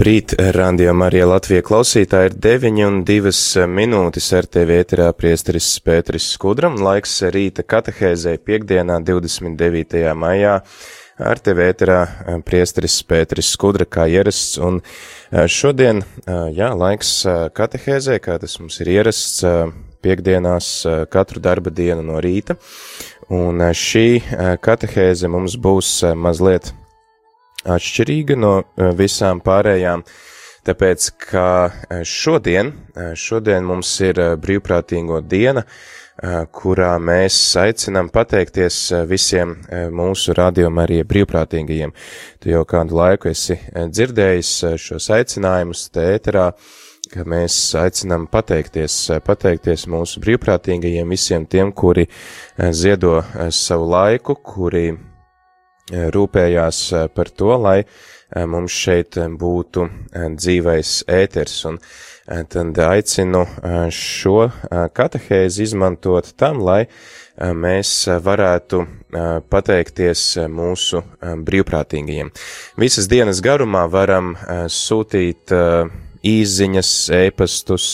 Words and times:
Labrīt, 0.00 0.32
Rādio 0.56 0.94
Marija 0.96 1.26
Latvija 1.28 1.60
klausītāji 1.60 2.30
ir 2.30 2.36
9 2.40 2.78
un 2.86 2.94
2 3.04 3.66
minūtes 3.68 4.30
ar 4.38 4.46
tevi 4.48 4.78
ēterā 4.80 5.10
priesteris 5.12 5.66
Pēteris 5.84 6.30
Skudram, 6.38 6.78
laiks 6.80 7.18
rīta 7.28 7.60
katehēzē 7.68 8.38
piekdienā 8.40 8.96
29. 9.04 10.00
maijā. 10.16 10.54
Ar 11.20 11.44
tevi 11.44 11.66
ēterā 11.68 11.98
priesteris 12.48 12.96
Pēteris 13.04 13.52
Skudra 13.52 13.84
kā 13.84 14.08
ierasts, 14.08 14.56
un 14.56 14.80
šodien, 15.28 16.00
jā, 16.56 16.72
laiks 16.72 17.14
katehēzē, 17.60 18.22
kā 18.24 18.40
tas 18.40 18.56
mums 18.56 18.80
ir 18.80 18.94
ierasts, 18.96 19.44
piekdienās 20.00 20.74
katru 21.12 21.44
darba 21.44 21.68
dienu 21.68 22.08
no 22.08 22.24
rīta, 22.24 22.56
un 23.28 23.60
šī 23.68 24.06
katehēze 24.64 25.28
mums 25.28 25.60
būs 25.60 25.98
mazliet 26.16 26.72
atšķirīga 27.68 28.36
no 28.38 28.52
e, 28.60 28.90
visām 28.96 29.40
pārējām, 29.44 30.04
tāpēc, 30.66 31.08
ka 31.30 31.46
e, 31.68 32.02
šodien, 32.08 32.72
e, 32.94 33.10
šodien 33.18 33.66
mums 33.66 33.92
ir 34.04 34.20
brīvprātīgo 34.40 35.22
diena, 35.24 35.66
kurā 36.52 36.98
mēs 37.00 37.32
aicinām 37.56 38.10
pateikties 38.12 38.74
visiem 39.08 39.54
mūsu 39.96 40.34
radījuma 40.36 40.82
arī 40.82 40.98
brīvprātīgajiem. 41.08 41.94
Tu 42.44 42.50
jau 42.52 42.60
kādu 42.68 42.98
laiku 42.98 43.30
esi 43.30 43.56
dzirdējis 43.72 44.50
šos 44.84 45.08
aicinājumus 45.16 45.86
tēterā, 45.96 46.50
ka 47.14 47.24
mēs 47.24 47.56
aicinām 47.80 48.28
pateikties, 48.28 48.98
pateikties 49.24 49.86
mūsu 49.88 50.20
brīvprātīgajiem 50.20 51.16
visiem 51.16 51.48
tiem, 51.48 51.72
kuri 51.72 52.04
ziedo 52.68 53.22
savu 53.48 53.88
laiku, 53.88 54.36
kuri 54.44 54.90
rūpējās 55.90 56.80
eh, 56.92 57.08
par 57.14 57.30
to, 57.30 57.50
lai 57.58 57.78
eh, 57.82 58.46
mums 58.46 58.74
šeit 58.74 59.18
būtu 59.40 59.86
eh, 59.86 60.28
dzīvais 60.36 61.02
ēters, 61.10 61.58
un 61.70 61.82
tad 62.30 62.78
aicinu 62.78 63.40
šo 63.90 64.34
katehēzi 64.94 65.64
izmantot 65.64 66.28
tam, 66.38 66.60
lai 66.62 66.84
mēs 67.58 67.90
varētu 68.22 68.84
pateikties 69.50 70.22
mūsu 70.46 71.00
brīvprātīgajiem. 71.18 72.30
Visas 72.78 73.10
dienas 73.10 73.40
garumā 73.42 73.82
varam 73.90 74.36
sūtīt 74.70 75.50
īziņas, 76.22 76.92
ēpastus 77.18 77.88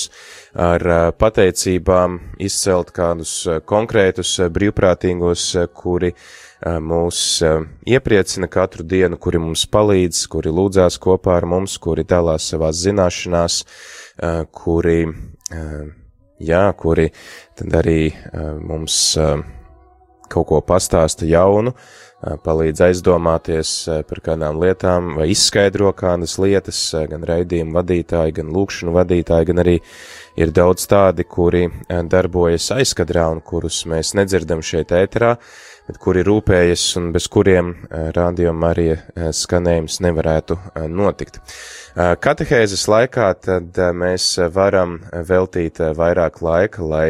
ar 0.53 0.85
pateicībām, 1.17 2.21
izcelt 2.37 2.93
kādus 2.93 3.39
konkrētus 3.65 4.37
brīvprātīgos, 4.53 5.49
kuri 5.81 6.13
uh, 6.13 6.29
mūs 6.65 7.21
iepriecina 7.87 8.49
katru 8.49 8.87
dienu, 8.87 9.19
kuri 9.21 9.41
mums 9.43 9.67
palīdz, 9.69 10.23
kuri 10.33 10.53
lūdzās 10.55 10.97
kopā 11.03 11.37
ar 11.41 11.49
mums, 11.51 11.77
kuri 11.83 12.07
dalās 12.09 12.49
savās 12.53 12.81
zināšanās, 12.85 13.61
kuri, 14.57 15.03
jā, 16.41 16.65
kuri 16.81 17.11
tad 17.59 17.79
arī 17.83 18.01
mums 18.65 19.17
kaut 20.33 20.49
ko 20.49 20.59
pastāsta 20.65 21.29
jaunu, 21.29 21.75
palīdz 22.43 22.81
aizdomāties 22.89 23.71
par 24.09 24.21
kādām 24.25 24.57
lietām 24.59 25.13
vai 25.19 25.29
izskaidro 25.31 25.93
kādas 25.95 26.39
lietas, 26.43 26.81
gan 27.11 27.23
raidījumu 27.29 27.77
vadītāji, 27.77 28.39
gan 28.41 28.51
lūkšanu 28.57 28.97
vadītāji, 28.97 29.49
gan 29.53 29.63
arī 29.63 29.77
ir 30.41 30.55
daudz 30.57 30.89
tādi, 30.91 31.29
kuri 31.29 31.67
darbojas 32.11 32.73
aizkadrā 32.75 33.29
un 33.35 33.45
kurus 33.45 33.85
mēs 33.87 34.17
nedzirdam 34.19 34.65
šeit 34.65 34.97
ēterā, 34.97 35.37
kuri 36.03 36.25
rūpējas 36.27 36.85
un 36.99 37.11
bez 37.15 37.29
kuriem 37.31 37.73
eh, 37.73 38.09
rādījuma 38.17 38.73
arī 38.73 38.87
eh, 38.93 39.29
skanējums 39.35 40.01
nevarētu 40.05 40.59
eh, 40.59 40.87
notikt. 40.91 41.41
Katehēzes 41.97 42.83
laikā 42.93 43.27
tad 43.41 43.79
mēs 43.97 44.25
varam 44.53 44.99
veltīt 45.25 45.79
vairāk 45.97 46.43
laika, 46.45 46.83
lai 46.85 47.07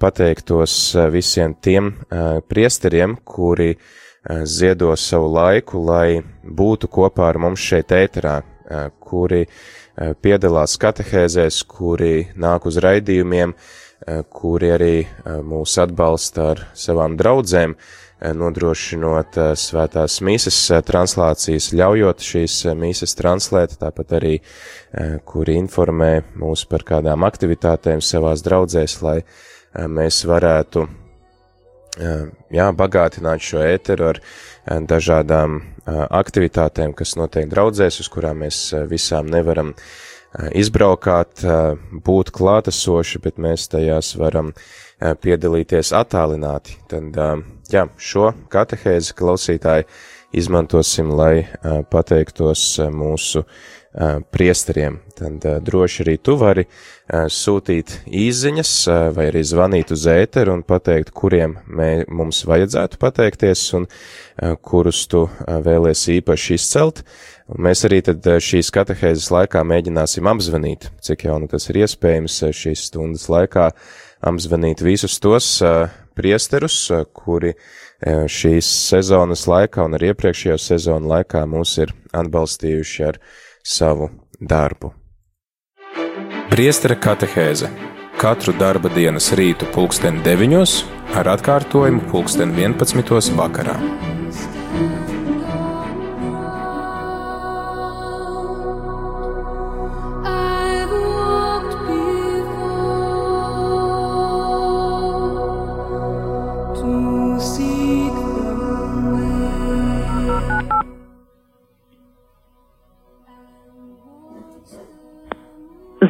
pateiktos 0.00 0.94
visiem 1.12 1.52
tiem 1.60 1.90
priesteriem, 2.48 3.18
kuri 3.20 3.74
ziedo 4.48 4.94
savu 4.96 5.28
laiku, 5.34 5.82
lai 5.84 6.22
būtu 6.40 6.88
kopā 6.88 7.28
ar 7.28 7.40
mums 7.44 7.60
šeit 7.60 7.92
ēterā, 7.92 8.38
kuri 8.96 9.42
piedalās 10.24 10.78
katehēzēs, 10.80 11.60
kuri 11.68 12.30
nāk 12.32 12.64
uz 12.72 12.80
raidījumiem, 12.80 13.52
kuri 14.32 14.70
arī 14.74 14.94
eh, 15.04 15.38
mūs 15.44 15.76
atbalsta 15.82 16.52
ar 16.52 16.62
savām 16.78 17.16
draudzēm, 17.18 17.74
eh, 17.74 18.32
nodrošinot 18.36 19.38
svētās 19.58 20.20
mīsas 20.24 20.58
translācijas, 20.86 21.70
ļaujot 21.76 22.24
šīs 22.30 22.56
mīsas 22.78 23.16
translēt, 23.18 23.78
tāpat 23.82 24.16
arī, 24.20 24.34
kuri 25.28 25.58
informē 25.60 26.12
mūs 26.40 26.64
par 26.68 26.86
kādām 26.88 27.26
aktivitātēm 27.28 28.00
savās 28.00 28.42
draudzēs, 28.46 28.94
lai 29.04 29.18
mēs 29.76 30.22
varētu, 30.24 30.86
jā, 32.56 32.68
bagātināt 32.72 33.44
šo 33.44 33.60
ēteru 33.66 34.08
ar 34.14 34.20
dažādām 34.88 35.60
aktivitātēm, 36.08 36.94
kas 36.96 37.18
notiek 37.20 37.50
draudzēs, 37.52 38.00
uz 38.00 38.08
kurām 38.12 38.46
mēs 38.46 38.62
visām 38.88 39.28
nevaram 39.28 39.74
uh, 39.74 39.82
Eh, 39.82 40.07
izbraukāt, 40.52 41.40
būt 42.04 42.34
klātesoši, 42.36 43.22
bet 43.24 43.40
mēs 43.40 43.68
tajās 43.72 44.12
varam 44.20 44.52
piedalīties 44.98 45.94
attālināti. 45.96 46.76
Tad, 46.90 47.16
jā, 47.72 47.88
šo 47.96 48.32
katehēzi 48.52 49.16
klausītāji 49.18 49.88
izmantosim, 50.36 51.14
lai 51.16 51.48
pateiktos 51.88 52.74
mūsu 52.92 53.46
priesteriem. 54.30 54.98
Tad 55.16 55.42
droši 55.64 56.02
arī 56.04 56.16
tu 56.22 56.36
vari 56.38 56.66
sūtīt 57.08 57.94
īziņas 58.06 58.72
vai 59.16 59.30
arī 59.30 59.40
zvanīt 59.48 59.94
uz 59.96 60.04
ēteru 60.12 60.58
un 60.58 60.62
pateikt, 60.68 61.14
kuriem 61.16 61.56
mē, 61.66 62.04
mums 62.12 62.44
vajadzētu 62.46 63.00
pateikties 63.00 63.64
un 63.80 63.88
kurus 64.62 65.06
tu 65.10 65.24
vēlies 65.48 66.04
īpaši 66.18 66.58
izcelt. 66.60 67.02
Un 67.48 67.64
mēs 67.64 67.84
arī 67.88 68.02
tad 68.04 68.26
eh, 68.28 68.36
šīs 68.44 68.68
katehēzes 68.74 69.30
laikā 69.32 69.62
mēģināsim 69.64 70.28
apzvanīt, 70.28 70.90
cik 71.04 71.24
jau 71.28 71.38
nu 71.40 71.48
tas 71.48 71.68
ir 71.70 71.80
iespējams 71.84 72.42
eh, 72.44 72.54
šīs 72.54 72.84
stundas 72.90 73.28
laikā, 73.32 73.70
apzvanīt 74.28 74.82
visus 74.82 75.14
tos 75.22 75.46
uh, 75.62 75.86
priesterus, 76.18 76.88
kuri 77.14 77.52
šīs 78.02 78.66
sezonas 78.90 79.44
laikā 79.46 79.84
un 79.86 79.94
arī 79.94 80.10
iepriekšējo 80.10 80.56
sezonu 80.58 81.10
laikā 81.12 81.44
mūs 81.46 81.76
ir 81.84 81.94
atbalstījuši 82.18 83.06
ar 83.06 83.20
savu 83.62 84.10
darbu. 84.38 84.90
Priestera 86.50 86.98
katehēze 86.98 87.70
katru 88.18 88.54
darba 88.58 88.90
dienas 88.90 89.30
rītu 89.38 89.70
pulksten 89.74 90.22
9 90.26 90.78
ar 91.18 91.34
atkārtojumu 91.38 92.06
pulksten 92.10 92.54
11 92.58 93.36
vakarā. 93.38 93.78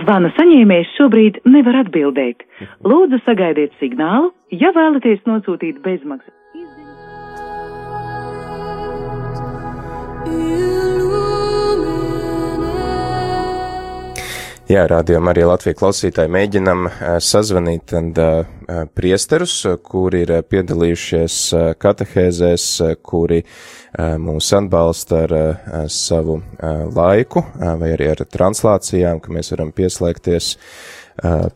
Zvana 0.09 0.31
saņēmējs 0.33 0.93
šobrīd 0.97 1.35
nevar 1.53 1.83
atbildēt. 1.83 2.41
Lūdzu, 2.89 3.19
sagaidiet 3.27 3.75
signālu, 3.77 4.31
ja 4.57 4.73
vēlaties 4.73 5.21
nosūtīt 5.29 5.83
bezmaksas. 5.85 6.33
Jā, 14.69 14.83
rādījumā 14.85 15.33
arī 15.33 15.47
Latvijas 15.49 15.79
klausītāji 15.81 16.29
mēģinam 16.29 16.83
sazvanīt 17.25 17.95
and, 17.97 18.19
priesterus, 18.93 19.55
kuri 19.81 20.27
ir 20.27 20.33
piedalījušies 20.45 21.37
katehēzēs, 21.81 22.67
kuri 23.01 23.39
mūs 24.21 24.51
atbalsta 24.59 25.23
ar 25.25 25.35
savu 25.89 26.37
laiku 26.99 27.47
vai 27.57 27.95
arī 27.95 28.11
ar 28.13 28.21
translācijām, 28.29 29.23
ka 29.25 29.33
mēs 29.39 29.55
varam 29.55 29.73
pieslēgties, 29.73 30.51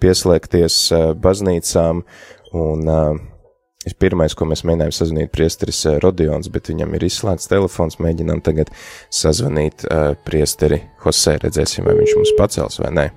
pieslēgties 0.01 0.79
baznīcām 1.21 2.01
un 2.65 2.93
Pirmais, 3.99 4.35
ko 4.39 4.47
mēs 4.47 4.63
mēģinājām 4.67 4.95
sazvanīt, 4.95 5.33
priesteris 5.35 5.81
Rodions, 6.03 6.51
bet 6.55 6.71
viņam 6.71 6.95
ir 6.99 7.09
izslēgts 7.09 7.51
telefons, 7.51 7.99
mēģinām 8.03 8.43
tagad 8.47 8.71
sazvanīt 9.11 9.87
uh, 9.89 10.13
priesteri 10.27 10.85
Hosē, 11.03 11.41
redzēsim, 11.43 11.89
vai 11.89 11.99
viņš 11.99 12.17
mums 12.21 12.37
pacels 12.39 12.79
vai 12.83 12.95
nē. 12.95 13.11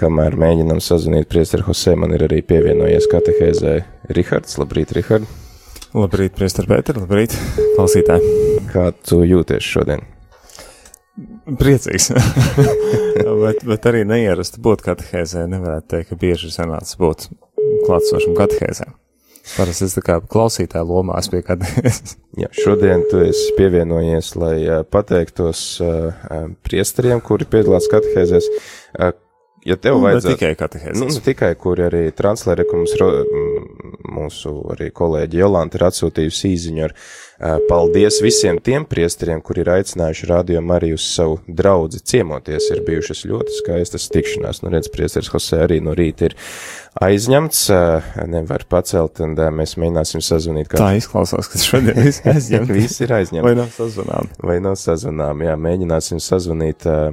Kamēr 0.00 0.32
mēģinām 0.40 0.78
sazvanīt 0.80 1.26
priesteru 1.28 1.66
Hosē, 1.66 1.92
man 2.00 2.14
ir 2.16 2.22
arī 2.24 2.38
pievienojies 2.48 3.04
katehēzē 3.12 3.74
Rihards. 4.16 4.56
Labrīt, 4.56 4.94
Rihard! 4.96 5.26
Labrīt, 5.92 6.32
priester 6.38 6.64
Pēter, 6.70 7.02
labrīt, 7.02 7.34
klausītāji! 7.74 8.30
Kā 8.70 8.86
tu 9.04 9.20
jūties 9.28 9.66
šodien? 9.66 10.06
Priecīgs, 11.60 12.08
bet, 13.42 13.60
bet 13.68 13.90
arī 13.92 14.06
neierasti 14.08 14.62
būt 14.64 14.86
katehēzē. 14.88 15.44
Nevarētu 15.52 15.90
teikt, 15.92 16.14
ka 16.14 16.20
bieži 16.24 16.48
sanāca 16.54 16.96
būt 17.02 17.28
klātsošam 17.84 18.38
katehēzē. 18.40 18.88
Parasti 19.50 19.88
es 19.90 20.00
tā 20.00 20.04
kā 20.06 20.20
klausītāja 20.32 20.86
lomā 20.88 21.20
esmu 21.20 21.36
pie 21.36 21.46
katehēzes. 21.50 22.20
Jā, 22.40 22.48
šodien 22.56 23.04
tu 23.12 23.20
esi 23.26 23.52
pievienojies, 23.60 24.36
lai 24.40 24.54
uh, 24.64 24.84
pateiktos 24.88 25.64
uh, 25.84 26.46
priesteriem, 26.64 27.20
kuri 27.20 27.48
piedalās 27.52 27.90
katehēzēs. 27.92 28.48
Ja 29.68 29.76
tev 29.76 29.98
Nu, 29.98 30.06
vajadzētu. 30.06 30.38
tikai 30.38 30.54
katehēzes. 30.56 31.00
Nu, 31.00 31.08
ne 31.12 31.20
tikai, 31.24 31.50
kur 31.60 31.80
arī 31.84 32.06
translēri, 32.16 32.64
ka 32.64 32.78
mums 32.78 32.94
mūsu 34.10 34.52
arī 34.72 34.88
kolēģi 34.96 35.40
Jolanta 35.42 35.76
ir 35.78 35.84
atsūtījusi 35.90 36.50
īziņu 36.54 36.84
ar 36.86 36.94
paldies 37.68 38.20
visiem 38.24 38.58
tiem 38.60 38.84
priesteriem, 38.88 39.40
kuri 39.44 39.62
ir 39.64 39.70
aicinājuši 39.76 40.28
radio 40.30 40.62
arī 40.74 40.94
uz 40.96 41.04
savu 41.12 41.38
draudzi 41.46 42.00
ciemoties. 42.04 42.70
Ir 42.72 42.82
bijušas 42.88 43.22
ļoti 43.28 43.56
skaistas 43.60 44.08
tikšanās. 44.12 44.62
Nu, 44.64 44.72
redz, 44.72 44.88
priesteris 44.92 45.30
Hosē 45.32 45.62
arī 45.68 45.80
no 45.84 45.94
rīta 45.96 46.30
ir 46.30 46.36
aizņemts, 47.00 47.62
nevar 48.32 48.64
pacelt, 48.68 49.20
un 49.24 49.36
mēs 49.36 49.76
mēģināsim 49.80 50.24
sazvanīt. 50.24 50.72
Tā 50.76 50.92
izklausās, 50.98 51.48
ka 51.52 51.60
šodien 51.60 52.00
viss 52.00 52.24
aizņemts. 52.32 52.74
Viss 52.76 53.00
ir 53.04 53.12
aizņemts. 53.20 53.46
Vai 53.46 53.56
nav 53.60 53.72
sazvanām? 53.76 54.30
vai 54.40 54.60
nav 54.64 54.76
sazvanām. 54.80 55.44
Jā, 55.46 55.56
mēģināsim 55.60 56.20
sazvanīt 56.20 56.88
uh, 56.90 57.12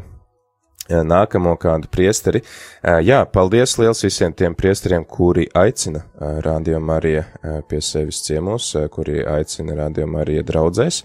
nākamo 0.89 1.55
kādu 1.59 1.89
priesteri. 1.91 2.41
Uh, 2.43 2.99
jā, 3.03 3.21
paldies 3.31 3.77
liels 3.81 4.03
visiem 4.05 4.33
tiem 4.33 4.55
priesteriem, 4.57 5.05
kuri 5.07 5.47
aicina 5.57 6.03
uh, 6.03 6.37
Radio 6.45 6.79
Marija 6.79 7.25
pie 7.67 7.81
sevis 7.83 8.21
ciemos, 8.25 8.73
kuri 8.93 9.21
aicina 9.27 9.75
Radio 9.77 10.07
Marija 10.07 10.45
draudzēs. 10.47 11.03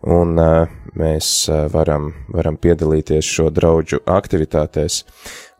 Un 0.00 0.38
mēs 0.96 1.26
varam, 1.74 2.06
varam 2.32 2.56
piedalīties 2.56 3.26
šo 3.28 3.50
draudžu 3.52 3.98
aktivitātēs. 4.08 5.02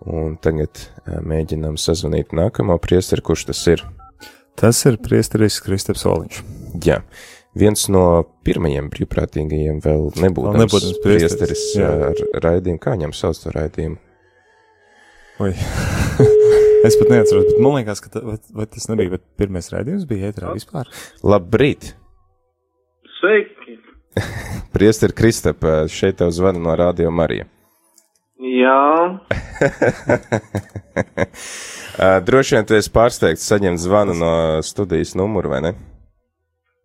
Un 0.09 0.39
tagad 0.41 0.81
mēģinām 1.05 1.77
sazvanīt 1.77 2.33
nākamo 2.33 2.79
priesteri, 2.81 3.21
kurš 3.21 3.51
tas 3.51 3.61
ir. 3.69 3.85
Tas 4.57 4.81
ir 4.89 4.97
priesteris 5.05 5.61
Kristaps 5.65 6.07
Oliņš. 6.09 6.41
Jā, 6.85 7.03
viens 7.59 7.87
no 7.93 8.05
pirmajiem 8.47 8.91
brīvprātīgajiem 8.93 9.81
vēl 9.85 10.07
nebūtu 10.23 10.53
Vēl 10.53 10.65
nebūdams 10.65 11.01
priesteris, 11.05 11.65
ar 11.83 12.23
raidījumu. 12.47 12.81
Kā 12.83 12.95
viņam 12.97 13.15
sauc 13.17 13.41
to 13.43 13.53
raidījumu? 13.55 13.99
Oi. 15.41 15.53
es 16.87 16.99
pat 17.01 17.13
neatceros, 17.13 17.47
bet 17.49 17.63
man 17.65 17.79
liekas, 17.79 18.03
ka 18.05 18.13
ta, 18.13 18.25
vai, 18.25 18.37
vai 18.57 18.67
tas 18.69 18.91
nebija, 18.93 19.17
bet 19.17 19.25
pirmais 19.41 19.71
raidījums 19.73 20.09
bija 20.09 20.33
ēterā 20.33 20.53
vispār. 20.57 20.91
Labrīt! 21.25 21.95
Sveiki! 23.19 23.79
Priesteri 24.75 25.17
Kristap, 25.17 25.65
šeit 25.93 26.19
tev 26.21 26.33
zvana 26.35 26.61
no 26.61 26.75
Radio 26.77 27.13
Marija. 27.15 27.49
Jā, 28.41 29.21
Droši 32.27 32.57
vien 32.57 32.67
tu 32.67 32.77
esi 32.79 32.91
pārsteigts 32.93 33.49
saņemt 33.51 33.83
zvanu 33.83 34.15
no 34.17 34.33
studijas 34.65 35.15
numuru, 35.19 35.53
vai 35.53 35.61
ne? 35.65 35.73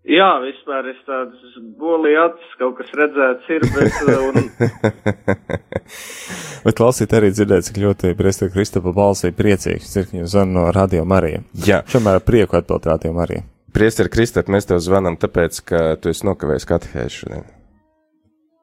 Jā, 0.10 0.30
vispār 0.44 0.90
es 0.92 1.00
tāds 1.08 1.56
bolī 1.80 2.14
acis 2.22 2.52
kaut 2.60 2.78
kas 2.80 2.92
redzēts 3.00 3.50
ir, 3.56 3.66
bet, 3.76 3.94
un, 4.28 4.36
Bet 6.66 6.78
klausīt 6.80 7.14
arī 7.14 7.30
dzirdēt, 7.34 7.68
cik 7.68 7.78
ļoti 7.84 8.14
priesteris 8.18 8.54
Kristapa 8.56 8.94
balsī 8.96 9.30
priecīgs, 9.38 9.92
cik 9.94 10.14
viņam 10.14 10.30
zvana 10.32 10.56
no 10.56 10.64
Radio 10.74 11.04
Marija. 11.06 11.44
Jā, 11.68 11.84
Šamēr 11.92 12.18
ar 12.20 12.26
prieku 12.26 12.58
atbild 12.58 12.88
Radio 12.90 13.12
Marija. 13.14 13.44
Priesteri 13.76 14.10
Kristap, 14.10 14.48
mēs 14.50 14.66
tev 14.70 14.80
zvanam 14.82 15.18
tāpēc, 15.20 15.60
ka 15.68 15.82
tu 16.02 16.10
esi 16.14 16.26
nokavējis 16.26 16.66
katehēzi 16.70 17.20
šodien. 17.22 17.44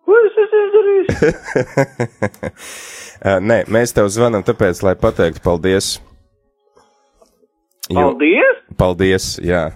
ko 0.09 0.17
es 0.27 0.39
esmu 0.45 0.63
izdarījis? 0.67 1.11
Nē, 3.51 3.59
mēs 3.71 3.93
tev 3.95 4.09
zvanam 4.11 4.43
tāpēc, 4.47 4.81
lai 4.83 4.97
pateiktu 4.99 5.45
paldies. 5.45 5.93
Jo- 7.93 8.09
Paldies! 8.09 8.65
Paldies, 8.81 9.29
jā. 9.45 9.67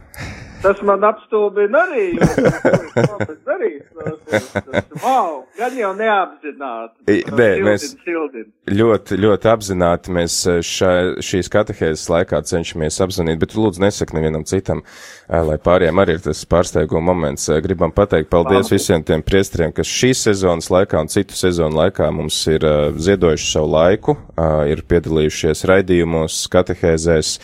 Tas 0.62 0.80
man 0.82 1.04
apstulbina 1.04 1.82
arī. 1.86 2.06
ko 2.16 3.16
tas, 3.26 4.46
tas, 4.52 4.84
wow, 5.02 5.42
gan 5.58 5.76
jau 5.78 5.92
neapzināti. 5.98 7.22
Nē, 7.36 7.48
mēs- 7.66 7.88
Sildin. 8.04 8.48
Ļoti, 8.66 9.18
ļoti 9.22 9.46
apzināti 9.52 10.10
mēs 10.16 10.36
eh, 10.50 10.58
šā, 10.66 10.90
šīs 11.22 11.50
katehēzes 11.52 12.08
laikā 12.10 12.40
cenšamies 12.48 12.98
apzvanīt, 13.04 13.38
bet 13.42 13.54
lūdzu 13.54 13.82
nesaka 13.84 14.16
nevienam 14.16 14.42
citam, 14.48 14.82
eh, 15.28 15.38
lai 15.46 15.56
pārējiem 15.62 16.02
arī 16.02 16.16
ir 16.18 16.24
tas 16.24 16.42
pārsteiguma 16.50 17.04
moments. 17.12 17.46
Eh, 17.52 17.60
Gribam 17.62 17.92
pateikt 17.94 18.30
paldies 18.32 18.66
Labi. 18.66 18.74
visiem 18.78 19.04
tiem 19.06 19.22
priestriem, 19.22 19.72
kas 19.76 19.86
šīs 19.86 20.24
sezonas 20.30 20.70
laikā 20.74 20.98
un 21.04 21.12
citu 21.12 21.38
sezonu 21.38 21.78
laikā 21.78 22.10
mums 22.14 22.40
ir 22.50 22.64
eh, 22.66 22.90
ziedojuši 22.98 23.52
savu 23.52 23.70
laiku, 23.76 24.16
eh, 24.34 24.72
ir 24.75 24.82
piedalījušies 24.82 25.62
raidījumos, 25.70 26.42
katehēzēs, 26.50 27.36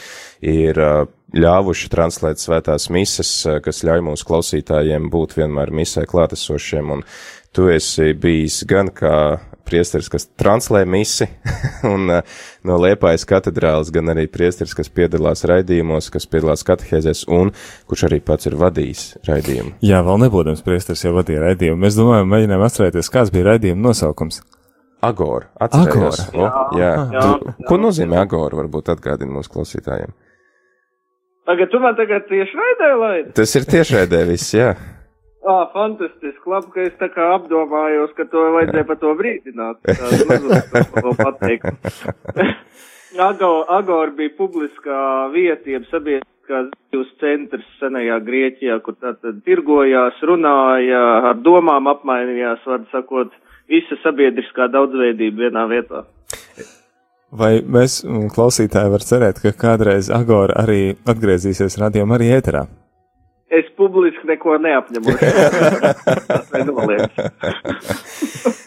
ir 0.43 0.79
eh, 0.83 1.05
ļāvuši 1.37 1.91
translēt 1.93 2.43
svētās 2.43 2.89
mises, 2.93 3.31
eh, 3.47 3.61
kas 3.65 3.85
ļauj 3.87 4.05
mūsu 4.11 4.29
klausītājiem 4.29 5.11
būt 5.13 5.37
vienmēr 5.39 5.73
misē 5.73 6.05
klātesošiem, 6.09 6.93
un 6.93 7.07
tu 7.53 7.69
esi 7.73 8.13
bijis 8.13 8.63
gan 8.69 8.89
kā 8.89 9.41
priesteris, 9.65 10.09
kas 10.13 10.27
translē 10.37 10.83
misi, 10.89 11.27
un 11.95 12.11
uh, 12.11 12.41
no 12.67 12.79
Liepājas 12.83 13.25
katedrāles, 13.29 13.93
gan 13.95 14.11
arī 14.13 14.27
priesteris, 14.29 14.75
kas 14.77 14.91
piedalās 14.93 15.45
raidījumos, 15.49 16.11
kas 16.13 16.27
piedalās 16.29 16.65
katehēzēs, 16.69 17.25
un 17.33 17.53
kurš 17.89 18.09
arī 18.11 18.21
pats 18.25 18.51
ir 18.51 18.59
vadījis 18.61 19.05
raidījumu. 19.29 19.77
Jā, 19.87 20.03
vēl 20.05 20.25
nebūdams 20.27 20.65
priesteris 20.67 21.07
jau 21.07 21.15
vadīja 21.17 21.47
raidījumu. 21.47 21.81
Mēs 21.87 21.97
domājam, 21.97 22.29
mēģinām 22.35 22.67
atcerēties, 22.67 23.13
kāds 23.13 23.33
bija 23.33 23.53
raidījuma 23.53 23.89
nosaukums. 23.89 24.43
Agora, 25.03 25.49
atcerējos. 25.59 26.21
Agora. 26.29 26.51
O, 26.71 26.79
jā. 26.79 26.91
Jā, 27.15 27.23
Tu, 27.25 27.55
ko 27.67 27.79
nozīmē 27.81 28.21
Agora, 28.23 28.61
varbūt 28.61 28.93
atgādina 28.93 29.35
mūsu 29.35 29.51
klausītājiem? 29.57 30.13
Tagad 31.47 31.71
tu 31.71 31.81
man 31.83 31.97
tagad 31.99 32.27
tieši 32.31 32.59
raidē, 32.59 32.89
lai. 33.01 33.15
Tas 33.35 33.55
ir 33.59 33.67
tiešraidē 33.67 34.23
viss, 34.29 34.53
jā. 34.55 34.73
Ā, 35.43 35.55
fantastiski, 35.75 36.45
labi, 36.47 36.69
ka 36.71 36.85
es 36.87 36.93
tā 37.01 37.09
kā 37.11 37.33
apdomājos, 37.35 38.13
ka 38.15 38.29
to 38.31 38.45
vajadzēja 38.55 38.87
par 38.87 38.99
to 39.01 39.15
brīdināt. 39.19 39.81
Tādu 39.89 40.29
mazliet 40.29 41.17
pateikt. 41.19 41.97
Agor, 43.27 43.65
Agor 43.69 44.13
bija 44.17 44.33
publiskā 44.39 45.01
vieta, 45.35 45.67
jeb 45.67 45.89
sabiedriskās 45.91 46.71
dzīves 46.71 47.11
centrs 47.19 47.67
senajā 47.81 48.21
Grieķijā, 48.23 48.79
kur 48.87 48.95
tātad 49.03 49.43
tirgojās, 49.43 50.23
runāja, 50.23 51.03
ar 51.33 51.43
domām 51.43 51.91
apmainījās, 51.91 52.63
var 52.71 52.87
sakot, 52.95 53.35
visa 53.67 53.99
sabiedriskā 54.07 54.71
daudzveidība 54.71 55.49
vienā 55.49 55.67
vietā. 55.75 56.07
Vai 57.33 57.63
mēs, 57.65 58.03
mm, 58.05 58.29
klausītāji, 58.35 58.93
var 58.93 59.03
cerēt, 59.09 59.41
ka 59.41 59.55
kādreiz 59.57 60.11
Agora 60.13 60.53
arī 60.67 60.99
atgriezīsies 61.09 61.79
radio 61.81 62.05
arī 62.13 62.29
ēterā? 62.37 62.67
Es 63.53 63.67
publiski 63.77 64.27
neko 64.29 64.59
neapņemos. 64.61 65.17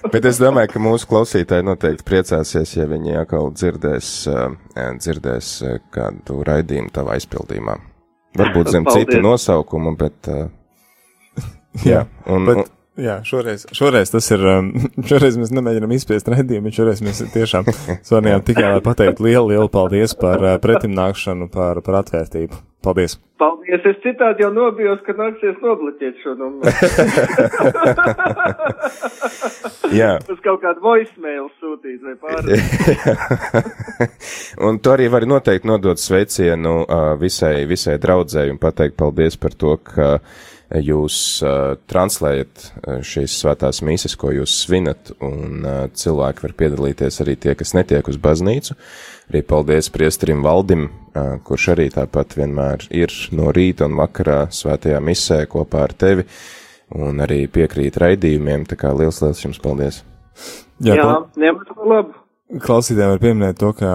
Bet 0.14 0.26
es 0.30 0.38
domāju, 0.42 0.70
ka 0.74 0.80
mūsu 0.82 1.08
klausītāji 1.10 1.66
noteikti 1.66 2.06
priecāsies, 2.10 2.76
ja 2.78 2.86
viņi 2.90 3.18
atkal 3.22 3.46
dzirdēs, 3.54 4.08
uh, 4.34 4.50
dzirdēs 4.98 5.48
uh, 5.66 5.78
kādu 5.94 6.42
raidījumu 6.46 6.90
tavā 6.94 7.10
aizpildījumā. 7.20 7.76
Varbūt 8.38 8.70
zem 8.74 8.86
citu 8.90 9.22
nosaukumu, 9.24 9.96
bet. 9.98 10.30
Jā, 11.86 12.06
un, 12.32 12.46
Bet 12.48 12.58
un, 12.62 12.66
Jā, 12.96 13.18
šoreiz, 13.28 13.66
šoreiz 13.76 14.08
tas 14.14 14.30
ir, 14.32 14.44
um, 14.48 14.70
šoreiz 15.10 15.36
mēs 15.40 15.52
nemēģinām 15.56 15.92
izspiest 15.98 16.30
redzējumu, 16.32 16.72
šoreiz 16.76 17.02
mēs 17.04 17.20
tiešām 17.34 17.68
zvanījām 18.08 18.46
tikai, 18.48 18.70
lai 18.78 18.84
pateiktu 18.86 19.28
lielu, 19.28 19.50
lielu 19.52 19.68
paldies 19.72 20.16
par 20.20 20.40
uh, 20.40 20.56
pretimnākšanu, 20.64 21.50
par, 21.52 21.84
par 21.84 22.00
atvērtību. 22.06 22.56
Paldies! 22.86 23.18
Paldies! 23.42 23.84
Es 23.90 23.98
citādi 24.04 24.46
jau 24.46 24.52
nobijos, 24.54 25.02
ka 25.04 25.12
nāksies 25.18 25.58
nobloķēt 25.60 26.22
šo 26.24 26.36
numuru. 26.40 26.72
Jā. 30.00 30.12
Uz 30.32 30.40
kaut 30.46 30.62
kādu 30.64 30.80
voicemail 30.86 31.50
sūtīt 31.60 32.00
vai 32.06 32.16
pārēt. 32.22 32.60
un 34.70 34.80
tu 34.80 34.94
arī 34.94 35.10
vari 35.12 35.28
noteikti 35.28 35.68
nodot 35.68 36.00
sveicienu 36.00 36.78
uh, 36.86 37.14
visai, 37.20 37.66
visai 37.68 37.98
draudzēji 38.02 38.56
un 38.56 38.62
pateikt 38.62 38.96
paldies 39.02 39.36
par 39.42 39.58
to, 39.58 39.76
ka 39.84 40.20
jūs 40.74 41.18
uh, 41.46 41.76
translējat 41.90 42.64
šīs 43.06 43.36
svētās 43.42 43.82
mīsas, 43.86 44.16
ko 44.20 44.32
jūs 44.34 44.56
svinat, 44.64 45.12
un 45.24 45.62
uh, 45.62 45.78
cilvēki 45.94 46.46
var 46.48 46.56
piedalīties 46.62 47.22
arī 47.24 47.38
tie, 47.38 47.54
kas 47.58 47.76
netiek 47.78 48.08
uz 48.10 48.18
baznīcu. 48.22 48.78
Arī 49.30 49.42
paldies 49.46 49.92
priesterim 49.94 50.44
Valdim, 50.46 50.88
uh, 50.90 51.38
kurš 51.46 51.70
arī 51.76 51.88
tāpat 51.94 52.38
vienmēr 52.40 52.88
ir 52.94 53.14
no 53.36 53.54
rīta 53.56 53.90
un 53.90 53.98
vakarā 54.02 54.46
svētajā 54.54 55.02
misē 55.06 55.44
kopā 55.52 55.86
ar 55.86 55.96
tevi, 55.98 56.28
un 56.96 57.22
arī 57.26 57.46
piekrīt 57.52 58.02
raidījumiem, 58.02 58.68
tā 58.70 58.78
kā 58.80 58.94
liels, 58.98 59.22
liels 59.24 59.46
jums 59.46 59.62
paldies! 59.62 60.04
Jā, 60.84 60.98
Jā 60.98 61.10
ņemt 61.40 61.68
to 61.72 61.88
labu! 61.88 62.25
Klausītājiem 62.46 63.10
var 63.10 63.22
pieminēt 63.24 63.56
to, 63.58 63.72
ka 63.74 63.92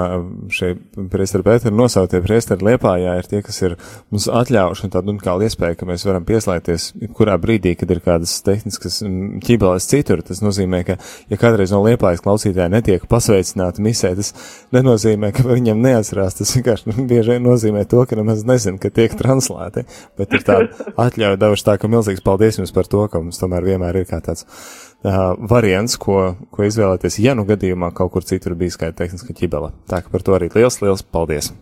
šie 0.50 0.72
priesteri 1.12 1.44
Pēteri 1.46 1.70
nosauktie 1.70 2.18
priesteri 2.24 2.66
Liepājā 2.66 3.12
ir 3.20 3.28
tie, 3.30 3.44
kas 3.46 3.60
ir 3.62 3.76
mums 4.10 4.26
atļaujuši 4.26 4.90
tādu 4.90 5.14
unikālu 5.14 5.46
iespēju, 5.46 5.76
ka 5.78 5.86
mēs 5.86 6.02
varam 6.08 6.26
pieslēgties 6.26 6.88
kurā 7.14 7.36
brīdī, 7.38 7.76
kad 7.78 7.94
ir 7.94 8.02
kādas 8.02 8.32
tehniskas 8.42 8.98
ķībeles 9.46 9.86
citur. 9.92 10.24
Tas 10.26 10.42
nozīmē, 10.42 10.82
ka, 10.88 10.98
ja 11.30 11.38
kādreiz 11.38 11.70
no 11.70 11.84
Liepājas 11.86 12.24
klausītāji 12.26 12.74
netiek 12.74 13.06
pasveicināti 13.12 13.86
misē, 13.86 14.16
tas 14.18 14.34
nenozīmē, 14.74 15.30
ka 15.36 15.46
viņam 15.46 15.86
neatcerās. 15.86 16.40
Tas 16.42 16.58
vienkārši 16.58 16.98
bieži 17.14 17.38
nozīmē 17.46 17.86
to, 17.86 18.02
ka 18.02 18.18
nemaz 18.18 18.42
nezin, 18.50 18.82
ka 18.82 18.90
tiek 18.90 19.14
translēti, 19.14 19.86
bet 20.18 20.34
ir 20.34 20.42
tāda 20.50 20.90
atļauja 20.98 21.38
devuši 21.46 21.70
tā, 21.70 21.78
ka 21.78 21.94
milzīgs 21.94 22.26
paldies 22.26 22.58
jums 22.58 22.74
par 22.74 22.90
to, 22.90 23.06
ka 23.14 23.22
mums 23.22 23.38
tomēr 23.38 23.76
vienmēr 23.76 24.02
ir 24.02 24.10
kā 24.10 24.18
tāds 24.26 24.42
uh, 25.04 25.32
variants, 25.50 25.96
ko, 26.00 26.34
ko 26.52 26.66
izvēlēties, 26.66 27.20
ja 27.24 27.34
nu 27.38 27.46
gadījumā 27.48 27.92
kaut 27.96 28.12
kur 28.14 28.26
citur 28.26 28.56
bijis 28.58 28.78
kā 28.80 28.92
tehniska 28.96 29.36
ķibela. 29.36 29.72
Tā 29.90 30.02
ka 30.04 30.12
par 30.12 30.24
to 30.26 30.36
arī 30.36 30.50
liels, 30.54 30.80
liels 30.84 31.04
paldies! 31.04 31.52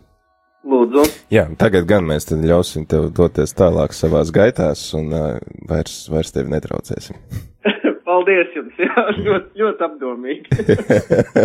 Lūdzu. 0.69 1.05
Jā, 1.31 1.45
tagad 1.57 1.85
gan 1.87 2.03
mēs 2.07 2.27
tad 2.27 2.43
ļausim 2.43 2.83
tev 2.89 3.07
doties 3.15 3.55
tālāk 3.55 3.93
savās 3.95 4.31
gaitās 4.35 4.89
un 4.97 5.13
uh, 5.15 5.37
vairs, 5.69 6.01
vairs 6.11 6.33
tevi 6.35 6.51
netraucēsim. 6.51 7.15
Paldies 8.09 8.51
jums, 8.57 8.75
jā, 8.81 9.03
ļoti, 9.21 9.61
ļoti 9.61 9.85
apdomīgi. 9.85 10.47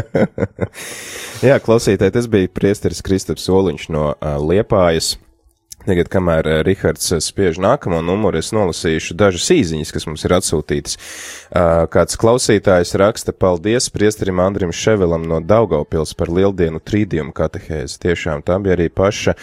jā, 1.50 1.58
klausītāji, 1.62 2.14
tas 2.16 2.28
bija 2.32 2.50
priesteris 2.50 3.04
Kristaps 3.04 3.46
Soliņš 3.46 3.86
no 3.94 4.08
uh, 4.14 4.34
Liepājas. 4.42 5.14
Tagad, 5.84 6.08
kamēr 6.08 6.46
eh, 6.48 6.60
Rihards 6.64 7.10
eh, 7.12 7.20
spiež 7.20 7.58
nākamo 7.60 7.98
numuru, 8.04 8.40
es 8.40 8.54
nolasīšu 8.56 9.16
dažas 9.20 9.50
īziņas, 9.52 9.90
kas 9.92 10.06
mums 10.08 10.22
ir 10.24 10.32
atsūtītas. 10.32 10.96
Eh, 10.96 11.72
kāds 11.92 12.16
klausītājs 12.20 12.94
raksta 13.00 13.34
paldies 13.36 13.90
priesterim 13.92 14.40
Andrim 14.40 14.72
Ševelam 14.72 15.26
no 15.28 15.42
Daugaupils 15.44 16.14
par 16.16 16.32
lieldienu 16.32 16.80
trīdījumu 16.80 17.36
katehēzi. 17.36 17.98
Tiešām 18.06 18.44
tā 18.48 18.56
bija 18.64 18.78
arī 18.78 18.88
paša 18.88 19.36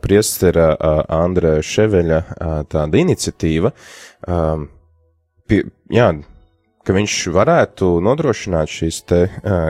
priestera 0.00 0.70
Andra 1.12 1.58
Ševeļa 1.64 2.20
tāda 2.72 3.00
iniciatīva. 3.02 3.72
Pie, 5.46 5.60
jā, 5.92 6.08
ka 6.86 6.94
viņš 6.94 7.14
varētu 7.34 7.88
nodrošināt 8.06 8.70
šīs 8.70 9.00
te 9.10 9.20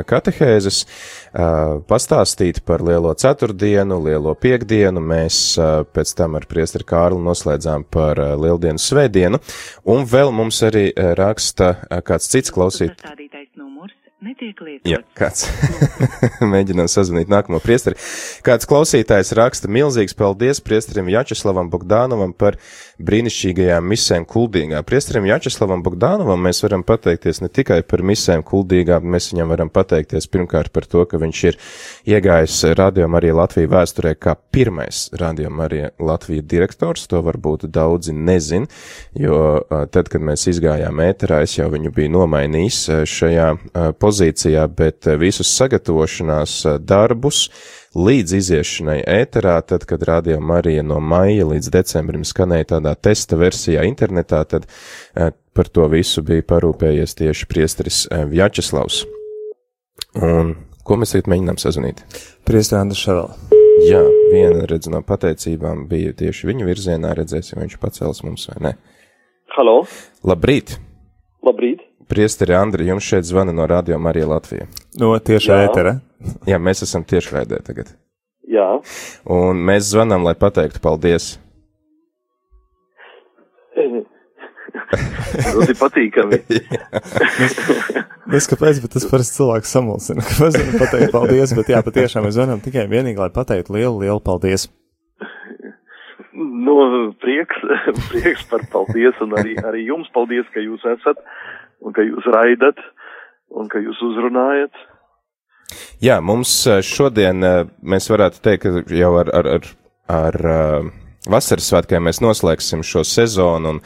katehēzes, 0.08 0.82
pastāstīt 1.88 2.62
par 2.68 2.84
lielo 2.84 3.14
ceturtdienu, 3.16 3.98
lielo 4.04 4.36
piekdienu. 4.36 5.00
Mēs 5.00 5.40
pēc 5.96 6.14
tam 6.18 6.36
ar 6.36 6.46
priesteri 6.50 6.86
Kārlu 6.88 7.20
noslēdzām 7.24 7.88
par 7.92 8.20
lieldienu 8.36 8.82
svētdienu, 8.82 9.40
un 9.88 10.04
vēl 10.08 10.32
mums 10.36 10.60
arī 10.68 10.90
raksta 10.94 11.74
kāds 12.06 12.28
cits 12.32 12.52
klausītājs 12.54 13.96
netiek 14.36 14.60
lietots. 14.60 14.90
Jā, 14.90 15.00
kāds 15.16 15.46
mēģinām 16.52 16.88
sazvanīt 16.90 17.30
nākamo 17.32 17.60
priesteri. 17.64 17.96
Kāds 18.44 18.68
klausītājs 18.68 19.32
raksta 19.36 19.68
milzīgs 19.72 20.16
paldies 20.16 20.60
priesterim 20.60 21.08
Jačeslavam 21.08 21.70
Bogdānovam 21.72 22.34
par 22.36 22.58
brīnišķīgajām 23.00 23.86
misēm 23.86 24.26
kuldīgā. 24.28 24.82
Priesterim 24.86 25.26
Jačeslavam 25.28 25.82
Bogdānovam 25.84 26.42
mēs 26.46 26.62
varam 26.64 26.84
pateikties 26.86 27.42
ne 27.42 27.48
tikai 27.48 27.82
par 27.82 28.04
misēm 28.04 28.44
kuldīgā, 28.46 29.00
bet 29.00 29.14
mēs 29.16 29.30
viņam 29.32 29.52
varam 29.52 29.72
pateikties 29.72 30.28
pirmkārt 30.32 30.72
par 30.72 30.88
to, 30.88 31.04
ka 31.08 31.20
viņš 31.20 31.42
ir 31.50 31.58
iegājis 32.16 32.62
Radio 32.76 33.08
Marija 33.12 33.36
Latvija 33.40 33.72
vēsturē 33.72 34.14
kā 34.20 34.36
pirmais 34.36 35.06
Radio 35.16 35.50
Marija 35.50 35.92
Latvija 35.98 36.44
direktors. 36.44 37.06
To 37.10 37.22
varbūt 37.24 37.68
daudzi 37.72 38.12
nezin, 38.12 38.66
jo 39.16 39.62
tad, 39.70 40.10
kad 40.12 40.24
mēs 40.24 40.48
izgājām 40.50 41.00
ēterā, 41.04 41.42
es 41.46 41.56
jau 41.58 41.68
viņu 41.72 41.92
biju 41.94 42.12
nomainījis 42.16 42.80
šajā 43.10 43.50
pozīcijā 44.00 44.25
pozīcijā, 44.26 44.66
bet 44.68 45.06
eh, 45.06 45.16
visus 45.16 45.48
sagatavošanās 45.56 46.66
eh, 46.66 46.78
darbus 46.78 47.48
līdz 47.94 48.34
iziešanai 48.36 49.02
ēterā, 49.06 49.60
tad, 49.62 49.86
kad 49.86 50.02
Radio 50.02 50.40
Marija 50.40 50.82
no 50.82 51.00
maija 51.00 51.46
līdz 51.46 51.70
decembrim 51.70 52.24
skanēja 52.24 52.76
tādā 52.76 52.94
testa 52.94 53.36
versijā 53.36 53.84
internetā, 53.86 54.44
tad 54.44 54.66
eh, 55.14 55.32
par 55.54 55.68
to 55.68 55.86
visu 55.88 56.22
bija 56.22 56.42
parūpējies 56.42 57.16
tieši 57.16 57.46
priesteris 57.46 58.06
Vjačeslavs. 58.10 59.06
Un 60.20 60.54
ko 60.84 60.96
mēs 60.96 61.14
tagad 61.14 61.30
mēģinām 61.32 61.58
sazvanīt? 61.58 62.02
Priesteri 62.44 62.82
Andris 62.82 63.00
Ševel. 63.00 63.30
Jā, 63.86 64.00
viena 64.32 64.66
redz 64.68 64.88
no 64.88 65.02
pateicībām 65.04 65.86
bija 65.88 66.14
tieši 66.16 66.48
viņu 66.48 66.68
virzienā, 66.68 67.12
redzēsim, 67.16 67.60
viņš 67.60 67.76
pacels 67.80 68.22
mums 68.24 68.48
vai 68.52 68.60
ne. 68.68 68.72
Halo! 69.56 69.82
Labrīt! 70.24 70.78
Labrīt! 71.44 71.75
Priesteri 72.06 72.54
Andri, 72.54 72.86
jums 72.86 73.04
šeit 73.06 73.26
zvana 73.26 73.52
no 73.52 73.66
Radio 73.66 73.98
Marija 73.98 74.28
Latvija. 74.30 74.66
No 75.00 75.14
tiešā 75.18 75.64
ētera. 75.66 75.98
Jā, 76.50 76.58
mēs 76.62 76.84
esam 76.86 77.04
tiešraidē 77.04 77.58
tagad. 77.66 77.90
Jā. 78.46 78.68
Un 79.26 79.58
mēs 79.66 79.90
zvanām, 79.90 80.22
lai 80.26 80.36
pateiktu 80.38 80.80
paldies. 80.82 81.34
Tas 85.36 85.68
ir 85.68 85.78
patīkami. 85.78 86.42
Es 88.34 88.48
kāpēc, 88.50 88.80
bet 88.82 88.90
tas 88.90 89.04
parasti 89.06 89.38
cilvēks 89.38 89.70
samulsina, 89.70 90.24
mēs 90.26 90.56
varam 90.58 90.80
pateikt 90.80 91.12
paldies, 91.14 91.52
bet 91.54 91.68
jā, 91.70 91.78
patiešām 91.86 92.24
mēs 92.26 92.34
zvanām 92.34 92.58
tikai 92.64 92.88
vienīgi, 92.90 93.20
lai 93.22 93.30
pateiktu 93.30 93.76
lielu, 93.76 94.00
lielu 94.02 94.18
paldies. 94.18 94.64
Nu, 96.34 96.74
prieks, 97.22 97.62
prieks 98.10 98.42
par 98.50 98.66
paldies 98.72 99.14
un 99.22 99.36
arī, 99.38 99.54
arī 99.62 99.86
jums 99.86 100.10
paldies, 100.16 100.48
ka 100.50 100.64
jūs 100.64 100.82
esat 100.96 101.22
un 101.84 101.96
ka 101.96 102.04
jūs 102.06 102.28
raidat, 102.32 102.80
un 103.56 103.68
ka 103.72 103.82
jūs 103.82 104.00
uzrunājat. 104.10 104.84
Jā, 106.02 106.20
mums 106.22 106.52
eh, 106.70 106.82
šodien 106.84 107.42
eh, 107.42 107.64
mēs 107.82 108.10
varētu 108.12 108.42
teikt, 108.44 108.66
ka 108.66 108.94
jau 108.94 109.16
ar, 109.20 109.32
ar, 109.34 109.48
ar, 109.56 109.70
ar 110.12 110.38
eh, 110.52 110.90
vasaras 111.32 111.70
svētkiem 111.72 112.06
mēs 112.06 112.22
noslēgsim 112.22 112.84
šo 112.86 113.02
sezonu, 113.06 113.76
un 113.76 113.80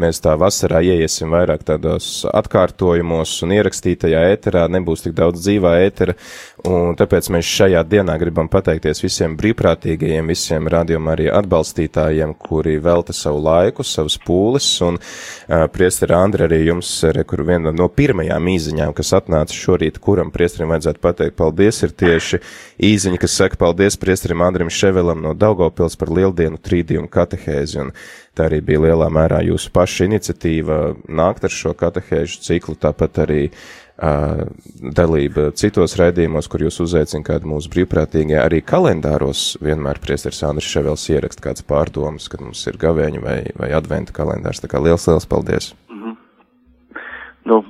mēs 0.00 0.20
tā 0.24 0.34
vasarā 0.38 0.80
ieiesim 0.84 1.32
vairāk 1.34 1.62
tādos 1.66 2.24
atkārtojumos 2.34 3.32
un 3.46 3.54
ierakstītajā 3.56 4.22
ēterā, 4.34 4.66
nebūs 4.72 5.04
tik 5.04 5.14
daudz 5.18 5.44
dzīvā 5.44 5.74
ētera, 5.84 6.16
un 6.66 6.96
tāpēc 6.98 7.28
mēs 7.34 7.50
šajā 7.58 7.82
dienā 7.88 8.16
gribam 8.20 8.48
pateikties 8.50 9.02
visiem 9.04 9.36
brīvprātīgajiem, 9.38 10.30
visiem 10.32 10.68
radiom 10.70 11.10
arī 11.12 11.28
atbalstītājiem, 11.32 12.34
kuri 12.42 12.76
velta 12.82 13.14
savu 13.16 13.42
laiku, 13.44 13.86
savus 13.86 14.18
pūles, 14.24 14.68
un 14.86 14.98
uh, 14.98 15.66
priesteri 15.72 16.16
Andri 16.18 16.48
arī 16.48 16.60
jums, 16.64 16.90
re, 17.14 17.26
kur 17.28 17.44
viena 17.46 17.72
no 17.74 17.88
pirmajām 17.88 18.50
īziņām, 18.54 18.94
kas 18.96 19.14
atnāca 19.20 19.54
šorīt, 19.54 20.00
kuram 20.02 20.32
priesterim 20.34 20.72
vajadzētu 20.74 21.02
pateikt 21.04 21.38
paldies, 21.38 21.82
ir 21.86 21.94
tieši 21.94 22.42
īziņa, 22.90 23.22
kas 23.22 23.38
saka 23.42 23.60
paldies 23.60 23.98
priesterim 24.00 24.42
Andrim 24.46 24.72
Ševelam 24.72 25.22
no 25.22 25.34
Daugavpils 25.38 25.98
par 26.00 26.10
lieldienu 26.14 26.58
trīdījumu 26.64 27.10
katehēzi, 27.12 27.82
un 27.84 27.92
Tā 28.34 28.48
arī 28.48 28.58
bija 28.66 28.82
lielā 28.82 29.06
mērā 29.14 29.44
jūsu 29.46 29.70
paša 29.74 30.08
iniciatīva 30.08 30.78
nākt 31.06 31.44
ar 31.46 31.52
šo 31.54 31.70
katehēžu 31.78 32.40
ciklu, 32.42 32.74
tāpat 32.82 33.20
arī 33.22 33.42
uh, 33.46 34.42
dalība 34.98 35.52
citos 35.54 35.94
raidījumos, 36.00 36.48
kur 36.50 36.64
jūs 36.66 36.80
uzaicināt 36.82 37.28
kādu 37.28 37.52
mūsu 37.52 37.70
brīvprātīgie, 37.70 38.34
arī 38.42 38.58
kalendāros 38.66 39.52
vienmēr 39.62 40.02
priesteris 40.02 40.42
Andris 40.48 40.72
Ševels 40.72 41.06
ierakst 41.14 41.44
kāds 41.44 41.62
pārdomas, 41.68 42.26
kad 42.32 42.42
mums 42.42 42.64
ir 42.66 42.80
gavēņa 42.82 43.22
vai, 43.22 43.38
vai 43.60 43.70
adventa 43.78 44.16
kalendārs. 44.16 44.64
Tā 44.64 44.72
kā 44.72 44.82
liels, 44.82 45.06
liels 45.06 45.30
paldies! 45.30 45.70
Mm 45.88 46.02
-hmm. 46.02 46.16
Nu, 47.44 47.62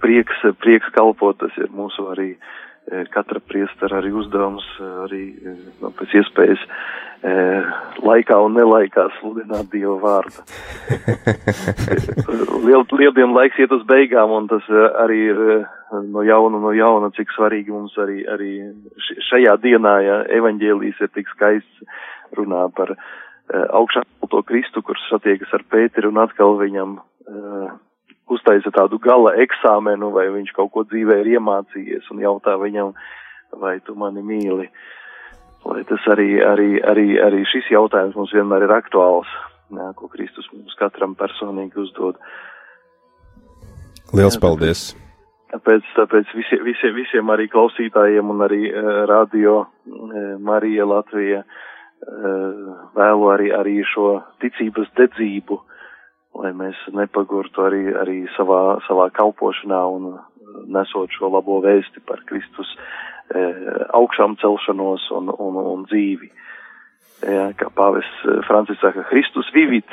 prieks, 0.00 0.40
prieks 0.64 0.88
kalpot, 0.96 1.36
tas 1.38 1.52
ir 1.58 1.68
mūsu 1.68 2.08
arī 2.14 2.36
katra 3.14 3.40
priestara 3.46 4.00
arī 4.00 4.10
uzdevums 4.22 4.64
arī 5.04 5.22
nu, 5.80 5.92
pēc 5.98 6.16
iespējas 6.20 6.64
laikā 8.02 8.36
un 8.42 8.56
nelaikā 8.58 9.04
sludināt 9.20 9.70
Dieva 9.70 9.94
vārdu. 10.02 10.42
Liel, 12.66 12.82
lieldienu 12.90 13.36
laiks 13.36 13.60
iet 13.62 13.72
uz 13.74 13.84
beigām, 13.86 14.34
un 14.34 14.48
tas 14.50 14.66
arī 15.04 15.20
ir 15.30 15.42
no 16.10 16.24
jauna, 16.26 16.58
no 16.58 16.72
jauna, 16.74 17.12
cik 17.14 17.30
svarīgi 17.36 17.70
mums 17.70 17.94
arī, 18.02 18.24
arī 18.26 18.52
šajā 19.30 19.54
dienā, 19.62 19.94
ja 20.02 20.18
evaņģēlīs 20.40 21.02
ir 21.04 21.12
tik 21.14 21.30
skaists 21.36 21.86
runā 22.34 22.66
par 22.74 22.96
augšā 23.52 24.02
to 24.32 24.42
Kristu, 24.48 24.82
kurš 24.82 25.06
satiekas 25.10 25.52
ar 25.54 25.64
Pēteri 25.70 26.08
un 26.08 26.18
atkal 26.22 26.56
viņam 26.58 26.98
uztaisa 28.30 28.70
tādu 28.74 28.98
gala 29.02 29.34
eksāmenu, 29.42 30.12
vai 30.14 30.28
viņš 30.34 30.52
kaut 30.56 30.72
ko 30.74 30.84
dzīvē 30.86 31.20
ir 31.22 31.34
iemācījies 31.36 32.10
un 32.14 32.22
jautā 32.22 32.56
viņam, 32.60 32.92
vai 33.60 33.78
tu 33.86 33.96
mani 33.98 34.22
mīli. 34.22 34.68
Lai 35.62 35.82
tas 35.86 36.06
arī, 36.10 36.40
arī, 36.42 36.70
arī, 36.82 37.06
arī 37.22 37.44
šis 37.46 37.70
jautājums 37.70 38.16
mums 38.18 38.32
vienmēr 38.34 38.66
ir 38.66 38.74
aktuāls, 38.74 39.28
jā, 39.70 39.92
ko 39.98 40.08
Kristus 40.10 40.48
mums 40.54 40.74
katram 40.78 41.14
personīgi 41.18 41.78
uzdod. 41.84 42.18
Liels 44.12 44.36
jā, 44.36 44.42
paldies! 44.42 44.90
Tāpēc, 45.52 45.88
tāpēc 45.98 46.30
visiem, 46.32 46.62
visiem, 46.64 46.94
visiem 46.96 47.30
arī 47.30 47.44
klausītājiem 47.52 48.30
un 48.32 48.40
arī 48.46 48.70
uh, 48.70 49.02
radio 49.08 49.58
uh, 49.60 50.14
Marija 50.40 50.86
Latvija 50.88 51.42
uh, 51.44 52.70
vēlu 52.96 53.28
arī, 53.34 53.50
arī 53.52 53.74
šo 53.84 54.14
ticības 54.40 54.88
dedzību, 54.96 55.58
lai 56.38 56.52
mēs 56.56 56.78
nepagurtu 56.96 57.66
arī, 57.66 57.82
arī 58.02 58.18
savā, 58.36 58.78
savā 58.86 59.08
kalpošanā 59.16 59.80
un 59.96 60.12
uh, 60.14 60.20
nesot 60.72 61.12
šo 61.16 61.32
labo 61.32 61.60
vēsti 61.64 62.02
par 62.08 62.20
Kristus 62.28 62.68
e, 63.32 63.42
augšām 63.96 64.36
celšanos 64.40 65.06
un, 65.16 65.30
un, 65.32 65.58
un 65.74 65.84
dzīvi. 65.88 66.28
Ja, 67.22 67.50
kā 67.56 67.70
pāvis 67.72 68.08
uh, 68.26 68.40
Francis 68.48 68.80
saka, 68.82 69.04
Kristus 69.10 69.48
vivit. 69.54 69.88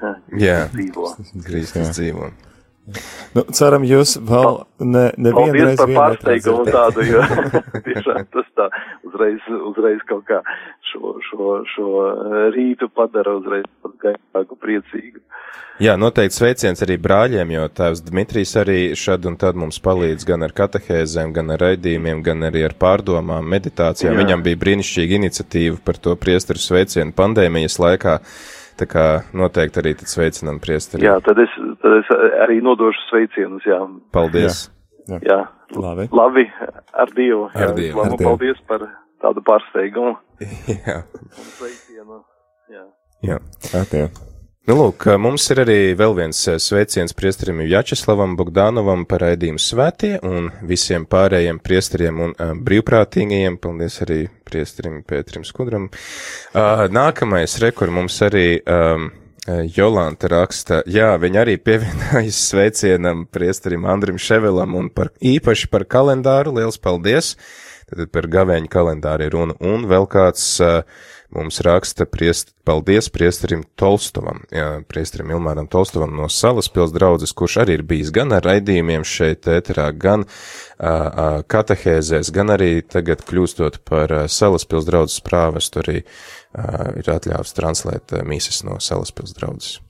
Ja, 0.00 0.10
Jā, 0.38 0.58
dzīvo. 0.74 1.08
Kristus 1.46 1.94
dzīvo. 1.96 2.28
Nu, 3.34 3.42
ceram, 3.56 3.84
jūs 3.88 4.18
vēl 4.20 4.58
ne, 4.84 5.06
nevienu 5.16 5.54
reizi 5.56 5.80
par 5.80 5.92
pārsteigumu 5.96 6.66
tādu, 6.68 7.04
jo 7.08 7.22
tiešām 7.86 8.26
tas 8.34 8.50
tā 8.58 8.66
uzreiz, 9.08 9.46
uzreiz 9.70 10.02
kaut 10.10 10.26
kā 10.28 10.42
šo, 10.90 11.16
šo, 11.24 11.54
šo 11.72 11.88
rītu 12.54 12.90
padara 12.92 13.38
uzreiz 13.40 13.64
pat 13.82 13.96
gaisāku 14.04 14.58
priecīgu. 14.60 15.24
Jā, 15.82 15.96
noteikti 15.98 16.36
sveiciens 16.36 16.84
arī 16.86 16.94
brāļiem, 17.02 17.50
jo 17.50 17.64
tēvs 17.74 18.04
Dmitrijs 18.06 18.52
arī 18.60 18.78
šad 18.94 19.24
un 19.26 19.34
tad 19.40 19.56
mums 19.58 19.80
palīdz 19.82 20.26
gan 20.28 20.46
ar 20.46 20.52
katehēzēm, 20.54 21.32
gan 21.34 21.50
ar 21.50 21.64
raidījumiem, 21.64 22.20
gan 22.22 22.46
arī 22.46 22.62
ar 22.68 22.76
pārdomām, 22.78 23.48
meditācijām. 23.50 24.14
Jā. 24.14 24.20
Viņam 24.22 24.44
bija 24.44 24.60
brīnišķīga 24.60 25.18
iniciatīva 25.18 25.80
par 25.82 25.98
to 26.04 26.14
priesteru 26.20 26.62
sveicienu 26.62 27.16
pandēmijas 27.16 27.80
laikā. 27.82 28.20
Tā 28.74 28.88
kā 28.90 29.04
noteikti 29.36 29.78
arī 29.82 29.94
tad 30.00 30.10
sveicinam 30.10 30.58
priesteri. 30.62 31.06
Jā, 31.06 31.14
tad 31.22 31.38
es, 31.42 31.52
tad 31.82 31.98
es 32.00 32.10
arī 32.42 32.58
nodošu 32.64 33.06
sveicienus, 33.06 33.66
jā. 33.68 33.78
Paldies. 34.14 34.66
Jā. 35.06 35.20
jā. 35.22 35.40
Labi. 35.78 36.08
Labi, 36.14 36.44
ar 36.92 37.14
Dievu. 37.14 37.48
Ar 37.54 37.68
jā, 37.68 37.72
Dievu. 37.78 38.02
Labi, 38.02 38.20
paldies 38.24 38.60
par 38.68 38.86
tādu 39.22 39.46
pārsteigumu. 39.46 40.16
jā. 40.86 41.00
Sveicienu. 41.54 42.22
Jā. 42.74 42.86
Jā. 43.30 43.42
Attie. 43.78 44.08
Nu, 44.64 44.78
lūk, 44.78 45.04
mums 45.20 45.44
ir 45.52 45.58
arī 45.60 45.74
vēl 45.92 46.14
viens 46.16 46.38
eh, 46.48 46.54
sveiciens 46.56 47.12
priesterim 47.12 47.58
Jačeslavam 47.68 48.32
Bogdānovam 48.38 49.02
par 49.04 49.20
raidījumu 49.20 49.60
svētie 49.60 50.14
un 50.24 50.46
visiem 50.64 51.04
pārējiem 51.04 51.58
priesteriem 51.60 52.22
un 52.24 52.32
um, 52.32 52.62
brīvprātīgajiem. 52.64 53.58
Paldies 53.60 54.00
arī 54.06 54.16
priesterim 54.48 55.02
Pēterim 55.04 55.44
Skudram. 55.44 55.90
Uh, 56.56 56.86
nākamais 56.88 57.58
rekur 57.60 57.92
mums 57.92 58.16
arī. 58.24 58.46
Um, 58.64 59.10
Jolanta 59.44 60.30
raksta, 60.32 60.78
jā, 60.88 61.10
viņa 61.20 61.42
arī 61.42 61.58
pievienojas 61.60 62.38
sveicienam 62.48 63.26
priesterim 63.28 63.84
Andrim 63.84 64.16
Ševelam 64.16 64.72
un 64.80 64.88
par 64.88 65.10
īpaši 65.20 65.68
par 65.68 65.84
kalendāru. 65.84 66.54
Liels 66.56 66.80
paldies! 66.80 67.34
Tad 67.84 68.08
par 68.16 68.30
gavēņu 68.32 68.72
kalendāru 68.72 69.28
ir 69.28 69.36
runa. 69.36 69.58
Un 69.60 69.84
vēl 69.90 70.08
kāds 70.08 70.46
uh, 70.64 70.80
mums 71.34 71.60
raksta 71.64 72.06
priest, 72.08 72.52
paldies 72.66 73.08
priesterim 73.12 73.64
Tolstovam, 73.78 74.42
jā, 74.54 74.80
priesterim 74.88 75.32
Ilmāram 75.34 75.68
Tolstovam 75.70 76.14
no 76.16 76.28
Salas 76.32 76.70
pils 76.72 76.92
draudzes, 76.94 77.34
kurš 77.36 77.58
arī 77.64 77.78
ir 77.78 77.84
bijis 77.88 78.12
gan 78.14 78.32
ar 78.36 78.44
raidījumiem 78.46 79.04
šeit 79.08 79.48
ēterā, 79.50 79.88
gan 79.98 80.24
uh, 80.26 81.42
katehēzēs, 81.50 82.32
gan 82.34 82.54
arī 82.54 82.70
tagad 82.82 83.24
kļūstot 83.26 83.80
par 83.88 84.14
uh, 84.14 84.26
Salas 84.30 84.66
pils 84.68 84.86
draudzes 84.88 85.22
prāvestu 85.26 85.82
arī 85.84 85.98
uh, 86.02 86.94
ir 87.00 87.10
atļāvs 87.16 87.56
translēt 87.56 88.14
uh, 88.14 88.24
mīsas 88.26 88.62
no 88.66 88.78
Salas 88.82 89.12
pils 89.14 89.34
draudzes. 89.36 89.80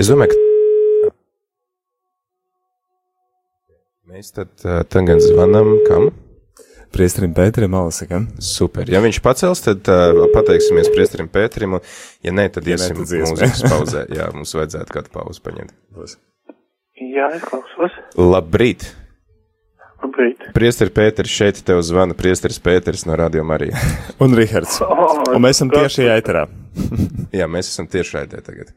Es 0.00 0.10
domāju, 0.10 0.34
ka 0.34 1.14
mēs 4.12 4.34
tad 4.34 4.52
uh, 4.66 4.82
tagad 4.90 5.22
zvanam 5.24 5.76
kam? 5.88 6.10
Priesterim 6.92 7.32
Pēterim 7.36 7.74
Alasekam. 7.78 8.26
Super. 8.42 8.90
Ja 8.92 9.00
viņš 9.04 9.20
pacels, 9.24 9.62
tad 9.64 9.88
uh, 9.90 10.24
pateiksimies 10.34 10.90
Priesterim 10.92 11.30
Pēterim, 11.32 11.78
un, 11.78 11.86
ja 12.24 12.34
nē, 12.36 12.48
tad 12.54 12.68
ja 12.68 12.76
iesim 12.76 13.00
ne, 13.00 13.06
tad 13.06 13.30
mūzikas 13.32 13.62
pauzē. 13.66 14.04
Jā, 14.18 14.28
mums 14.34 14.52
vajadzētu 14.56 14.96
kādu 14.98 15.12
pauzi 15.14 15.42
paņemt. 15.44 15.72
Jā, 17.02 17.30
es 17.32 17.46
klausos. 17.48 17.96
Labrīt! 18.18 18.90
Labrīt! 20.02 20.44
Priesteri 20.56 20.92
Pēteris 20.94 21.32
šeit 21.32 21.62
tev 21.66 21.80
zvana 21.86 22.16
Priesteris 22.18 22.60
Pēteris 22.62 23.06
no 23.08 23.16
Radio 23.18 23.44
Marija. 23.46 23.80
un 24.22 24.36
Rihards. 24.38 24.80
Oh, 24.92 25.18
un 25.32 25.42
mēs 25.42 25.58
esam 25.58 25.72
tieši 25.72 26.08
ēterā. 26.12 26.46
Jā, 27.34 27.48
mēs 27.50 27.72
esam 27.72 27.88
tieši 27.90 28.22
ēterā 28.22 28.44
tagad. 28.44 28.74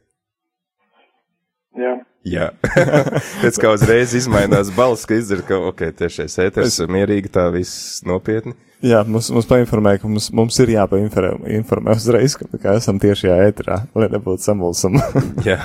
Jā. 1.75 1.97
Jā, 2.25 2.49
pēc 3.43 3.59
kā 3.61 3.71
uzreiz 3.75 4.15
izmainās 4.17 4.71
balss, 4.73 5.05
ka 5.05 5.13
izdzird, 5.19 5.45
ka, 5.45 5.59
ok, 5.69 5.83
tiešais 5.99 6.39
ēters, 6.47 6.79
mierīgi 6.89 7.29
tā 7.35 7.43
viss 7.53 8.01
nopietni. 8.07 8.55
Jā, 8.85 8.99
mums, 9.09 9.31
mums 9.33 9.47
painformēja, 9.49 10.03
ka 10.03 10.09
mums, 10.09 10.27
mums 10.35 10.59
ir 10.61 10.69
jāpainformē 10.75 11.95
uzreiz, 11.95 12.35
ka, 12.37 12.75
esam 12.77 12.99
tiešajā 13.01 13.37
ēterā, 13.47 13.77
lai 13.97 14.09
nebūtu 14.13 14.43
samulsam. 14.45 14.99
Jā. 15.47 15.57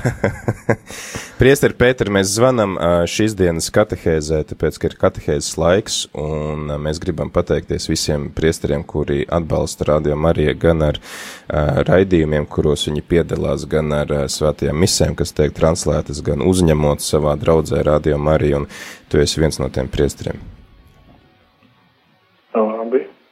Priesteri 1.40 1.76
Pēteri, 1.76 2.14
mēs 2.16 2.30
zvanam 2.32 2.78
šīs 3.10 3.34
dienas 3.36 3.68
katehēzē, 3.74 4.40
tāpēc, 4.48 4.78
ka 4.80 4.88
ir 4.88 4.96
katehēzes 5.02 5.58
laiks, 5.60 5.98
un 6.16 6.72
mēs 6.80 7.00
gribam 7.02 7.32
pateikties 7.34 7.90
visiem 7.90 8.30
priesteriem, 8.36 8.86
kuri 8.88 9.26
atbalsta 9.28 9.90
Radio 9.90 10.16
Mariju 10.16 10.54
gan 10.62 10.86
ar 10.88 11.00
raidījumiem, 11.90 12.48
kuros 12.48 12.86
viņi 12.88 13.04
piedalās, 13.10 13.66
gan 13.68 13.92
ar 13.98 14.14
svētajām 14.32 14.80
misēm, 14.80 15.18
kas 15.18 15.36
tiek 15.36 15.52
translētas, 15.56 16.22
gan 16.24 16.40
uzņemot 16.46 17.04
savā 17.04 17.36
draudzē 17.40 17.84
Radio 17.84 18.16
Mariju, 18.16 18.62
un 18.62 18.70
tu 19.12 19.20
esi 19.20 19.44
viens 19.44 19.60
no 19.60 19.68
tiem 19.68 19.92
priesteriem. 19.92 20.49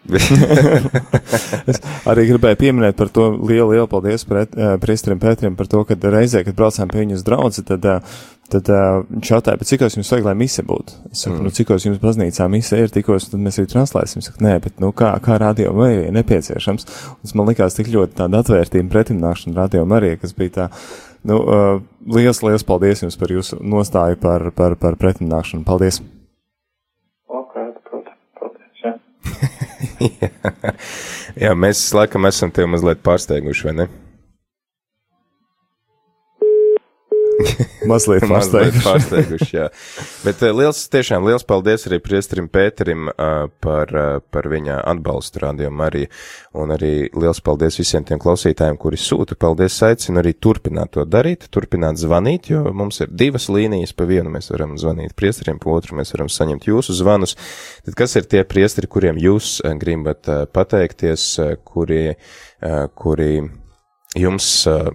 Es 1.69 1.81
arī 2.09 2.25
gribēju 2.31 2.59
pieminēt 2.61 2.97
par 2.99 3.11
to 3.13 3.29
lielu, 3.37 3.69
lielu 3.75 3.89
paldies 3.91 4.25
pret, 4.29 4.55
uh, 4.57 4.77
priesterim 4.81 5.21
Pēterim 5.21 5.57
par 5.59 5.69
to, 5.71 5.83
ka 5.89 5.97
reizē, 6.09 6.43
kad 6.47 6.57
braucām 6.57 6.91
pie 6.91 7.03
viņas 7.03 7.25
draudzi, 7.27 7.65
tad, 7.69 7.85
uh, 7.85 8.23
tad 8.53 8.71
uh, 8.73 9.03
viņš 9.11 9.33
jautāja, 9.35 9.61
bet 9.61 9.71
cikos 9.71 9.99
jums 9.99 10.13
vajag, 10.15 10.29
lai 10.31 10.35
mise 10.41 10.65
būtu? 10.67 10.97
Es 11.13 11.25
saku, 11.27 11.37
mm. 11.37 11.45
nu, 11.45 11.55
cikos 11.55 11.87
jums 11.87 12.01
baznīcā 12.03 12.49
mise 12.53 12.81
ir, 12.81 12.93
tikos, 12.95 13.29
tad 13.33 13.43
mēs 13.45 13.61
arī 13.61 13.71
translēsim. 13.75 14.25
Saku, 14.25 14.43
nē, 14.47 14.57
bet, 14.65 14.79
nu, 14.83 14.93
kā, 14.97 15.13
kā 15.25 15.37
radio 15.43 15.75
ir 15.89 16.09
nepieciešams. 16.17 16.89
Un 17.13 17.23
tas 17.27 17.37
man 17.39 17.51
likās 17.53 17.77
tik 17.77 17.93
ļoti 17.93 18.17
tāda 18.23 18.43
atvērtība 18.45 18.93
pretimnākšana 18.95 19.59
radio 19.61 19.85
arī, 19.99 20.15
kas 20.21 20.37
bija 20.39 20.55
tā, 20.57 20.69
nu, 21.29 21.43
uh, 21.43 21.83
liels, 22.17 22.41
liels 22.47 22.65
paldies 22.67 23.05
jums 23.05 23.21
par 23.21 23.35
jūsu 23.35 23.61
nostāju 23.61 24.21
par, 24.23 24.49
par, 24.57 24.79
par 24.81 24.97
pretimnākšanu. 25.01 25.67
Paldies! 25.69 26.01
jā. 28.85 28.95
jā, 31.45 31.55
mēs 31.55 31.83
laikam 31.95 32.29
esam 32.29 32.53
tevi 32.55 32.71
mazliet 32.75 33.03
pārsteiguši, 33.07 33.69
vai 33.69 33.75
ne? 33.83 33.89
Mazliet 37.91 38.25
pārsteiguši. 38.27 38.83
pārsteiguši 38.83 39.49
jā. 39.55 39.67
Bet 40.25 40.43
uh, 40.43 40.53
liels, 40.57 40.81
tiešām 40.91 41.27
liels 41.27 41.45
paldies 41.47 41.87
arī 41.89 42.01
priesterim 42.03 42.49
Pēterim 42.51 43.11
uh, 43.11 43.47
par, 43.63 43.93
uh, 43.95 44.09
par 44.35 44.49
viņa 44.51 44.81
atbalstu 44.93 45.43
rādījumu 45.45 45.85
arī. 45.87 46.05
Un 46.59 46.73
arī 46.75 46.93
liels 47.15 47.41
paldies 47.45 47.79
visiem 47.79 48.07
tiem 48.09 48.21
klausītājiem, 48.23 48.79
kuri 48.81 48.99
sūta. 49.01 49.39
Paldies, 49.39 49.77
aicinu 49.87 50.23
arī 50.23 50.35
turpināt 50.35 50.95
to 50.97 51.05
darīt, 51.07 51.47
turpināt 51.55 52.01
zvanīt, 52.01 52.51
jo 52.53 52.65
mums 52.75 53.03
ir 53.05 53.13
divas 53.13 53.47
līnijas, 53.53 53.95
pa 53.95 54.09
vienu 54.09 54.33
mēs 54.35 54.51
varam 54.55 54.75
zvanīt 54.81 55.15
priesteriem, 55.19 55.61
pa 55.63 55.77
otru 55.77 56.01
mēs 56.01 56.15
varam 56.17 56.33
saņemt 56.33 56.67
jūsu 56.71 56.97
zvanus. 56.99 57.37
Tad 57.87 57.99
kas 57.99 58.19
ir 58.19 58.27
tie 58.31 58.43
priesteri, 58.49 58.91
kuriem 58.91 59.21
jūs 59.23 59.59
gribat 59.79 60.27
pateikties, 60.55 61.31
kuri, 61.69 62.03
kuri 62.99 63.33
jums, 64.19 64.47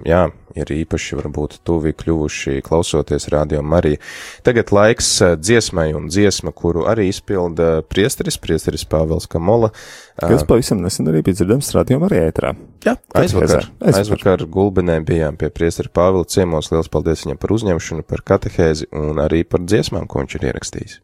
jā, 0.07 0.23
ir 0.57 0.71
īpaši 0.75 1.17
varbūt 1.17 1.59
tuvi 1.65 1.93
kļuvuši 1.97 2.61
klausoties 2.65 3.27
radio 3.33 3.61
Marija. 3.65 4.01
Tagad 4.45 4.73
laiks 4.75 5.09
dziesmai 5.41 5.89
un 5.97 6.09
dziesma, 6.11 6.53
kuru 6.55 6.85
arī 6.89 7.07
izpilda 7.09 7.81
priesteris, 7.89 8.37
priesteris 8.41 8.85
Pāvils 8.89 9.29
Kamola. 9.29 9.71
Kas 10.19 10.45
pavisam 10.49 10.83
nesen 10.83 11.09
arī 11.09 11.23
bija 11.25 11.39
dzirdams 11.39 11.71
radio 11.77 12.01
Marija 12.03 12.27
ētrā. 12.31 12.53
Jā, 12.85 12.97
aizvakar, 13.17 13.69
aizvakar. 13.79 14.03
aizvakar 14.03 14.45
Gulbenē 14.51 14.99
bijām 15.07 15.39
pie 15.39 15.49
priesteri 15.53 15.91
Pāvila 15.93 16.27
ciemos. 16.29 16.69
Liels 16.73 16.91
paldies 16.93 17.25
viņam 17.25 17.41
par 17.41 17.55
uzņemšanu, 17.57 18.05
par 18.07 18.25
katehēzi 18.33 18.91
un 18.93 19.23
arī 19.23 19.41
par 19.47 19.65
dziesmām, 19.65 20.05
ko 20.07 20.23
viņš 20.23 20.39
ir 20.39 20.51
ierakstījis. 20.51 21.01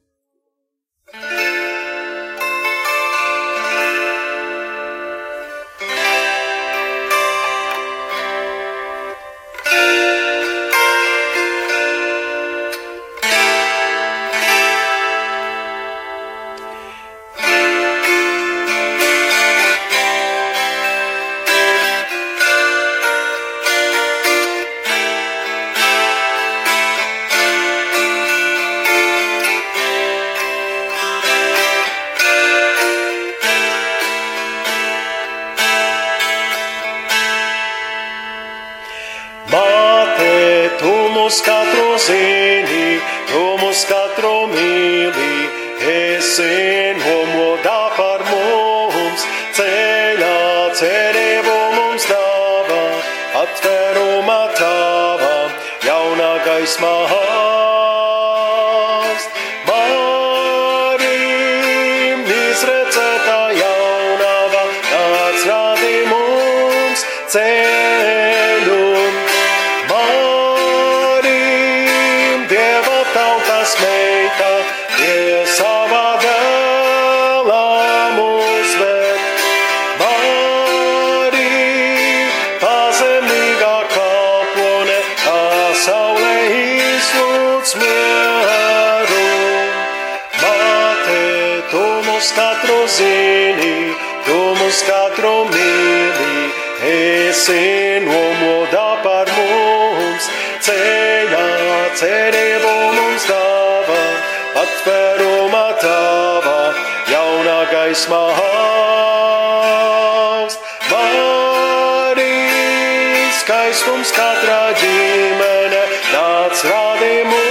kāds 116.49 116.65
rādīja 116.65 117.25
mums. 117.29 117.48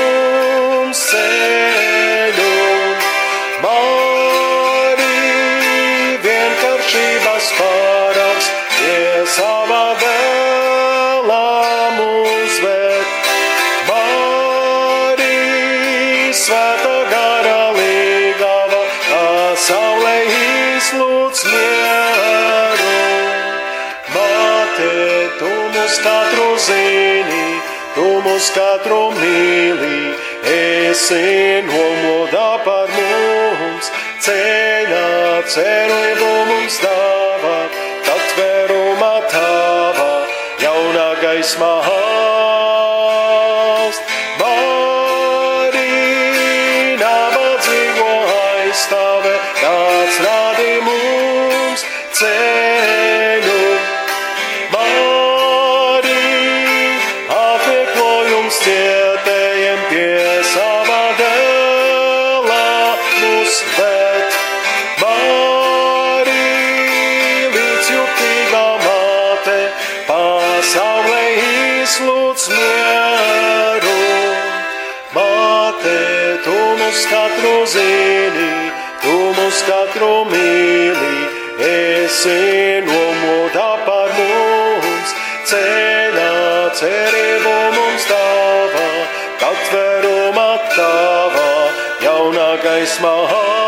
Mūs 28.48 28.54
katru 28.54 29.10
mīlī, 29.12 30.14
esi 30.44 31.60
nomodā 31.66 32.58
par 32.64 32.88
mums, 32.88 33.90
ceļā 34.24 35.42
cerību 35.44 36.30
mums 36.48 36.80
dāvā, 36.80 37.58
atvērumā 38.14 39.12
tavā, 39.28 40.10
jaunā 40.62 41.12
gaismā. 41.22 42.27
Katru 79.68 80.24
mīlī, 80.30 81.18
esi 81.68 82.80
nomodā 82.86 83.68
par 83.86 84.12
mums, 84.16 85.14
ceļā 85.50 86.32
cerību 86.80 87.54
mums 87.76 88.10
dāvā, 88.10 88.90
atverumā 89.52 90.50
tavā, 90.74 91.48
jaunā 92.08 92.52
gaismā. 92.64 93.67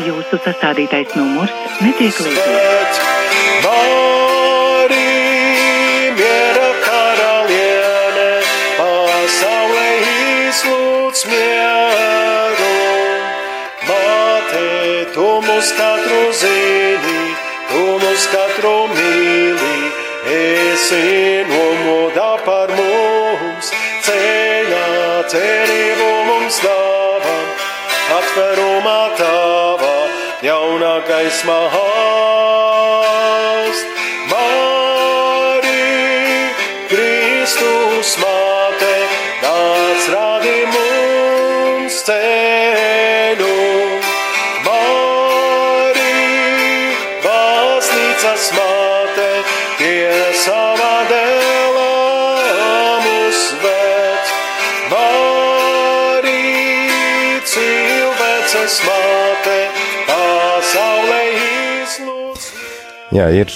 Jūsu 0.00 0.38
sastādītais 0.44 1.10
numurs 1.16 1.52
netiek 1.84 2.16
lietots. 2.24 3.00
Miera 6.20 6.68
karaliene, 6.84 8.28
pasaulē 8.78 9.88
izlūdz 10.48 11.24
mieru. 11.32 12.70
Māte, 13.88 14.64
tu 15.16 15.26
mūs 15.48 15.74
katru 15.80 16.22
zini, 16.42 17.20
tu 17.72 17.84
mūs 18.04 18.30
katru 18.36 18.76
mīli, 18.94 19.76
esi 20.38 21.04
nomodā 21.50 22.32
par 22.46 22.72
mums, 22.78 23.74
ceļā 24.08 24.88
cerību 25.34 26.08
mums 26.08 26.19
atverumā 28.16 29.00
tavā 29.18 29.94
jaunā 30.42 30.94
gaismā 31.06 31.58
Jā, 63.10 63.24
ir 63.34 63.50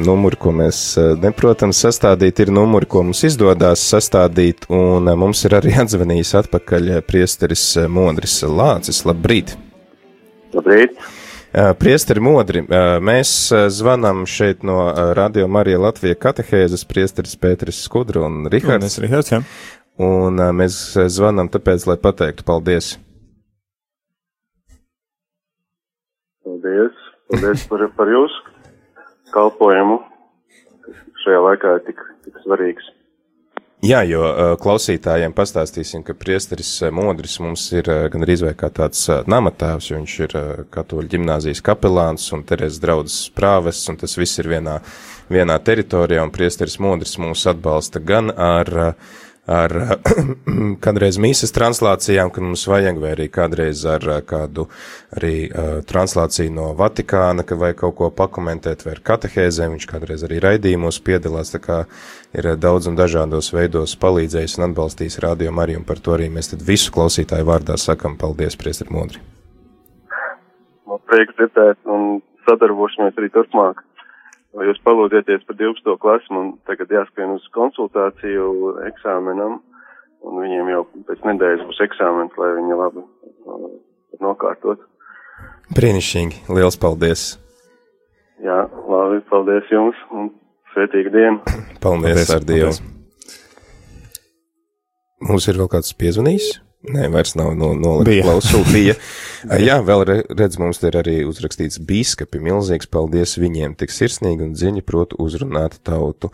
numuri, 0.00 0.38
ko 0.40 0.48
mēs 0.56 0.78
neprotam 1.20 1.74
sastādīt, 1.76 2.38
ir 2.40 2.48
numuri, 2.56 2.86
ko 2.88 3.02
mums 3.04 3.18
izdodas 3.28 3.82
sastādīt, 3.84 4.64
un 4.72 5.10
mums 5.20 5.42
ir 5.44 5.58
arī 5.58 5.74
atzvanījis 5.82 6.30
atpakaļ 6.40 6.88
priesteris 7.04 7.66
Modris 7.92 8.38
Lācis. 8.48 9.02
Labrīt! 9.04 9.52
Labrīt! 10.56 10.96
Priesteri 11.52 12.22
modri, 12.24 12.62
mēs 13.04 13.34
zvanām 13.76 14.24
šeit 14.24 14.64
no 14.64 14.78
Radio 15.14 15.50
Marija 15.52 15.82
Latvija 15.84 16.16
katehēzes 16.24 16.86
priesteris 16.88 17.36
Pēteris 17.36 17.82
Skudra 17.84 18.24
un 18.24 18.48
Rihards. 18.48 18.80
Un 18.80 18.88
es 18.88 18.98
Rihards, 19.04 19.34
jā. 19.34 19.42
Un 20.00 20.40
mēs 20.56 20.80
zvanām 21.12 21.52
tāpēc, 21.52 21.84
lai 21.92 21.98
pateiktu 22.00 22.48
paldies. 22.48 22.94
Paldies! 26.48 27.06
Paldies 27.28 27.68
par, 27.68 27.86
par 28.00 28.10
jūsu 28.16 28.53
kalpojumu, 29.34 30.00
kas 30.84 31.24
šajā 31.24 31.40
laikā 31.48 31.78
ir 31.78 31.88
tik, 31.88 32.04
tik 32.26 32.42
svarīgs. 32.44 32.92
Jā, 33.84 33.98
jo 34.08 34.22
uh, 34.24 34.54
klausītājiem 34.56 35.34
pastāstīsim, 35.36 36.00
ka 36.06 36.14
priesteris 36.16 36.70
uh, 36.80 36.92
Modris 36.94 37.34
mums 37.44 37.66
ir 37.76 37.90
uh, 37.92 38.06
gan 38.12 38.24
arī 38.24 38.38
vai 38.40 38.54
kā 38.56 38.70
tāds 38.72 39.02
namatāvs, 39.28 39.90
jo 39.90 39.98
viņš 39.98 40.14
ir 40.24 40.36
katoļu 40.72 41.10
ģimnāzijas 41.12 41.60
kapelāns 41.66 42.30
un 42.32 42.46
Terēzes 42.48 42.80
draudzes 42.80 43.18
prāvests, 43.36 43.90
un 43.92 44.00
tas 44.00 44.16
viss 44.16 44.40
ir 44.40 44.48
vienā, 44.54 44.78
vienā 45.28 45.58
teritorijā, 45.66 46.24
un 46.24 46.32
priesteris 46.32 46.78
Modris 46.80 47.18
mūs 47.20 47.44
atbalsta 47.52 48.00
gan 48.00 48.32
ar 48.32 48.72
uh, 48.72 49.20
ar 49.50 49.72
kādreiz 50.84 51.18
mīsas 51.20 51.52
translācijām, 51.54 52.30
kad 52.32 52.44
mums 52.46 52.64
vajag, 52.68 52.98
vai 53.00 53.12
arī 53.14 53.28
kādreiz 53.32 53.84
ar 53.88 54.06
uh, 54.08 54.18
kādu 54.24 54.66
arī 55.16 55.34
uh, 55.48 55.78
translāciju 55.86 56.52
no 56.54 56.70
Vatikāna, 56.78 57.44
ka 57.46 57.58
vai 57.60 57.74
kaut 57.76 57.96
ko 58.00 58.10
pakomentēt, 58.14 58.86
vai 58.86 58.96
ar 58.96 59.02
katehēzēm, 59.10 59.76
viņš 59.76 59.88
kādreiz 59.90 60.24
arī 60.26 60.40
raidījumos 60.44 61.00
piedalās, 61.04 61.52
tā 61.54 61.60
kā 61.64 61.78
ir 62.32 62.50
uh, 62.50 62.58
daudz 62.60 62.88
un 62.90 62.98
dažādos 62.98 63.52
veidos 63.54 63.96
palīdzējis 64.00 64.58
un 64.58 64.68
atbalstījis 64.70 65.20
rādījumu 65.26 65.64
arī, 65.64 65.78
un 65.80 65.88
par 65.88 66.00
to 66.00 66.16
arī 66.16 66.30
mēs 66.32 66.54
tad 66.54 66.64
visu 66.64 66.94
klausītāju 66.94 67.48
vārdā 67.48 67.76
sakam 67.80 68.16
paldies, 68.20 68.56
priestri 68.56 68.88
Modri. 68.94 69.20
Man 70.88 71.00
prieks 71.10 71.36
dzirdēt 71.36 71.80
un 71.90 72.22
sadarbosimies 72.48 73.16
arī 73.20 73.32
turpmāk. 73.34 73.84
Vai 74.54 74.68
jūs 74.68 74.78
palūdzieties 74.86 75.42
par 75.48 75.56
12. 75.58 75.96
klasi, 76.02 76.30
man 76.30 76.52
tagad 76.68 76.92
jāskrien 76.94 77.34
uz 77.34 77.46
konsultāciju 77.56 78.76
eksāmenam, 78.86 79.58
un 80.22 80.40
viņiem 80.44 80.70
jau 80.70 80.84
pēc 81.08 81.24
nedēļas 81.26 81.66
būs 81.66 81.82
eksāmens, 81.88 82.36
lai 82.38 82.52
viņi 82.60 82.78
labi 82.78 83.02
uh, 83.02 83.68
nokārtot. 84.22 84.84
Brīnišķīgi, 85.74 86.44
liels 86.54 86.78
paldies! 86.78 87.26
Jā, 88.44 88.62
labi, 88.90 89.22
paldies 89.30 89.70
jums, 89.74 89.98
un 90.14 90.30
svētīgu 90.74 91.14
dienu! 91.14 91.40
Paldies, 91.84 92.14
Paldies, 92.14 92.34
ar 92.36 92.46
Dievu! 92.46 92.70
paldies. 92.70 92.92
Mums 95.24 95.46
ir 95.48 95.58
vēl 95.58 95.70
kāds 95.72 95.94
piezvanījis? 95.98 96.50
Nē, 96.94 97.08
vairs 97.12 97.32
nav 97.38 97.54
no, 97.56 97.72
nolikt 97.78 98.26
klausulu. 98.26 98.66
Bija. 98.70 98.94
Jā, 99.44 99.78
vēl 99.84 100.04
re, 100.08 100.16
redz, 100.32 100.56
mums 100.60 100.80
te 100.80 100.88
ir 100.88 100.96
arī 101.00 101.16
uzrakstīts 101.28 101.80
bīskapi. 101.84 102.40
Milzīgs 102.42 102.88
paldies 102.88 103.36
viņiem, 103.40 103.74
tik 103.80 103.92
sirsnīgi 103.92 104.46
un 104.46 104.54
dziļi 104.56 104.84
prot 104.86 105.16
uzrunāt 105.20 105.76
tautu. 105.84 106.30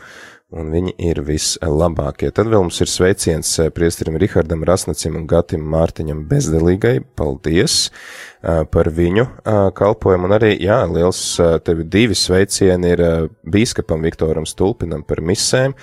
Un 0.50 0.72
viņi 0.72 0.96
ir 1.06 1.20
vislabākie. 1.22 2.32
Tad 2.34 2.48
vēl 2.50 2.64
mums 2.64 2.80
ir 2.82 2.90
sveiciens 2.90 3.52
eh, 3.62 3.68
priesterim 3.70 4.16
Rihardam 4.18 4.64
Rasnacim 4.66 5.14
un 5.20 5.28
Gatim 5.30 5.62
Mārtiņam 5.70 6.24
bezdelīgai. 6.26 6.96
Paldies 7.14 7.76
uh, 7.86 8.64
par 8.66 8.90
viņu 8.90 9.28
uh, 9.28 9.68
kalpojumu. 9.76 10.26
Un 10.26 10.34
arī, 10.34 10.56
jā, 10.58 10.80
liels 10.90 11.20
tevi 11.66 11.86
divi 11.86 12.16
sveicieni 12.18 12.90
ir 12.96 13.02
bīskapam 13.46 14.02
Viktoram 14.02 14.48
Stulpinam 14.48 15.04
par 15.06 15.22
misēm, 15.22 15.76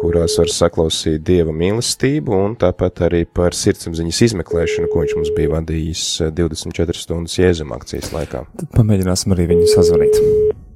kurās 0.00 0.38
var 0.40 0.52
saklausīt 0.52 1.20
Dieva 1.28 1.52
mīlestību, 1.52 2.32
un 2.46 2.56
tāpat 2.60 3.04
arī 3.10 3.24
par 3.28 3.56
sirdsapziņas 3.56 4.22
izmeklēšanu, 4.30 4.88
ko 4.92 5.04
viņš 5.04 5.18
mums 5.18 5.34
bija 5.36 5.52
vadījis 5.58 6.06
uh, 6.24 6.32
24 6.40 6.96
stundas 6.96 7.36
Jēzuma 7.36 7.76
akcijas 7.76 8.14
laikā. 8.16 8.46
Tad 8.56 8.72
pamēģināsim 8.78 9.36
arī 9.36 9.50
viņu 9.52 9.68
sazvanīt. 9.74 10.66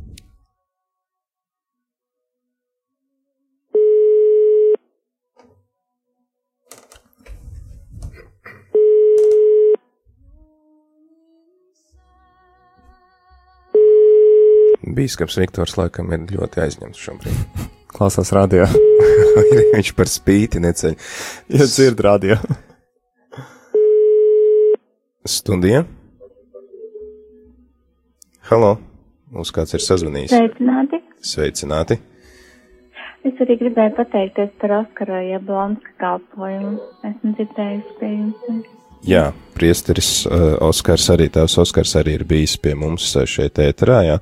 Bīskaps 14.93 15.39
Viktors 15.41 15.79
laikam 15.79 16.11
ir 16.13 16.27
ļoti 16.35 16.61
aizņemts 16.67 17.01
šobrīd. 17.01 17.63
Klausās 17.95 18.33
radio. 18.37 18.67
viņš 19.75 19.93
par 19.97 20.11
spīti 20.11 20.61
neceļ. 20.63 20.97
Ja 21.57 21.69
dzird 21.69 22.03
radio. 22.05 22.39
Studija. 25.37 25.85
Halo, 28.51 28.73
mums 29.33 29.53
kāds 29.55 29.73
ir 29.79 29.85
sazvanījis. 29.85 30.35
Sveicināti! 30.35 31.01
Sveicināti. 31.23 32.01
Es 33.23 33.39
arī 33.41 33.55
gribēju 33.61 33.95
pateikties 33.97 34.51
par 34.61 34.75
Oskara 34.81 35.23
Jablonska 35.23 35.95
kalpojumu. 36.03 36.81
Esmu 37.07 37.37
dzirdējusi 37.39 37.99
pie 38.01 38.11
jums. 38.17 38.82
Jā, 39.03 39.33
priesteris 39.59 40.23
uh, 40.29 40.55
Oskars 40.63 41.09
arī, 41.11 41.27
tēvs 41.35 41.57
Oskars 41.59 41.97
arī 41.99 42.15
ir 42.21 42.23
bijis 42.29 42.55
pie 42.63 42.77
mums 42.79 43.09
uh, 43.17 43.27
šeit 43.27 43.59
ēterā, 43.59 43.99
jā. 44.07 44.21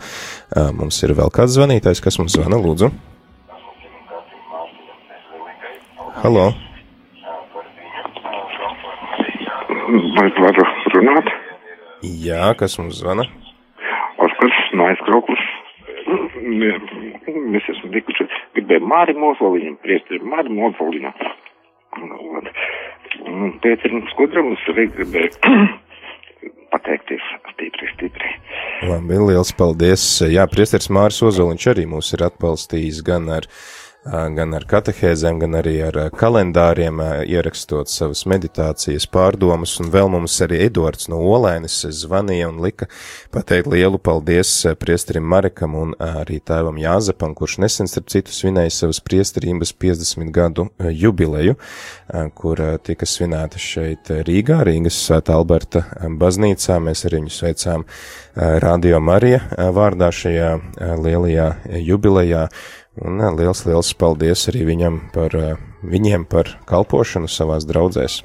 Uh, 0.56 0.70
mums 0.72 0.96
ir 1.04 1.12
vēl 1.18 1.28
kāds 1.36 1.52
zvanītājs, 1.58 2.00
kas 2.00 2.16
mums 2.20 2.38
zvana, 2.38 2.56
lūdzu. 2.60 2.88
Halo, 6.22 6.50
Vai 9.90 10.28
varu 10.38 10.64
runāt? 10.94 11.28
jā, 12.24 12.50
kas 12.60 12.76
mums 12.78 13.00
zvana? 13.00 13.24
Oskars 14.22 14.58
no 14.78 14.86
aizkrauklis. 14.86 15.44
Mēs 17.50 17.66
esam 17.74 17.92
tikuši, 17.94 18.26
gribēju 18.56 18.86
Māri 18.92 19.16
Mozoliņu, 19.18 19.76
priesteri 19.84 20.22
Māri 20.24 20.52
Mozoliņu. 20.54 21.12
Un, 21.98 23.52
Pēterim 23.64 24.04
Skudram 24.12 24.52
es 24.54 24.66
arī 24.70 24.86
gribēju 24.94 25.30
pateikties 26.74 27.24
stipri, 27.50 27.88
stipri. 27.94 28.30
Labi, 28.86 29.18
liels 29.30 29.50
paldies. 29.58 30.04
Jā, 30.30 30.46
priesteris 30.50 30.90
Māris 30.92 31.20
Ozoliņš 31.26 31.66
arī 31.74 31.86
mūs 31.90 32.14
ir 32.16 32.24
atbalstījis 32.30 33.02
gan 33.06 33.28
ar, 33.34 33.48
gan 34.04 34.54
ar 34.56 34.64
katehēzēm, 34.64 35.42
gan 35.42 35.58
arī 35.58 35.74
ar 35.84 35.96
kalendāriem, 36.16 37.02
ierakstot 37.28 37.90
savas 37.92 38.22
meditācijas 38.24 39.04
pārdomas, 39.12 39.74
un 39.82 39.90
vēl 39.92 40.08
mums 40.14 40.38
arī 40.40 40.62
Edvards 40.64 41.10
no 41.12 41.18
Olēnes 41.20 41.82
zvanīja 41.98 42.48
un 42.48 42.62
lika 42.64 42.88
pateikt 43.34 43.68
lielu 43.68 44.00
paldies 44.00 44.54
priesterim 44.80 45.26
Marekam 45.28 45.76
un 45.76 45.92
arī 46.00 46.40
tēvam 46.40 46.80
Jāzepam, 46.80 47.34
kurš 47.36 47.58
nesen 47.60 47.92
starp 47.92 48.08
citu 48.08 48.32
svinēja 48.32 48.72
savas 48.78 49.02
priesterības 49.04 49.74
50 49.76 50.32
gadu 50.32 50.70
jubileju, 50.80 51.58
kur 52.40 52.64
tika 52.80 53.04
svinēta 53.04 53.60
šeit 53.60 54.08
Rīgā, 54.24 54.62
Rīgas 54.64 54.96
Svētā 55.04 55.36
Alberta 55.36 55.84
baznīcā. 56.08 56.80
Mēs 56.80 57.04
arī 57.04 57.20
viņu 57.20 57.36
sveicām 57.36 57.88
Radio 58.64 59.00
Marija 59.04 59.44
vārdā 59.76 60.08
šajā 60.08 60.54
lielajā 61.04 61.52
jubilejā. 61.84 62.48
Un 63.00 63.20
ā, 63.24 63.30
liels, 63.32 63.62
liels 63.64 63.92
paldies 63.96 64.42
arī 64.50 64.66
viņam 64.68 64.98
par, 65.14 65.32
ā, 65.36 65.54
viņiem 65.88 66.26
par 66.28 66.50
kalpošanu 66.68 67.30
savās 67.32 67.64
draudzēs. 67.68 68.20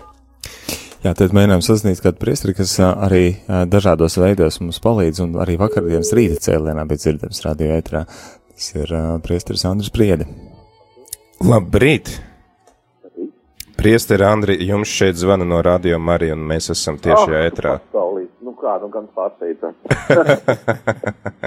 Jā, 1.06 1.14
tad 1.14 1.36
mēģinām 1.38 1.62
sasniegt 1.64 2.02
kādu 2.04 2.18
priesteri, 2.20 2.56
kas 2.58 2.74
ā, 2.82 2.90
arī 3.08 3.24
dažādos 3.70 4.18
veidos 4.20 4.58
mums 4.64 4.82
palīdz, 4.84 5.22
un 5.24 5.36
arī 5.44 5.56
vakardienas 5.62 6.12
rīta 6.18 6.40
cēlienā 6.48 6.84
bija 6.90 7.04
dzirdams 7.06 7.44
radio 7.46 7.76
ētrā. 7.78 8.04
Tas 8.56 8.70
ir 8.76 8.92
uh, 8.96 9.16
priesteris 9.24 9.66
Andris 9.70 9.92
Priede. 9.94 10.26
Labrīt! 11.46 12.10
Priesteri 13.76 14.24
Andri, 14.24 14.56
jums 14.64 14.88
šeit 14.88 15.18
zvana 15.20 15.44
no 15.46 15.58
Radio 15.62 15.98
Marija, 16.00 16.34
un 16.38 16.46
mēs 16.48 16.72
esam 16.72 16.96
tiešajā 17.04 17.42
Ah, 17.42 17.48
ētrā. 17.50 17.74
pasaulī. 17.84 18.24
Nu 18.42 18.54
kā, 18.56 18.78
nu 18.82 18.88
gan 18.94 19.10
pārsteidza. 19.12 19.74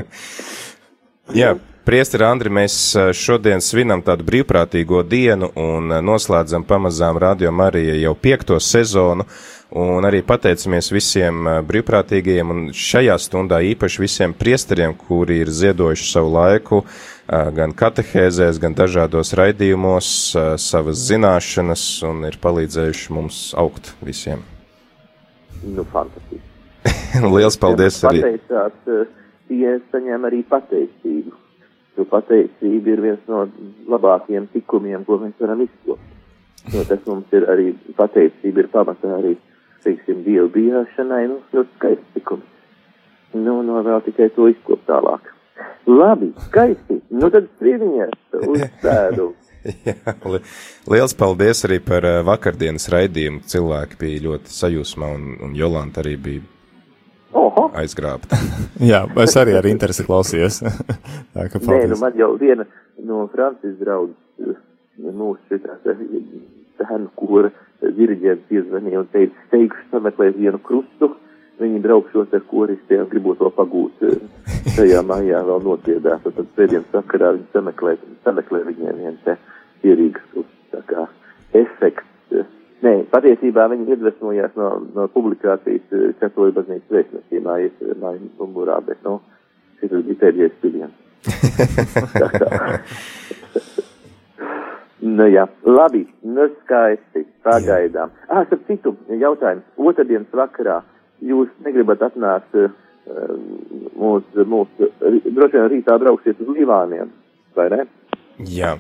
Jā, 1.41 1.55
Priesteri 1.89 2.27
Andri, 2.29 2.51
mēs 2.53 2.75
uh, 2.99 3.07
šodien 3.17 3.63
svinam 3.65 4.03
tādu 4.05 4.27
brīvprātīgo 4.29 4.99
dienu 5.09 5.47
un 5.57 5.87
uh, 5.89 6.03
noslēdzam 6.05 6.67
pamazām 6.69 7.17
Radio 7.17 7.49
Marija 7.49 7.95
jau 7.97 8.13
piekto 8.13 8.59
sezonu. 8.61 9.25
Un 9.73 10.05
arī 10.05 10.21
pateicamies 10.21 10.91
visiem 10.93 11.49
uh, 11.49 11.63
brīvprātīgajiem 11.65 12.53
un 12.53 12.61
šajā 12.77 13.17
stundā 13.25 13.63
īpaši 13.71 14.05
visiem 14.05 14.37
priesteriem, 14.37 14.93
kuri 15.01 15.41
ir 15.47 15.49
ziedojuši 15.49 16.11
savu 16.11 16.35
laiku 16.37 16.83
gan 17.29 17.73
katehēzēs, 17.77 18.61
gan 18.61 18.77
dažādos 18.77 19.35
raidījumos, 19.37 20.13
savas 20.61 21.03
zināšanas 21.09 21.89
un 22.09 22.23
ir 22.29 22.39
palīdzējuši 22.41 23.13
mums 23.17 23.43
augt 23.57 23.95
visiem. 24.05 24.45
Nu, 25.65 25.89
fantastiski. 25.93 26.41
Liels 27.37 27.61
paldies 27.61 28.01
arī! 28.09 28.25
Pateicās, 28.25 28.81
eh, 28.93 29.13
tie 29.49 29.77
saņem 29.93 30.25
arī 30.29 30.45
pateicību. 30.49 31.37
Jo 31.99 32.05
pateicība 32.07 32.93
ir 32.95 33.01
viens 33.03 33.25
no 33.27 33.43
labākajiem 33.91 34.47
tikumiem, 34.53 35.03
ko 35.07 35.19
mēs 35.19 35.35
varam 35.43 35.65
izkopt. 35.65 36.05
Jo 36.71 36.85
tas 36.87 37.01
mums 37.09 37.33
ir 37.35 37.47
arī 37.51 37.73
pateicība 37.99 38.63
ir 38.63 38.69
pamatā 38.71 39.17
arī, 39.17 39.33
teiksim, 39.83 40.23
dievu 40.27 40.51
bijāšanai, 40.55 41.25
nu, 41.31 41.41
ļoti 41.55 41.75
skaists 41.79 42.15
tikums. 42.15 42.47
Nu, 43.35 43.59
no 43.67 43.83
vēl 43.85 44.05
tikai 44.07 44.31
to 44.37 44.47
izkopt 44.53 44.87
tālāk. 44.89 45.27
Labi, 45.89 46.31
skaisti. 46.47 47.01
Nu 47.11 47.31
tad 47.35 47.49
sprieviņās 47.57 48.43
uz 48.47 48.65
sēdu. 48.83 49.31
Jā, 49.89 50.15
li- 50.31 50.41
liels 50.93 51.15
paldies 51.19 51.65
arī 51.67 51.81
par 51.85 52.07
uh, 52.07 52.21
vakardienas 52.27 52.87
raidījumu. 52.95 53.43
Cilvēki 53.49 53.99
bija 54.01 54.23
ļoti 54.29 54.55
sajūsmā, 54.55 55.09
un, 55.17 55.33
un 55.45 55.57
Jolanta 55.59 56.05
arī 56.05 56.15
bija 56.29 56.45
Oho. 57.39 57.69
aizgrābta. 57.79 58.39
Jā, 58.91 59.05
es 59.25 59.37
arī 59.39 59.55
ar 59.59 59.69
interesi 59.71 60.07
klausījos. 60.07 60.61
Tā 61.35 61.47
ka 61.53 61.61
Nē, 61.61 61.63
nu 61.63 61.69
paldies. 61.69 62.03
man 62.03 62.19
jau 62.19 62.33
viena 62.41 62.67
no 63.07 63.27
Francijas 63.33 63.79
draudzes, 63.81 64.19
eh, 64.43 64.59
mūsu 65.15 65.39
šitās 65.53 65.85
sēnu 66.79 67.11
kora 67.19 67.51
diriģents 67.83 68.49
piezvanīja 68.51 69.03
un 69.05 69.09
teica, 69.15 69.47
steigšu 69.49 69.85
sameklēt 69.93 70.39
vienu 70.39 70.59
krustu, 70.63 71.13
viņi 71.63 71.81
braukšos 71.83 72.35
ar 72.35 72.43
koristiem, 72.51 73.07
gribot 73.11 73.39
to 73.39 73.51
pagūt 73.55 74.03
eh, 74.09 74.19
šajā 74.77 75.05
mājā 75.07 75.45
vēl 75.47 75.63
notiedāt, 75.67 76.27
un 76.27 76.37
tad 76.41 76.53
pēdējiem 76.59 76.91
sakarā 76.95 77.33
viņi 77.37 77.49
sameklē, 77.55 77.97
sameklē 78.27 78.65
viņiem 78.73 79.03
vienu 79.05 79.19
te 79.27 79.39
pierīgas 79.85 80.31
krustu, 80.33 80.55
tā 80.75 80.85
kā 80.91 81.09
efekts. 81.63 82.07
Eh, 82.79 82.85
Nē, 82.87 82.95
patiesībā 83.11 83.67
viņi 83.73 83.91
iedvesmojās 83.95 84.53
no, 84.59 84.69
no 84.95 85.09
publikācijas 85.15 85.97
eh, 85.97 86.13
Katoļu 86.21 86.53
baznīcas 86.61 86.95
vēstnesī 86.95 87.43
mājas, 87.43 87.77
mājas 87.99 88.23
numurā, 88.39 88.79
bet, 88.87 88.99
nu, 89.07 89.19
šis 89.81 89.91
bija 90.07 90.21
pēdējais 90.23 90.57
piliens. 90.63 90.95
Nu 94.99 95.29
jā, 95.31 95.45
labi, 95.63 96.03
nu 96.27 96.49
skaisti, 96.57 97.23
pagaidām. 97.47 98.11
Ah, 98.27 98.43
starp 98.49 98.65
citu, 98.67 98.97
jautājums. 99.15 99.63
Otradienas 99.79 100.35
vakarā 100.35 100.81
jūs 101.23 101.53
negribat 101.63 102.03
atnākt 102.09 102.59
uh, 102.59 102.67
mūsu, 103.95 104.47
mūsu, 104.51 104.91
droši 104.99 105.55
vien 105.55 105.71
rītā 105.75 105.99
brauksiet 106.03 106.43
uz 106.43 106.51
Līvāniem, 106.51 107.13
vai 107.55 107.69
ne? 107.75 107.85
Jā. 108.51 108.75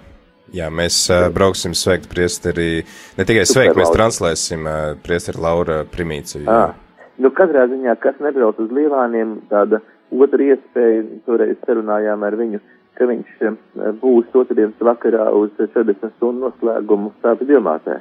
Jā, 0.56 0.70
mēs 0.72 0.96
uh, 1.12 1.26
brauksim 1.34 1.74
sveikt 1.76 2.08
priesteri, 2.08 2.84
ne 3.18 3.24
tikai 3.28 3.44
sveikt, 3.48 3.76
mēs 3.76 3.90
translēsim 3.92 4.64
uh, 4.64 4.94
priesteri 5.04 5.42
Laura 5.44 5.82
Primīciju. 5.84 6.46
Ah, 6.48 6.72
nu 7.20 7.28
katrā 7.36 7.66
ziņā, 7.68 7.96
kas 8.00 8.16
nebrauc 8.24 8.56
uz 8.62 8.70
Līvāniem, 8.72 9.34
tāda 9.50 9.82
otra 10.08 10.40
iespēja, 10.46 11.02
toreiz 11.26 11.58
sarunājām 11.66 12.24
ar 12.24 12.36
viņu, 12.40 12.62
ka 12.96 13.06
viņš 13.10 13.34
eh, 13.44 13.58
būs 14.00 14.32
otrdienas 14.40 14.80
vakarā 14.82 15.28
uz 15.36 15.52
40 15.60 16.14
stundu 16.16 16.48
noslēgumu 16.48 17.12
stāvu 17.18 17.46
diamātē. 17.50 17.98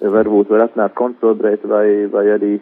Varbūt 0.00 0.50
var 0.54 0.64
atnākt 0.68 0.96
konsolidēt 0.98 1.64
vai, 1.68 2.06
vai 2.10 2.24
arī 2.36 2.52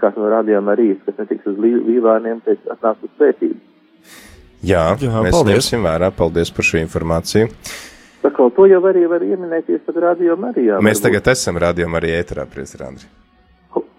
kāds 0.00 0.16
no 0.20 0.28
rādījām 0.32 0.68
arī, 0.72 0.90
kas 1.04 1.18
netiks 1.18 1.48
uz 1.50 1.58
Lī- 1.60 1.82
Līvāniem, 1.88 2.40
pēc 2.46 2.62
atnākt 2.76 3.04
uz 3.04 3.12
svētību. 3.18 3.58
Jā, 4.66 4.86
Jā, 5.00 5.12
mēs 5.24 5.34
paldies. 5.34 5.58
ņemsim 5.58 5.84
vērā. 5.84 6.08
Paldies 6.16 6.50
par 6.52 6.64
šo 6.68 6.78
informāciju. 6.80 7.50
Kā 8.34 8.44
to 8.56 8.64
jau 8.66 8.80
arī 8.90 9.04
var 9.10 9.22
ieminēties 9.22 9.80
pat 9.86 9.96
rādījām 10.02 10.40
arī. 10.50 10.62
Jā, 10.70 10.76
Mēs 10.82 10.98
varbūt. 10.98 11.06
tagad 11.06 11.24
esam 11.36 11.54
rādījumā 11.62 11.96
arī 12.00 12.10
ēterā, 12.18 12.42
priesteri 12.50 12.82
Andri. 12.88 13.06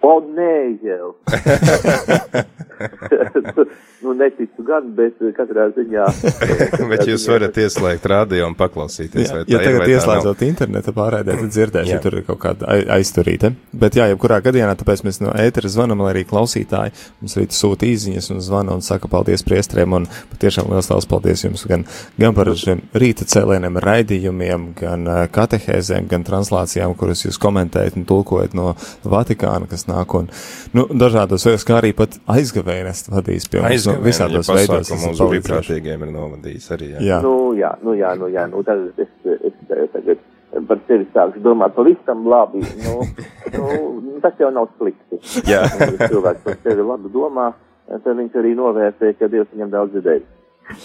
O, 0.08 0.10
nē, 0.20 0.56
jau. 0.84 1.08
nu, 4.02 4.14
neticu 4.16 4.64
gan, 4.66 4.90
bet 4.96 5.18
katrā 5.36 5.68
ziņā. 5.76 6.06
Bet 6.90 7.04
jūs 7.08 7.24
varat 7.28 7.56
ieslēgt 7.60 8.04
rādio 8.08 8.46
un 8.46 8.54
paklausīties. 8.58 9.26
Jā, 9.28 9.34
vai 9.34 9.42
ja 9.44 9.58
tā 9.58 9.62
ir, 9.62 9.66
tagad 9.66 9.78
vai 9.78 9.86
tā 9.86 9.90
nav. 9.90 9.94
ieslēdzot 9.96 10.44
interneta 10.46 10.94
pārraidē, 10.96 11.36
tad 11.40 11.52
dzirdēsiet, 11.52 11.92
ja 11.92 12.00
tur 12.02 12.16
ir 12.20 12.24
kaut 12.26 12.40
kāda 12.42 12.68
ai- 12.72 12.86
aizturīte. 12.98 13.50
Bet 13.72 13.98
jā, 13.98 14.06
jebkurā 14.12 14.38
gadījumā, 14.44 14.76
tāpēc 14.80 15.02
mēs 15.06 15.20
no 15.24 15.32
ētera 15.36 15.70
zvanam, 15.72 16.02
lai 16.04 16.14
arī 16.14 16.24
klausītāji 16.28 16.94
mums 17.20 17.36
arī 17.36 17.48
sūta 17.58 17.88
īziņas 17.88 18.30
un 18.34 18.42
zvana 18.44 18.76
un 18.78 18.84
saka 18.86 19.10
paldies 19.10 19.44
priestriem 19.46 19.96
un 19.98 20.08
patiešām 20.32 20.70
liels 20.72 20.90
liels 20.92 21.08
paldies 21.10 21.44
jums 21.44 21.64
gan, 21.68 21.84
gan 22.20 22.36
par 22.36 22.50
šiem 22.58 22.82
rīta 22.98 23.26
cēlieniem 23.28 23.78
raidījumiem, 23.84 24.68
gan 24.78 25.06
uh, 25.08 25.24
katehēzēm, 25.34 26.08
gan 26.10 26.24
translācijām, 26.26 26.94
kuras 26.98 27.24
jūs 27.26 27.40
komentējat 27.42 27.98
un 27.98 28.06
tulkojat 28.08 28.56
no 28.58 28.74
Vatikāna, 29.08 29.68
kas 29.70 29.86
nāk 29.90 30.14
un, 30.18 30.30
nu, 30.76 30.86
dažādos 30.92 31.46
veidos, 31.48 31.66
kā 31.68 31.78
arī 31.80 31.94
pat 31.96 32.18
aizgavējas 32.30 33.06
vadīs 33.12 33.48
pie 33.50 33.62
mums. 33.62 33.87
Nu, 33.87 33.87
Aizgājienu, 33.88 34.06
visādos 34.06 34.48
ja 34.48 34.56
veidos. 34.58 34.90
mūsu 34.90 35.04
palīdzējuši. 35.04 35.28
brīvprātīgiem 35.32 36.04
ir 36.06 36.12
novadījis 36.14 36.72
arī. 36.76 36.90
Jā. 36.94 37.04
Jā. 37.08 37.20
Nu, 37.24 37.34
jā, 37.58 37.72
nu, 37.82 37.94
jā, 37.98 38.14
nu, 38.20 38.30
jā, 38.32 38.46
nu, 38.52 38.62
tagad 38.66 39.02
es, 39.04 39.12
es, 39.26 39.56
es 39.68 39.92
tagad 39.94 40.26
par 40.68 40.80
sevi 40.88 41.06
sākšu 41.14 41.42
domāt 41.44 41.74
pavisam 41.76 42.24
labi. 42.28 42.64
Nu, 42.84 43.02
nu, 43.56 44.18
tas 44.24 44.40
jau 44.40 44.50
nav 44.54 44.70
slikti. 44.78 45.20
Jā. 45.48 45.64
Ja 45.66 46.08
cilvēks 46.08 46.44
par 46.46 46.58
sevi 46.64 46.86
labi 46.86 47.12
domā, 47.14 47.52
tad 47.88 48.14
viņš 48.16 48.40
arī 48.40 48.54
novērtē, 48.58 49.14
ka 49.18 49.30
Dievs 49.32 49.52
viņam 49.54 49.72
daudz 49.74 49.96
dzirdēja. 49.96 50.24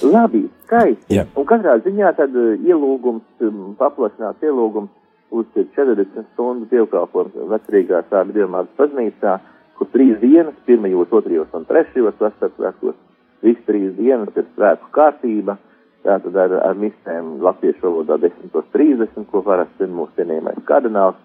Labi, 0.08 0.46
skaisti. 0.64 1.18
Jā. 1.18 1.26
Un 1.36 1.48
katrā 1.48 1.76
ziņā 1.84 2.14
tad 2.16 2.36
uh, 2.40 2.54
ielūgums, 2.64 3.26
um, 3.44 3.74
paplašināts 3.80 4.46
ielūgums 4.46 4.92
uz 5.34 5.50
40 5.76 6.24
stundu 6.34 6.70
dievkalpojumu 6.72 7.50
vecrīgā 7.52 8.04
sāba 8.10 8.36
dievmātas 8.36 8.78
baznīcā, 8.80 9.40
kur 9.78 9.90
trīs 9.94 10.20
dienas, 10.22 10.56
pirmajos, 10.68 11.12
otrajos 11.12 11.54
un 11.58 11.68
trešajos 11.70 12.20
vasarsvētkos, 12.22 12.98
visas 13.44 13.68
trīs 13.68 13.94
dienas 13.98 14.36
ir 14.38 14.48
svētku 14.54 14.92
kārtība, 14.96 15.58
tātad 16.04 16.38
ar, 16.40 16.56
ar 16.68 16.80
misēm 16.80 17.38
latviešu 17.44 17.86
valodā 17.88 18.20
10.30, 18.26 19.28
ko 19.32 19.44
parasti 19.46 19.88
ir 19.88 19.94
mūsu 19.94 20.16
cienījamais 20.20 20.64
kardināls, 20.68 21.20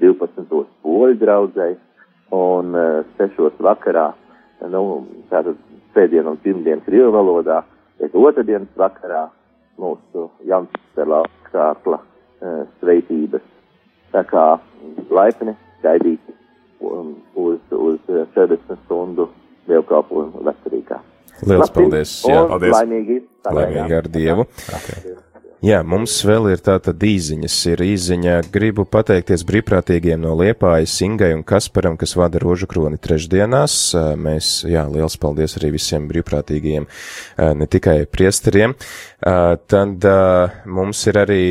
12. 0.00 0.64
poļu 0.84 1.18
draudzēji, 1.18 1.78
un 2.36 2.74
uh, 2.78 3.02
6. 3.18 3.58
vakarā, 3.66 4.10
nu, 4.70 4.82
tātad 5.32 5.58
sēdien 5.94 6.28
un 6.30 6.38
pirmdien 6.44 6.82
krievu 6.86 7.10
valodā, 7.16 7.62
bet 7.98 8.14
otrdienas 8.14 8.70
vakarā 8.78 9.26
mūsu 9.80 10.28
Janstelā 10.46 11.24
kārkla 11.50 11.98
uh, 12.00 12.62
sveitības. 12.80 13.46
Tā 14.10 14.22
kā 14.26 14.44
laipni 15.10 15.54
gaidīt 15.82 16.22
um, 16.30 16.39
uz, 16.80 17.60
uz 17.70 17.98
uh, 18.08 18.26
40 18.36 18.84
stundu 18.84 19.28
dievkalpojumu 19.70 20.44
vecerīgā. 20.48 21.00
Liels 21.46 21.72
paldies, 21.72 22.14
jā. 22.28 22.44
Paldies. 22.50 22.76
Laimīgi. 22.76 23.18
Laimīgi 23.48 23.96
ar 23.96 24.08
Dievu. 24.12 24.46
Jā, 25.60 25.82
mums 25.84 26.14
vēl 26.24 26.54
ir 26.54 26.62
tāda 26.64 26.94
īziņas. 27.04 27.54
Ir 27.68 27.82
īziņa, 27.84 28.36
gribu 28.52 28.86
pateikties 28.88 29.42
brīvprātīgiem 29.48 30.22
no 30.22 30.32
Liepājas, 30.38 30.94
Ingai 31.04 31.34
un 31.36 31.42
Kasparam, 31.44 31.98
kas 32.00 32.16
vada 32.16 32.40
rožu 32.40 32.64
kroni 32.68 32.96
trešdienās. 32.96 33.74
Mēs, 34.16 34.54
jā, 34.64 34.86
liels 34.88 35.18
paldies 35.20 35.58
arī 35.60 35.74
visiem 35.76 36.08
brīvprātīgiem, 36.08 36.88
ne 37.60 37.68
tikai 37.76 37.98
priesteriem. 38.08 38.72
Tad 39.20 40.08
mums 40.64 41.04
ir 41.12 41.20
arī 41.26 41.42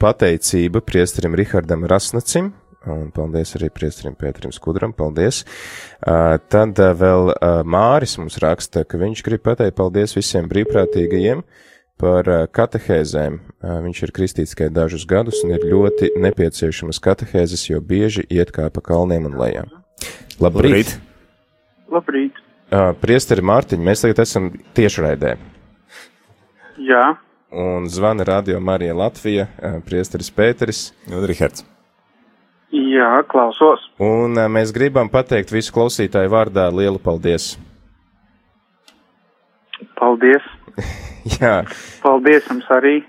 pateicība 0.00 0.82
priesterim 0.84 1.36
Rihardam 1.38 1.86
Rasnacim. 1.88 2.52
Un 2.88 3.10
paldies 3.12 3.52
arī 3.58 3.68
priesterim 3.74 4.14
Pēterim 4.16 4.52
Skudram, 4.54 4.94
paldies. 4.96 5.42
Tad 6.00 6.78
vēl 6.78 7.32
Māris 7.68 8.14
mums 8.20 8.38
raksta, 8.40 8.84
ka 8.86 9.00
viņš 9.00 9.24
grib 9.26 9.42
pateikt 9.44 9.76
paldies 9.76 10.14
visiem 10.16 10.48
brīvprātīgajiem 10.48 11.42
par 11.98 12.30
katehēzēm. 12.54 13.40
Viņš 13.88 14.02
ir 14.06 14.14
kristīts 14.14 14.54
tikai 14.54 14.70
dažus 14.72 15.04
gadus 15.10 15.42
un 15.42 15.56
ir 15.56 15.66
ļoti 15.66 16.14
nepieciešamas 16.22 17.02
katehēzes, 17.02 17.66
jo 17.72 17.82
bieži 17.82 18.24
iet 18.30 18.54
kā 18.54 18.70
pa 18.70 18.84
kalniem 18.84 19.26
un 19.28 19.36
lejām. 19.42 19.74
Labrīt! 20.38 20.94
Labrīt! 21.90 22.38
Uh, 22.68 22.92
priesteri 23.00 23.40
Mārtiņ, 23.48 23.80
mēs 23.80 24.04
tagad 24.04 24.18
esam 24.22 24.50
tiešraidē. 24.76 25.34
Jā, 26.84 27.04
Un 27.50 27.88
zvana 27.88 28.24
radio 28.28 28.60
Marija 28.60 28.94
Latvija, 28.94 29.46
uh, 29.48 29.78
priesteris 29.84 30.28
Pēteris. 30.30 30.90
Un 31.08 31.24
Rihards. 31.26 31.64
jā, 32.72 33.10
klausos. 33.28 33.86
Un 33.98 34.36
ā, 34.36 34.44
mēs 34.52 34.72
gribam 34.76 35.08
pateikt 35.08 35.52
visu 35.54 35.72
klausītāju 35.72 36.28
vārdā 36.28 36.68
lielu 36.68 37.00
paldies. 37.00 37.54
Paldies! 39.96 40.44
Jā. 41.40 41.62
Paldies 42.02 42.44
jums 42.50 42.68
arī! 42.74 43.00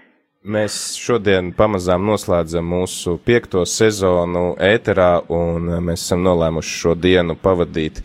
Mēs 0.49 0.75
šodien 0.97 1.51
pamazām 1.53 2.07
noslēdzam 2.09 2.65
mūsu 2.71 3.19
piekto 3.21 3.61
sezonu 3.69 4.55
ēterā, 4.57 5.19
un 5.29 5.67
mēs 5.85 6.07
esam 6.07 6.23
nolēmuši 6.25 6.71
šo 6.73 6.93
dienu 6.97 7.35
pavadīt 7.37 7.99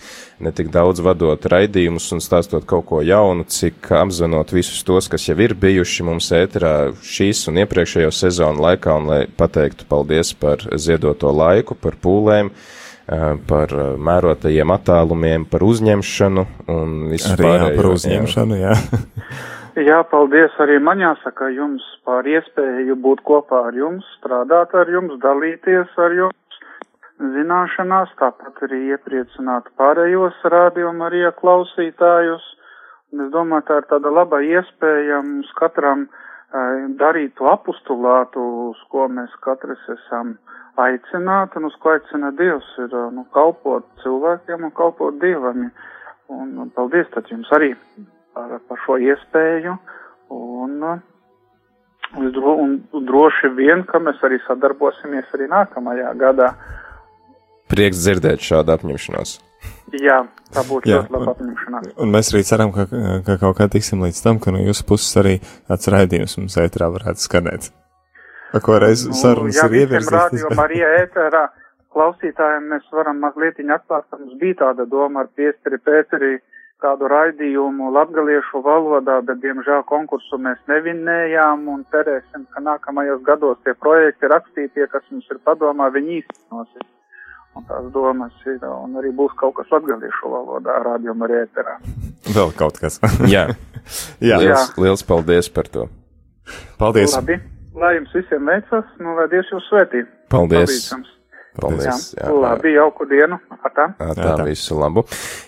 ne 0.45 0.53
tik 0.53 0.68
daudz 0.74 1.01
vadot 1.05 1.47
raidījumus 1.49 2.11
un 2.12 2.20
stāstot 2.20 2.66
kaut 2.68 2.84
ko 2.90 3.01
jaunu, 3.07 3.47
cik 3.49 3.88
apzvanot 3.97 4.53
visus 4.53 4.84
tos, 4.84 5.09
kas 5.09 5.24
jau 5.30 5.38
ir 5.40 5.57
bijuši 5.57 6.05
mums 6.05 6.28
ēterā 6.36 6.74
šīs 7.01 7.47
un 7.49 7.62
iepriekšējo 7.64 8.12
sezonu 8.12 8.66
laikā, 8.66 8.99
un 9.01 9.09
lai 9.09 9.22
pateiktu 9.40 9.88
paldies 9.88 10.34
par 10.36 10.66
ziedoto 10.76 11.32
laiku, 11.32 11.78
par 11.80 11.97
pūlēm, 11.97 12.53
eh, 12.53 13.26
par 13.49 13.72
mērotajiem 14.11 14.76
attālumiem, 14.76 15.49
par 15.49 15.64
uzņemšanu 15.64 16.47
un 16.76 16.95
visu 17.14 17.32
pārējo. 17.40 17.76
par 17.80 17.92
uzņemšanu, 17.95 18.62
jā. 18.66 18.76
Jā, 18.76 19.03
paldies 19.75 20.55
arī 20.62 20.79
man 20.79 21.01
jāsaka 21.03 21.49
jums 21.51 21.83
par 22.07 22.22
iespēju 22.22 22.95
būt 22.95 23.22
kopā 23.27 23.66
ar 23.68 23.75
jums, 23.75 24.05
strādāt 24.20 24.75
ar 24.75 24.87
jums, 24.87 25.18
dalīties 25.18 25.91
ar 25.99 26.14
jums 26.14 26.59
zināšanās, 27.18 28.12
tāpat 28.20 28.62
arī 28.62 28.95
iepriecināt 28.95 29.66
pārējos 29.77 30.39
rādījumu 30.47 31.05
arī 31.09 31.25
klausītājus. 31.41 32.45
Un 33.12 33.27
es 33.27 33.33
domāju, 33.35 33.66
tā 33.66 33.81
ir 33.81 33.91
tāda 33.91 34.14
laba 34.14 34.41
iespēja 34.43 35.20
mums 35.27 35.51
katram 35.59 36.07
eh, 36.07 36.87
darīt 37.03 37.35
to 37.35 37.51
apustulātu, 37.51 38.47
uz 38.70 38.79
ko 38.95 39.09
mēs 39.09 39.35
katrs 39.43 39.83
esam 39.91 40.37
aicināti 40.79 41.59
un 41.59 41.66
uz 41.66 41.75
ko 41.83 41.97
aicina 41.97 42.31
Dievs, 42.31 42.70
ir 42.79 42.95
eh, 42.95 43.11
nu, 43.11 43.27
kalpot 43.35 43.91
cilvēkiem 44.07 44.70
un 44.70 44.75
kalpot 44.79 45.18
Dievam. 45.18 45.70
Un, 46.31 46.59
un 46.62 46.70
paldies 46.70 47.11
tad 47.11 47.27
jums 47.29 47.51
arī 47.53 47.75
par, 48.35 48.59
par 48.68 48.80
šo 48.85 48.99
iespēju. 49.03 49.76
Un, 50.35 50.76
un, 52.18 52.30
dro, 52.35 52.57
un 52.64 52.78
droši 53.07 53.53
vien, 53.57 53.85
ka 53.89 54.01
mēs 54.03 54.22
arī 54.26 54.41
sadarbosimies 54.47 55.35
arī 55.37 55.49
nākamajā 55.53 56.14
gadā. 56.20 56.53
Prieks 57.70 58.03
dzirdēt 58.05 58.45
šādu 58.45 58.74
apņemšanos. 58.76 59.39
Jā, 59.95 60.18
tā 60.53 60.64
būtu 60.66 60.91
Jā, 60.91 61.01
ļoti 61.01 61.14
laba 61.14 61.32
apņemšanās. 61.37 61.95
Un 62.03 62.12
mēs 62.12 62.32
arī 62.32 62.43
ceram, 62.47 62.72
ka, 62.74 62.87
ka 63.24 63.39
kaut 63.41 63.57
kā 63.61 63.68
tiksim 63.72 64.03
līdz 64.05 64.20
tam, 64.24 64.41
ka 64.43 64.53
no 64.55 64.61
jūsu 64.64 64.87
puses 64.89 65.16
arī 65.20 65.35
tāds 65.70 65.89
raidījums 65.95 66.37
mums 66.41 66.57
ētrā 66.61 66.91
varētu 66.93 67.22
skanēt. 67.24 67.70
Ar 68.55 68.62
ko 68.62 68.78
reiz 68.82 69.05
sarunas 69.18 69.59
jā, 69.59 69.66
ir 69.66 69.85
ievirzītas. 69.85 70.14
rādījumam 70.14 70.64
arī 70.64 70.82
ēterā 70.87 71.45
klausītājiem 71.95 72.68
mēs 72.74 72.91
varam 72.95 73.20
mazliet 73.22 73.61
atklāt, 73.62 74.07
ka 74.11 74.18
mums 74.18 74.35
bija 74.41 74.61
tāda 74.64 74.87
doma 74.91 75.24
ar 75.24 75.30
Piesteri 75.35 75.78
Pēteri 75.82 76.35
kādu 76.83 77.09
raidījumu 77.11 77.91
latgaliešu 77.95 78.62
valodā, 78.64 79.20
bet 79.27 79.41
diemžēl 79.45 79.85
konkursu 79.89 80.39
mēs 80.43 80.59
nevinnējām 80.70 81.68
un 81.70 81.85
cerēsim, 81.93 82.47
ka 82.53 82.62
nākamajos 82.64 83.22
gados 83.27 83.61
tie 83.64 83.75
projekti 83.79 84.31
rakstītie, 84.31 84.89
kas 84.93 85.07
mums 85.11 85.31
ir 85.31 85.41
padomā, 85.47 85.91
viņi 85.95 86.20
īstenosies. 86.22 86.91
Un 87.55 87.66
tās 87.68 87.87
domas 87.95 88.47
ir, 88.51 88.59
un 88.66 88.97
arī 88.99 89.12
būs 89.14 89.35
kaut 89.39 89.55
kas 89.61 89.70
latgaliešu 89.70 90.31
valodā 90.33 90.75
rādījuma 90.89 91.29
arī 91.29 91.45
ēterā. 91.45 91.77
Vēl 92.37 92.55
kaut 92.59 92.81
kas. 92.83 92.99
Jā. 93.35 93.47
Jā. 94.25 94.41
Liels, 94.43 94.72
liels 94.81 95.07
paldies 95.07 95.51
par 95.55 95.70
to. 95.70 95.89
Paldies. 96.81 97.14
Labi, 97.16 97.39
lai 97.79 97.95
jums 97.99 98.14
visiem 98.16 98.49
veicas, 98.51 98.89
nu, 99.01 99.14
lai 99.18 99.29
Dievs 99.33 99.53
jūs 99.53 99.68
svētī. 99.70 100.03
Paldies. 100.33 100.66
Paldies 100.66 100.91
jums. 100.93 101.11
Paldies. 101.55 102.09
Jā, 102.19 102.31
labi, 102.35 102.73
jauku 102.75 103.07
dienu. 103.07 103.39
Atā. 103.65 103.87
Tā, 103.99 104.11
tā 104.19 104.47
visu 104.47 104.77
labu. 104.79 105.05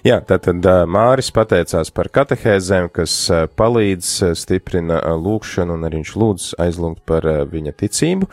Jā, 0.06 0.20
tātad 0.24 0.64
Māris 0.88 1.32
pateicās 1.34 1.90
par 1.94 2.08
katehēzēm, 2.14 2.88
kas 2.94 3.16
palīdz 3.58 4.12
stiprina 4.38 5.00
lūkšanu, 5.18 5.76
un 5.76 5.88
arī 5.88 6.00
viņš 6.00 6.14
lūdz 6.22 6.48
aizlūgt 6.62 7.02
par 7.08 7.26
viņa 7.50 7.74
ticību. 7.82 8.30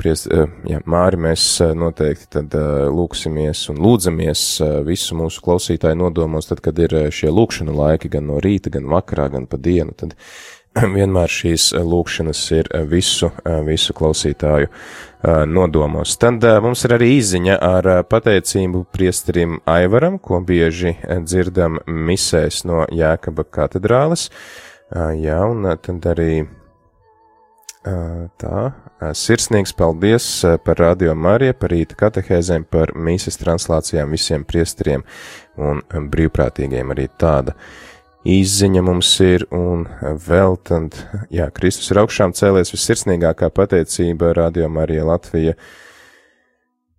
Pries, 0.00 0.26
jā, 0.72 0.82
Māri, 0.88 1.20
mēs 1.28 1.46
noteikti 1.76 2.30
tad 2.38 2.56
lūksimies 2.56 3.66
un 3.72 3.80
lūdzamies 3.84 4.48
visu 4.88 5.20
mūsu 5.20 5.44
klausītāju 5.44 6.00
nodomos, 6.00 6.48
tad, 6.50 6.64
kad 6.64 6.80
ir 6.80 6.96
šie 7.12 7.30
lūkšanu 7.32 7.76
laiki 7.76 8.12
gan 8.16 8.30
no 8.32 8.40
rīta, 8.42 8.72
gan 8.72 8.88
vakarā, 8.90 9.28
gan 9.36 9.48
pa 9.50 9.60
dienu, 9.60 9.92
tad 9.96 10.16
vienmēr 10.96 11.32
šīs 11.32 11.70
lūkšanas 11.76 12.42
ir 12.56 12.70
visu, 12.90 13.30
visu 13.66 13.94
klausītāju 13.96 14.70
nodomos. 15.50 16.16
Tad 16.20 16.44
mums 16.62 16.84
ir 16.86 16.96
arī 16.98 17.08
izziņa 17.16 17.56
ar 17.64 17.88
pateicību 18.10 18.84
priesterim 18.94 19.58
Aivaram, 19.66 20.20
ko 20.22 20.42
bieži 20.44 20.94
dzirdam 21.24 21.80
misēs 21.86 22.64
no 22.68 22.84
Jēkaba 22.92 23.46
katedrāles. 23.58 24.28
Jā, 24.94 25.40
un 25.50 25.66
tad 25.82 26.06
arī 26.12 26.44
tā. 28.40 28.60
Sirsnīgs 29.14 29.74
paldies 29.76 30.26
par 30.64 30.80
Radio 30.80 31.14
Mariju, 31.14 31.54
par 31.60 31.74
rīta 31.74 31.98
katehēzēm, 32.00 32.64
par 32.70 32.94
mīsas 32.96 33.38
translācijām 33.40 34.14
visiem 34.14 34.46
priesteriem 34.48 35.04
un 35.60 35.82
brīvprātīgiem 36.12 36.94
arī 36.94 37.08
tāda 37.20 37.56
izziņa 38.26 38.82
mums 38.86 39.10
ir, 39.22 39.46
un 39.54 39.86
vēl 40.26 40.56
tad, 40.66 40.96
jā, 41.32 41.46
Kristus 41.54 41.92
ir 41.92 42.00
augšām 42.02 42.34
cēlies 42.36 42.72
vissirsnīgākā 42.74 43.50
pateicība 43.54 44.32
Radio 44.36 44.68
Marija 44.72 45.06
Latvija 45.06 45.54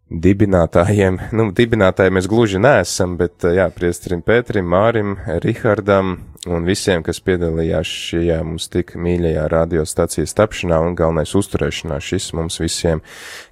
dibinātājiem. 0.08 1.20
Nu, 1.36 1.50
dibinātāji 1.56 2.14
mēs 2.16 2.30
gluži 2.32 2.62
neesam, 2.64 3.18
bet, 3.20 3.44
jā, 3.44 3.68
priesterim 3.76 4.24
Pēterim, 4.24 4.70
Mārim, 4.72 5.18
Rihardam 5.44 6.16
un 6.52 6.66
visiem, 6.68 7.04
kas 7.06 7.20
piedalījās 7.24 7.90
šajā 8.08 8.40
mums 8.46 8.68
tik 8.74 8.94
mīļajā 9.00 9.46
radiostacijas 9.52 10.36
tapšanā 10.38 10.80
un 10.86 10.96
galvenais 10.98 11.34
uzturēšanā. 11.38 12.00
Šis 12.04 12.30
mums 12.38 12.60
visiem, 12.62 13.02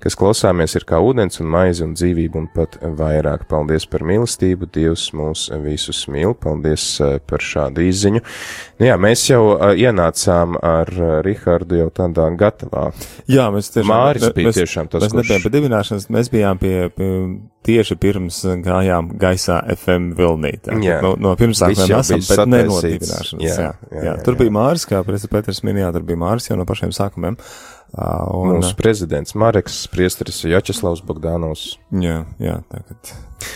kas 0.03 0.17
klausāmies, 0.19 0.75
ir 0.77 0.87
kā 0.87 0.99
ūdens 1.03 1.41
un 1.43 1.49
maize 1.51 1.85
un 1.85 1.95
dzīvība 1.97 2.41
un 2.41 2.49
pat 2.55 2.77
vairāk. 2.81 3.47
Paldies 3.51 3.87
par 3.89 4.05
mīlestību, 4.07 4.69
Dievs 4.75 5.09
mūs 5.15 5.47
visus 5.63 6.05
mīl, 6.11 6.35
paldies 6.39 6.87
eh, 7.03 7.17
par 7.25 7.43
šādu 7.43 7.85
izziņu. 7.85 8.23
Nu, 8.79 8.89
jā, 8.89 8.95
mēs 8.99 9.23
jau 9.29 9.41
uh, 9.53 9.71
ienācām 9.79 10.57
ar 10.59 10.89
uh, 10.91 11.17
Rihardu 11.25 11.79
jau 11.79 11.89
tādā 11.95 12.27
gatavā. 12.39 12.89
Jā, 13.31 13.47
mēs 13.53 13.71
tiešām. 13.71 13.91
Māris 13.91 14.31
bija 14.35 14.51
mēs, 14.51 14.61
tiešām 14.61 14.89
tas, 14.91 15.05
Mēs 15.05 15.15
nebijām 15.15 15.45
pie 15.45 15.51
dibināšanas, 15.53 16.09
mēs 16.11 16.31
bijām 16.33 16.59
pie, 16.59 16.73
pie 16.95 17.11
tieši 17.65 17.97
pirms 18.01 18.41
gājām 18.65 19.09
gaisā 19.19 19.59
FM 19.75 20.13
vilnītā. 20.17 20.75
Jā. 20.83 20.99
No, 21.03 21.13
no 21.19 21.33
pirmsākumiem 21.39 21.95
esam, 21.99 22.23
bet 22.27 22.43
ne 22.51 22.61
dibināšanas. 22.93 23.45
Jā, 23.45 23.55
Jā, 23.55 23.71
jā, 23.91 24.03
jā, 24.09 24.13
Tur 24.25 24.37
jā. 24.37 24.41
bija 24.43 24.53
Māris, 24.55 24.85
kā 24.89 25.01
Presa 25.07 25.29
Peters 25.31 25.63
minēja, 25.65 25.91
tur 25.95 26.05
bija 26.07 26.21
Māris 26.21 26.49
jau 26.49 26.57
no 26.59 26.67
pašiem 26.69 26.93
sākumiem. 26.95 27.37
Uh, 27.93 28.25
un, 28.35 28.57
Mūsu 28.57 28.73
prezidents 28.75 29.35
Mareks, 29.39 29.85
priesteris 29.87 30.41
Jačeslavs 30.43 30.99
Bogdanovs. 31.05 31.77
Jā, 31.95 32.25
jā, 32.41 32.57
tagad 32.67 33.11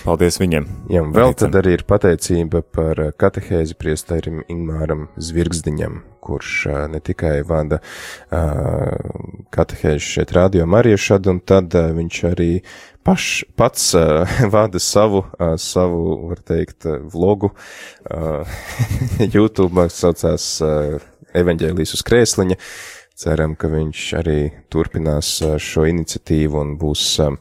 paldies 0.05 0.37
viņiem. 0.39 0.67
Jā, 0.93 1.01
un 1.03 1.11
vēl 1.15 1.33
tad 1.39 1.57
arī 1.59 1.73
ir 1.75 1.83
pateicība 1.89 2.61
par 2.63 3.01
uh, 3.03 3.09
katehēzi 3.11 3.75
priesterim 3.79 4.43
Ingmāram 4.47 5.07
Zvirgzdiņam, 5.19 5.97
kurš 6.23 6.53
uh, 6.69 6.77
ne 6.93 7.01
tikai 7.03 7.41
vada 7.47 7.81
uh, 7.81 8.95
katehēzi 9.51 10.13
šeit 10.13 10.31
radio 10.37 10.69
Mariešad, 10.71 11.27
un 11.31 11.41
tad 11.43 11.75
uh, 11.75 11.89
viņš 11.97 12.21
arī 12.29 12.51
paš, 13.03 13.43
pats 13.59 13.89
uh, 13.97 14.23
vada 14.55 14.79
savu, 14.83 15.25
uh, 15.25 15.57
savu, 15.59 16.15
var 16.29 16.39
teikt, 16.47 16.87
uh, 16.87 17.01
vlogu 17.11 17.51
uh, 17.51 18.61
YouTube, 19.33 19.89
saucās 19.91 20.47
uh, 20.63 21.09
Evaņģēlijas 21.35 21.93
uz 21.93 22.01
krēsliņa. 22.07 22.55
Ceram, 23.19 23.51
ka 23.59 23.67
viņš 23.67 24.01
arī 24.15 24.37
turpinās 24.71 25.27
uh, 25.43 25.57
šo 25.59 25.83
iniciatīvu 25.89 26.55
un 26.55 26.69
būs 26.79 27.01
um, 27.25 27.35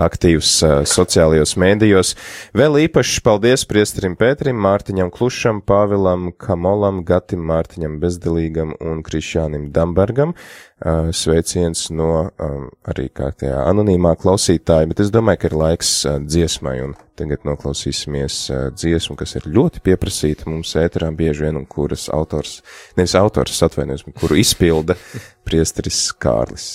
aktīvs 0.00 0.52
uh, 0.64 0.70
sociālajos 0.88 1.52
mēdījos. 1.60 2.14
Vēl 2.56 2.78
īpaši 2.86 3.20
paldies 3.26 3.66
priesterim 3.68 4.16
Pēterim, 4.16 4.56
Mārtiņam 4.64 5.10
Klušam, 5.12 5.60
Pāvilam 5.68 6.30
Kamolam, 6.32 7.02
Gatim 7.04 7.44
Mārtiņam 7.50 7.98
Bezdelīgam 8.00 8.72
un 8.80 9.04
Krišānim 9.04 9.68
Dambergam. 9.74 10.32
Uh, 10.78 11.08
Sveiciens 11.10 11.88
no 11.90 12.28
um, 12.38 12.68
arī 12.86 13.08
kā 13.10 13.32
tajā 13.34 13.64
anonīmā 13.66 14.12
klausītāja, 14.14 14.86
bet 14.86 15.00
es 15.02 15.08
domāju, 15.10 15.40
ka 15.42 15.48
ir 15.50 15.56
laiks 15.58 15.90
uh, 16.06 16.20
dziesmai 16.22 16.76
un 16.84 16.92
tagad 17.18 17.42
noklausīsimies 17.48 18.36
uh, 18.52 18.60
dziesmu, 18.70 19.16
kas 19.18 19.34
ir 19.40 19.48
ļoti 19.50 19.82
pieprasīta 19.82 20.46
mums 20.46 20.76
ēterā 20.78 21.10
bieži 21.18 21.48
vien 21.48 21.58
un 21.58 21.66
kuras 21.66 22.06
autors, 22.14 22.60
nevis 22.94 23.16
autors 23.18 23.58
atvainojos, 23.66 24.06
bet 24.06 24.20
kuru 24.22 24.38
izpilda 24.38 24.94
priesteris 25.48 25.98
Kārlis. 26.14 26.68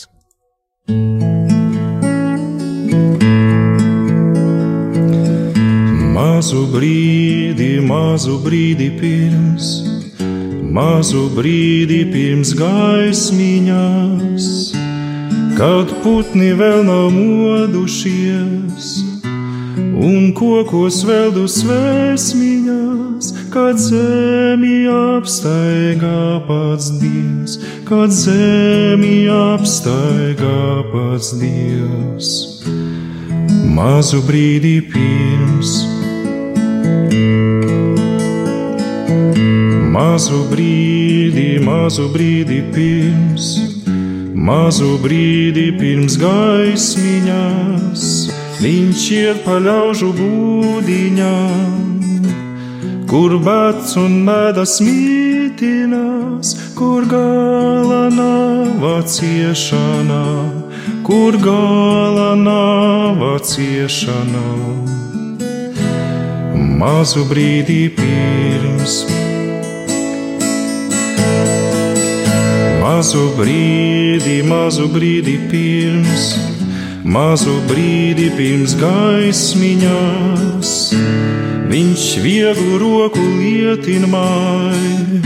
Mazu 6.12 6.68
brīdi, 6.76 7.78
mazu 7.88 8.36
brīdi 8.44 8.92
pirms, 9.00 9.93
mazu 10.74 11.28
brīdi 11.36 12.00
pirms 12.10 12.54
gaismiņās, 12.58 14.46
kad 15.58 15.92
putni 16.02 16.50
vēl 16.58 16.82
nav 16.88 17.12
modušies 17.14 18.88
un 20.04 20.32
kokos 20.34 21.04
veldu 21.06 21.46
svēsmiņās, 21.58 23.30
kad 23.54 23.78
zemi 23.78 24.88
apstaigā 24.90 26.42
pats 26.50 26.90
Dievs, 26.98 27.60
kad 27.86 28.10
zemi 28.10 29.30
apstaigā 29.30 30.66
pats 30.90 31.36
Dievs. 31.38 32.30
Mazu 33.74 34.20
brīdi 34.26 34.82
pirms, 34.90 35.72
mazu 39.94 40.42
brīdi, 40.50 41.48
mazu 41.62 42.10
brīdi 42.14 42.60
pirms, 42.74 43.48
mazu 44.34 44.98
brīdi 45.04 45.70
pirms 45.80 46.18
gaismiņās, 46.22 48.06
viņš 48.64 49.08
iet 49.22 49.44
pa 49.48 49.62
ļaužu 49.62 50.14
būdiņām 50.20 51.84
kur 53.14 53.36
bats 53.46 53.92
un 54.02 54.14
mēdas 54.26 54.80
mītinās, 54.82 56.56
kur 56.74 57.06
gala 57.06 58.08
nav 58.10 59.04
ciešanā, 59.06 60.24
kur 61.06 61.38
gala 61.44 62.32
nav 62.40 63.22
ciešanā. 63.52 64.48
Mazu 66.82 67.28
brīdi 67.30 67.84
pirms, 68.00 69.04
mazu 73.04 73.34
brīdi, 73.36 74.38
mazu 74.48 74.86
brīdi 74.88 75.34
pirms, 75.52 76.38
mazu 77.04 77.52
brīdi 77.68 78.30
pirms 78.38 78.78
gaismiņās 78.80 80.70
viņš 81.68 82.06
vieglu 82.24 82.78
roku 82.80 83.20
lietinmai 83.42 85.20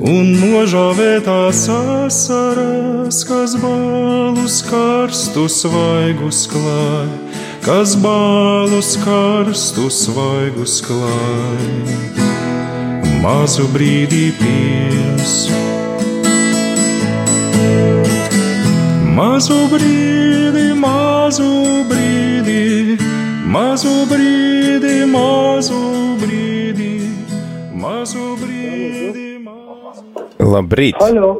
un 0.00 0.32
nožāvētās 0.38 1.60
asaras, 1.74 3.20
kas 3.28 3.58
balus 3.60 4.62
karstus 4.70 5.60
svaigus 5.60 6.46
klāj, 6.48 7.12
kas 7.68 7.98
balus 8.00 8.94
karstus 9.04 10.06
svaigus 10.06 10.80
klāj. 10.88 11.68
Mazu 13.20 13.68
brīdī 13.76 14.30
pirms, 14.40 15.36
mazu 19.14 19.60
brīdi, 19.72 20.70
mazu 20.78 21.50
brīdi 21.88 22.04
mazu 23.54 23.92
brīdi, 24.10 25.04
mazu 25.06 25.80
brīdi, 26.18 26.94
mazu 27.78 28.22
brīdi. 28.40 29.26
Mazu... 29.44 30.24
Labrīt! 30.42 30.98
Halo! 31.02 31.36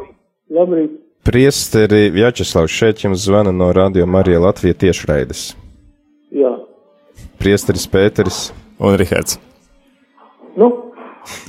Labrīt! 0.55 1.01
Priesteri 1.25 2.11
Vjačeslavs 2.13 2.73
šeit 2.73 3.03
jums 3.03 3.25
zvana 3.25 3.53
no 3.53 3.71
Radio 3.73 4.07
Marija 4.07 4.43
Latvija 4.45 4.77
tiešraides. 4.85 5.47
Jā. 6.35 6.53
Priesteris 7.41 7.89
Pēteris 7.91 8.41
un 8.79 8.99
Rihards. 9.01 9.41
Nu, 10.61 10.71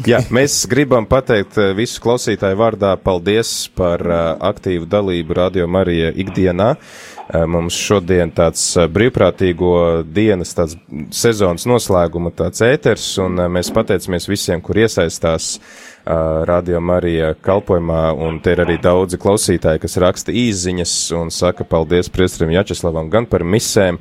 Jā, 0.07 0.21
mēs 0.31 0.61
gribam 0.71 1.07
pateikt 1.09 1.57
eh, 1.59 1.73
visu 1.75 1.99
klausītāju 2.03 2.59
vārdā 2.59 2.93
paldies 3.01 3.51
par 3.75 4.03
uh, 4.07 4.21
aktīvu 4.51 4.87
dalību 4.87 5.35
Radio 5.35 5.67
Marija 5.67 6.13
ikdienā. 6.15 6.69
Uh, 6.75 7.14
mums 7.49 7.77
šodien 7.79 8.29
tāds 8.35 8.61
uh, 8.77 8.85
brīvprātīgo 8.91 10.03
dienas, 10.05 10.53
tāds 10.57 10.75
sezonas 11.15 11.65
noslēguma 11.69 12.31
tāds 12.35 12.61
ēters, 12.65 13.07
un 13.23 13.39
uh, 13.39 13.49
mēs 13.51 13.71
pateicamies 13.73 14.29
visiem, 14.29 14.61
kur 14.61 14.83
iesaistās 14.85 15.57
Radio 16.05 16.77
Marija 16.85 17.31
kalpojumā, 17.41 18.11
un 18.27 18.35
te 18.37 18.51
ir 18.53 18.59
arī 18.61 18.75
daudzi 18.77 19.17
klausītāji, 19.17 19.81
kas 19.81 19.97
raksta 20.03 20.35
īziņas 20.37 20.91
un 21.17 21.31
saka 21.33 21.65
paldies 21.65 22.11
priestrim 22.13 22.53
Jačeslavam 22.53 23.09
gan 23.09 23.25
par 23.25 23.41
misēm, 23.41 23.97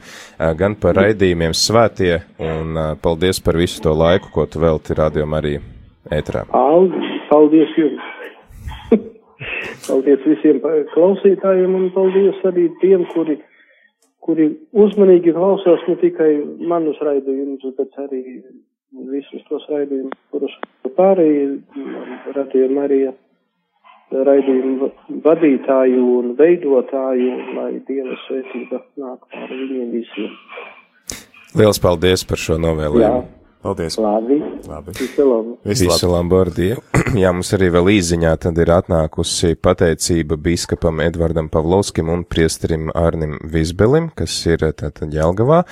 gan 0.60 0.76
par 0.76 1.00
raidījumiem 1.00 1.56
svētie, 1.56 2.18
un 2.36 2.76
paldies 3.00 3.40
par 3.40 3.56
visu 3.56 3.80
to 3.86 3.96
laiku, 3.96 4.28
ko 4.36 4.44
tu 4.44 4.60
velti 4.60 5.00
Radio 5.00 5.24
Marija 5.24 5.64
ētrā. 6.12 6.44
Paldies 7.32 7.72
jums! 7.80 8.13
Paldies 9.86 10.22
visiem 10.28 10.60
klausītājiem 10.92 11.74
un 11.78 11.90
paldies 11.94 12.38
arī 12.48 12.68
tiem, 12.82 13.04
kuri, 13.14 13.38
kuri 14.24 14.50
uzmanīgi 14.72 15.34
klausās 15.36 15.84
ne 15.88 15.98
tikai 16.02 16.30
manus 16.70 17.00
raidījumus, 17.04 17.74
bet 17.78 18.00
arī 18.06 18.22
visus 19.10 19.44
tos 19.50 19.66
raidījumus, 19.72 20.16
kurus 20.30 20.54
pārējie 20.96 21.60
radījumi 22.36 22.82
arī 22.84 23.00
raidījumu 24.14 24.90
vadītāju 25.24 26.02
un 26.18 26.34
veidotāju, 26.38 27.30
lai 27.56 27.70
Dieva 27.88 28.18
svētība 28.26 28.82
nāk 29.00 29.24
pār 29.32 29.50
viņiem 29.50 29.94
visiem. 29.94 30.36
Liels 31.58 31.80
paldies 31.82 32.26
par 32.26 32.40
šo 32.40 32.58
novēlējumu! 32.62 33.24
Jā. 33.24 33.43
Paldies! 33.64 33.96
Labi! 33.96 34.42
Labi. 34.68 34.92
Visu 34.92 35.24
labu! 35.24 35.58
Visu 35.64 36.08
Lambordiju. 36.12 36.82
Jā, 37.22 37.30
mums 37.32 37.48
arī 37.56 37.70
vēl 37.72 37.86
īziņā 37.94 38.34
tad 38.42 38.58
ir 38.60 38.68
atnākusi 38.74 39.54
pateicība 39.56 40.36
biskupam 40.36 41.00
Edvardam 41.00 41.48
Pavlovskim 41.48 42.10
un 42.12 42.26
priesterim 42.28 42.90
Arnim 42.92 43.38
Vizbelim, 43.40 44.10
kas 44.20 44.36
ir 44.44 44.66
tātad 44.76 45.16
Jelgavā. 45.16 45.62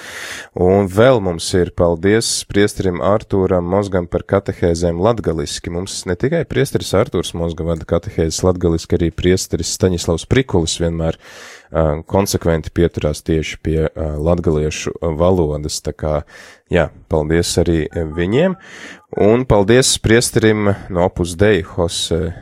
Un 0.57 0.89
vēl 0.89 1.21
mums 1.21 1.51
ir 1.59 1.75
paldies 1.77 2.31
priesterim 2.49 3.05
Artūram 3.05 3.69
Mozgam 3.69 4.09
par 4.09 4.25
katehēzēm 4.25 4.97
latgaliski. 4.97 5.75
Mums 5.77 6.07
ne 6.09 6.17
tikai 6.17 6.47
priesteris 6.49 6.95
Artūrs 6.97 7.35
Mozga 7.37 7.69
vada 7.75 7.85
katehēzes 7.93 8.41
latgaliski, 8.49 8.97
arī 8.97 9.13
priesteris 9.13 9.77
Staņislavs 9.77 10.25
Prikulis 10.33 10.81
vienmēr 10.81 11.21
konsekventi 12.07 12.73
pieturās 12.75 13.23
tieši 13.25 13.59
pie 13.65 13.79
uh, 13.87 14.15
latgaliešu 14.21 14.95
valodas. 15.19 15.81
Tā 15.85 15.95
kā, 15.97 16.15
jā, 16.73 16.89
paldies 17.13 17.53
arī 17.63 17.87
viņiem. 17.93 18.57
Un 19.23 19.47
paldies 19.49 19.95
priesterim 20.03 20.73
no 20.93 21.07
Opus 21.09 21.37
Dei, 21.41 21.65
Jose, 21.65 22.33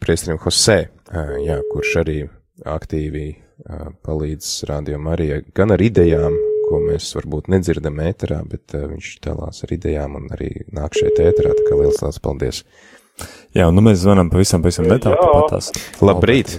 priesterim 0.00 0.40
Jose, 0.44 0.80
uh, 0.88 1.34
jā, 1.44 1.60
kurš 1.72 1.96
arī 2.02 2.18
aktīvi 2.64 3.26
uh, 3.32 3.90
palīdz 4.06 4.52
rādījumam 4.70 5.12
arī 5.14 5.30
gan 5.56 5.74
ar 5.76 5.84
idejām, 5.84 6.38
ko 6.68 6.80
mēs 6.84 7.10
varbūt 7.16 7.48
nedzirdam 7.52 8.00
ēterā, 8.04 8.40
bet 8.48 8.76
uh, 8.76 8.88
viņš 8.90 9.12
dalās 9.24 9.64
ar 9.64 9.76
idejām 9.76 10.16
un 10.20 10.32
arī 10.36 10.52
nāk 10.72 10.96
šeit 10.96 11.20
ēterā, 11.24 11.54
tā 11.56 11.68
kā 11.68 11.80
liels, 11.80 12.00
liels 12.04 12.24
paldies. 12.24 12.64
Jā, 13.56 13.68
un 13.68 13.76
nu 13.78 13.84
mēs 13.88 14.02
zvanām 14.04 14.30
pavisam, 14.32 14.62
pavisam 14.64 14.88
netālu 14.88 15.18
pat 15.18 15.56
tās. 15.56 15.72
Labrīt! 16.04 16.58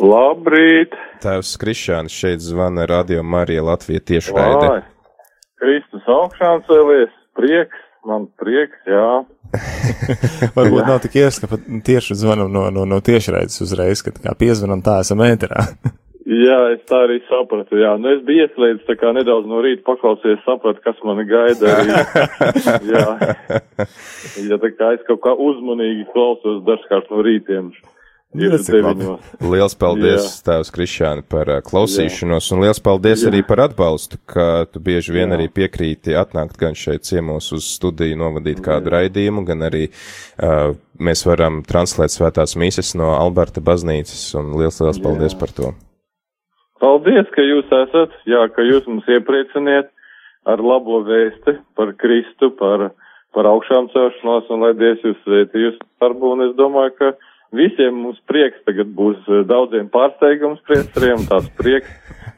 Labrīt! 0.00 0.94
Tēvs 1.20 1.52
Krišāns 1.60 2.14
šeit 2.16 2.40
zvana 2.40 2.86
Radio 2.88 3.22
Marija 3.22 3.62
Latvija 3.66 4.00
tiešraide. 4.00 4.68
Vai, 4.70 4.80
Kristus 5.60 6.06
augšām 6.08 6.62
cēlies, 6.68 7.12
prieks, 7.36 7.82
man 8.08 8.24
prieks, 8.40 8.78
jā. 8.88 9.10
Varbūt 10.56 10.88
nav 10.88 11.02
tik 11.04 11.18
ies, 11.20 11.42
ka 11.42 11.50
pat 11.50 11.66
tieši 11.84 12.16
zvanam 12.22 12.48
no, 12.52 12.70
no, 12.72 12.86
no 12.88 13.00
tiešraides 13.04 13.60
uzreiz, 13.66 14.00
kad 14.06 14.16
kā 14.22 14.32
piezvanam 14.38 14.80
tā 14.84 15.02
esam 15.04 15.20
ēterā. 15.26 15.66
Jā, 16.32 16.56
es 16.70 16.84
tā 16.86 17.00
arī 17.02 17.16
sapratu, 17.26 17.76
jā. 17.82 17.96
Nu, 17.98 18.12
es 18.14 18.20
biju 18.24 18.44
ieslēdzis 18.46 18.86
tā 18.86 18.94
kā 18.96 19.10
nedaudz 19.12 19.48
no 19.50 19.58
rīta 19.60 19.82
paklausies, 19.84 20.38
sapratu, 20.46 20.78
kas 20.84 21.00
mani 21.04 21.26
gaida 21.26 21.72
arī. 21.74 21.96
jā. 22.94 23.02
Ja 24.46 24.58
tā 24.62 24.70
kā 24.70 24.92
es 24.94 25.02
kaut 25.08 25.18
kā 25.26 25.34
uzmanīgi 25.34 26.06
klausos 26.14 26.62
dažkārt 26.68 27.10
no 27.10 27.24
rītiem. 27.26 27.72
Liels 28.32 29.74
paldies, 29.76 30.24
Jā. 30.24 30.44
Tēvs 30.46 30.70
Krišāni, 30.72 31.24
par 31.28 31.50
uh, 31.52 31.58
klausīšanos, 31.60 32.46
Jā. 32.48 32.54
un 32.56 32.62
liels 32.64 32.80
paldies 32.80 33.20
Jā. 33.20 33.28
arī 33.28 33.42
par 33.44 33.60
atbalstu, 33.66 34.16
ka 34.24 34.64
tu 34.72 34.80
bieži 34.80 35.12
vien 35.12 35.28
Jā. 35.28 35.36
arī 35.36 35.50
piekrīti 35.52 36.16
atnākt 36.16 36.56
gan 36.60 36.72
šeit 36.72 37.04
ciemos 37.04 37.50
uz 37.52 37.66
studiju, 37.74 38.16
novadīt 38.22 38.62
Jā. 38.62 38.64
kādu 38.70 38.94
raidījumu, 38.94 39.44
gan 39.44 39.66
arī 39.68 39.90
uh, 39.92 40.72
mēs 40.96 41.26
varam 41.28 41.60
translēt 41.68 42.14
svētās 42.14 42.56
mīses 42.56 42.94
no 42.96 43.10
Alberta 43.18 43.60
baznīcas, 43.60 44.30
un 44.40 44.54
liels, 44.56 44.80
liels 44.80 45.00
Jā. 45.02 45.04
paldies 45.04 45.36
par 45.36 45.52
to. 45.52 45.74
Paldies, 46.80 47.28
ka 47.36 47.44
jūs 47.44 47.68
esat, 47.68 48.14
jā, 48.24 48.46
ka 48.54 48.64
jūs 48.64 48.88
mums 48.88 49.10
ieprieciniet 49.12 49.92
ar 50.48 50.62
labo 50.64 51.02
vēsti 51.04 51.58
par 51.76 51.92
Kristu, 52.00 52.48
par, 52.56 52.88
par 53.36 53.50
augšām 53.50 53.92
celšanos, 53.92 54.48
un 54.48 54.64
lai 54.64 54.72
Dievs 54.80 55.04
jūs 55.04 55.20
sveitī 55.26 55.66
jūs 55.66 55.76
darbu, 56.00 56.32
un 56.32 56.46
es 56.48 56.56
domāju, 56.56 56.96
ka 56.96 57.12
visiem 57.56 57.98
mums 58.04 58.20
prieks 58.30 58.62
tagad 58.68 58.92
būs 58.96 59.22
eh, 59.28 59.42
daudziem 59.48 59.90
pārsteigums 59.92 60.62
priesteriem, 60.68 61.26
tāds 61.30 61.50
prieks, 61.58 61.90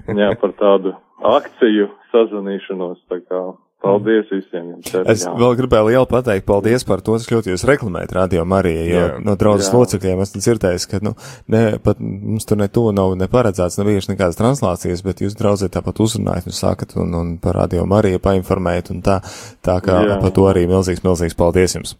jā, 0.08 0.30
par 0.40 0.54
tādu 0.60 0.94
akciju 1.24 1.90
sazvanīšanos, 2.12 3.04
tā 3.10 3.22
kā 3.24 3.44
Paldies 3.84 4.30
visiem 4.32 4.70
jums. 4.70 4.86
arī, 4.96 5.12
Es 5.12 5.26
jā. 5.26 5.32
vēl 5.36 5.58
gribēju 5.58 5.90
lielu 5.90 6.06
pateikt 6.08 6.46
paldies 6.48 6.86
par 6.88 7.02
to, 7.04 7.18
cik 7.20 7.34
ļoti 7.34 7.50
jūs 7.52 7.66
reklamējat 7.68 8.14
Radio 8.16 8.44
Mariju, 8.48 8.84
jo 8.88 9.02
Jā. 9.02 9.18
no 9.20 9.34
draudzes 9.36 9.68
Jā. 9.68 9.74
locekļiem 9.76 10.22
esmu 10.24 10.40
dzirdējis, 10.40 10.86
ka, 10.88 11.00
nu, 11.04 11.12
ne, 11.52 11.60
pat 11.84 12.00
mums 12.00 12.48
tur 12.48 12.56
ne 12.62 12.70
to 12.72 12.86
nav 12.96 13.12
neparedzēts, 13.20 13.76
nav 13.76 13.90
bijušas 13.90 14.08
nekādas 14.14 14.40
translācijas, 14.40 15.04
bet 15.04 15.20
jūs 15.20 15.36
draudzē 15.36 15.68
tāpat 15.68 16.00
uzrunājat 16.00 16.48
un 16.48 16.56
sakat 16.56 16.96
un, 16.96 17.12
un 17.20 17.34
par 17.44 17.58
Radio 17.60 17.84
Mariju 17.84 18.22
painformējat 18.24 18.88
un 18.94 19.04
tā, 19.04 19.18
tā 19.60 19.76
kā 19.84 20.00
Jā. 20.00 20.16
par 20.22 20.32
to 20.32 20.48
arī 20.48 20.64
milzīgs, 20.70 21.04
milzīgs 21.04 21.36
paldies 21.36 21.76
jums. 21.76 21.92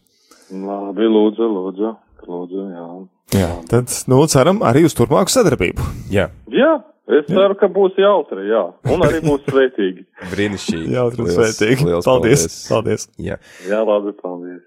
Labi, 0.55 1.05
lūdzu, 1.05 1.51
lūdzu, 1.53 1.93
lūdzu, 2.31 2.65
jā. 2.75 2.89
Jā, 3.35 3.51
tad, 3.71 3.93
nu, 4.11 4.21
ceram 4.31 4.61
arī 4.67 4.85
uz 4.89 4.95
turpmāku 4.97 5.33
sadarbību. 5.33 5.87
Jā. 6.13 6.29
Jā, 6.53 6.73
es 7.19 7.27
ceru, 7.31 7.57
ka 7.61 7.69
būs 7.73 7.97
jautri, 8.01 8.47
jā, 8.51 8.63
un 8.95 9.07
arī 9.07 9.23
būs 9.29 9.47
svētīgi. 9.49 10.05
Brīnišķīgi. 10.35 10.93
Jautri 10.95 11.25
un 11.25 11.33
svētīgi. 11.33 11.89
liels 11.89 12.09
Paldies, 12.09 12.47
paldies. 12.69 13.09
Jā. 13.19 13.41
Jā, 13.69 13.81
labi, 13.87 14.15
paldies. 14.21 14.63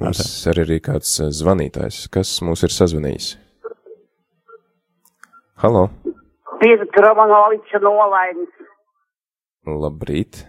Mums 0.00 0.24
arī 0.50 0.64
ir 0.66 0.82
kāds 0.82 1.12
eh, 1.22 1.30
zvanītājs, 1.30 2.04
kas 2.10 2.34
mūs 2.42 2.64
ir 2.66 2.74
sazvanījis. 2.74 3.34
Halo, 5.62 5.86
Pirms 6.58 6.90
Gromanoviča 6.96 7.78
nolaimes. 7.84 8.50
labrīt! 9.68 10.42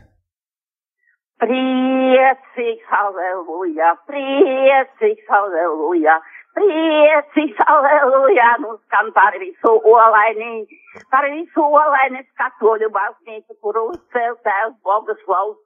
Priecīgs, 1.43 2.85
aleluja, 2.95 3.89
priecīgs, 4.07 5.25
aleluja, 5.35 6.15
priecīgs, 6.55 7.59
aleluja, 7.67 8.53
nu 8.63 8.77
skan 8.85 9.11
par 9.17 9.35
visu 9.41 9.73
olaini, 9.91 10.63
par 11.11 11.27
visu 11.33 11.65
olaini 11.67 12.23
katoļu 12.39 12.87
baznīcu, 12.95 13.57
kur 13.59 13.81
uzceltēs 13.83 14.73
Boguslavs. 14.87 15.59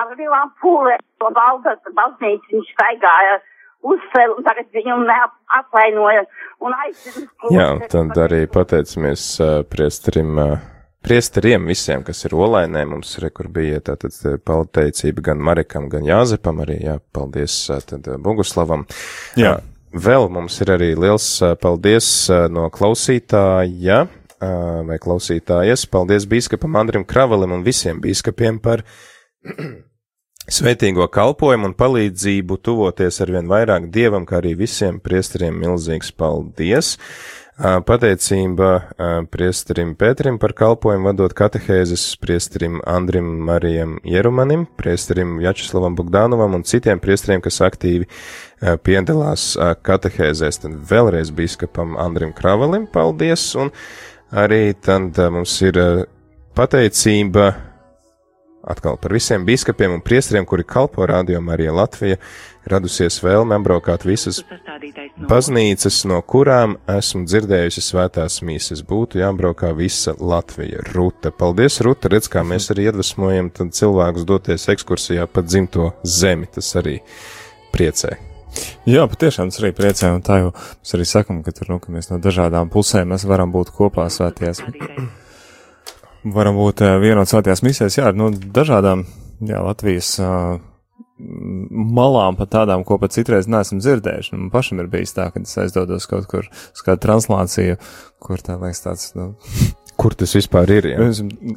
Ar 0.00 0.16
lielām 0.16 0.50
pūlēm 0.64 1.04
to 1.20 1.28
valdas 1.36 1.94
baznīcu 2.00 2.56
viņš 2.56 2.72
staigāja 2.72 3.38
uzcēl, 3.84 4.34
un 4.36 4.44
tagad 4.48 4.72
viņu 4.76 4.98
neapvainoja 5.04 6.24
un 6.64 6.76
aicina. 6.84 7.28
Jā, 7.52 7.70
tad 7.92 8.16
arī 8.24 8.46
pateicamies 8.48 9.24
uh, 9.40 9.60
priesterim, 9.68 10.36
uh, 10.40 10.60
priesteriem 11.04 11.66
visiem, 11.70 12.04
kas 12.06 12.24
ir 12.26 12.36
olainē. 12.36 12.84
Mums 12.88 13.16
re, 13.22 13.30
kur 13.34 13.48
bija 13.52 13.80
tātad 13.90 14.14
eh, 14.28 14.38
pateicība 14.38 15.30
gan 15.30 15.42
Marikam, 15.44 15.88
gan 15.92 16.06
Jāzepam, 16.06 16.62
arī 16.64 16.80
jā, 16.84 16.98
paldies 17.14 17.56
uh, 17.72 17.82
tad 17.84 18.08
uh, 18.08 18.18
Boguslavam. 18.20 18.86
Jā. 19.40 19.58
Vēl 19.90 20.28
mums 20.30 20.60
ir 20.62 20.70
arī 20.76 20.92
liels 20.94 21.26
paldies 21.58 22.06
no 22.54 22.68
klausītāja 22.70 24.04
vai 24.86 24.98
klausītājas. 25.02 25.82
Paldies 25.90 26.28
bīskapam 26.30 26.78
Andrim 26.78 27.02
Kravalim 27.02 27.56
un 27.56 27.64
visiem 27.66 27.98
bīskapiem 27.98 28.60
par 28.62 28.84
Svētīgo 30.50 31.04
kalpojumu 31.14 31.68
un 31.68 31.74
palīdzību 31.78 32.56
tuvoties 32.64 33.20
arvien 33.22 33.46
vairāk 33.50 33.84
dievam, 33.94 34.24
kā 34.26 34.40
arī 34.40 34.56
visiem 34.58 34.96
priesteriem 35.02 35.54
milzīgs 35.62 36.10
paldies. 36.10 36.96
Pateicība 37.60 38.68
priesterim 39.28 39.90
Pēterim 40.00 40.38
par 40.40 40.54
kalpojumu 40.56 41.10
vadot 41.10 41.34
katehēzes, 41.36 42.04
priesterim 42.16 42.78
Andrim 42.88 43.26
Marijam 43.44 43.98
Jerumanim, 44.08 44.62
priesterim 44.80 45.34
Jačeslavam 45.44 45.92
Bogdānovam 45.98 46.56
un 46.56 46.64
citiem 46.64 47.02
priesteriem, 47.04 47.42
kas 47.44 47.60
aktīvi 47.66 48.08
piedalās 48.86 49.50
katehēzēs. 49.84 50.62
Tad 50.64 50.78
vēlreiz 50.88 51.34
biskupam 51.36 51.98
Andrim 52.00 52.32
Kravalim 52.32 52.88
paldies 52.88 53.44
un 53.60 53.68
arī 54.32 54.72
tad 54.80 55.20
mums 55.28 55.58
ir 55.60 55.76
pateicība 56.56 57.50
Atkal 58.60 58.98
par 59.00 59.14
visiem 59.16 59.44
biskupiem 59.48 59.94
un 59.96 60.02
priestriem, 60.04 60.44
kuri 60.44 60.66
kalpo 60.68 61.06
rādījumā 61.08 61.54
arī 61.54 61.70
Latvija, 61.72 62.18
radusies 62.68 63.16
vēlme 63.24 63.56
apbraukāt 63.56 64.04
visas 64.04 64.42
baznīcas, 65.30 66.02
no 66.10 66.20
kurām 66.20 66.76
esmu 66.92 67.24
dzirdējusi 67.24 67.84
svētās 67.86 68.42
mīsas. 68.44 68.84
Būtu 68.84 69.22
jābraukā 69.22 69.72
visa 69.78 70.12
Latvija. 70.20 70.84
Ruta, 70.92 71.32
paldies, 71.32 71.80
Ruta, 71.86 72.12
redz, 72.12 72.28
kā 72.28 72.44
mēs 72.44 72.68
arī 72.74 72.90
iedvesmojam 72.90 73.48
cilvēkus 73.48 74.28
doties 74.28 74.68
ekskursijā 74.76 75.24
pa 75.24 75.44
dzimto 75.46 75.94
zemi. 76.04 76.50
Tas 76.52 76.74
arī 76.76 76.98
priecē. 77.72 78.18
Jā, 78.84 79.06
patiešām 79.08 79.48
tas 79.48 79.62
arī 79.62 79.72
priecē, 79.76 80.12
un 80.12 80.24
tā 80.26 80.40
jau 80.42 80.52
mēs 80.52 80.94
arī 80.98 81.08
sakam, 81.08 81.40
ka 81.46 81.54
tur, 81.56 81.72
nu, 81.72 81.80
ka 81.80 81.94
mēs 81.94 82.10
no 82.12 82.20
dažādām 82.20 82.68
pusēm 82.72 83.14
mēs 83.14 83.24
varam 83.30 83.54
būt 83.54 83.72
kopā 83.76 84.10
svētajās. 84.12 84.64
Varam 86.20 86.58
būt 86.60 86.82
uh, 86.84 86.98
vienot 87.00 87.30
svētajās 87.30 87.62
misēs, 87.64 87.96
jā, 87.96 88.10
no 88.12 88.28
dažādām, 88.30 89.06
jā, 89.48 89.60
Latvijas 89.64 90.12
uh, 90.20 90.58
malām, 91.18 92.36
pat 92.36 92.52
tādām, 92.54 92.84
ko 92.84 92.98
pat 93.00 93.14
citreiz 93.14 93.48
neesam 93.50 93.80
dzirdējuši. 93.80 94.34
Nu, 94.34 94.44
man 94.44 94.52
pašam 94.52 94.80
ir 94.82 94.90
bijis 94.92 95.14
tā, 95.16 95.30
ka 95.32 95.42
es 95.42 95.56
aizdodos 95.60 96.08
kaut 96.10 96.28
kur 96.30 96.48
uz 96.48 96.84
kādu 96.84 97.02
translāciju, 97.06 97.78
kur 98.22 98.44
tā 98.44 98.56
liekas 98.60 98.84
tāds, 98.84 99.10
nu, 99.16 99.32
Kur 100.00 100.16
tas 100.16 100.32
vispār 100.36 100.70
ir? 100.72 100.88
Jā? 100.94 101.08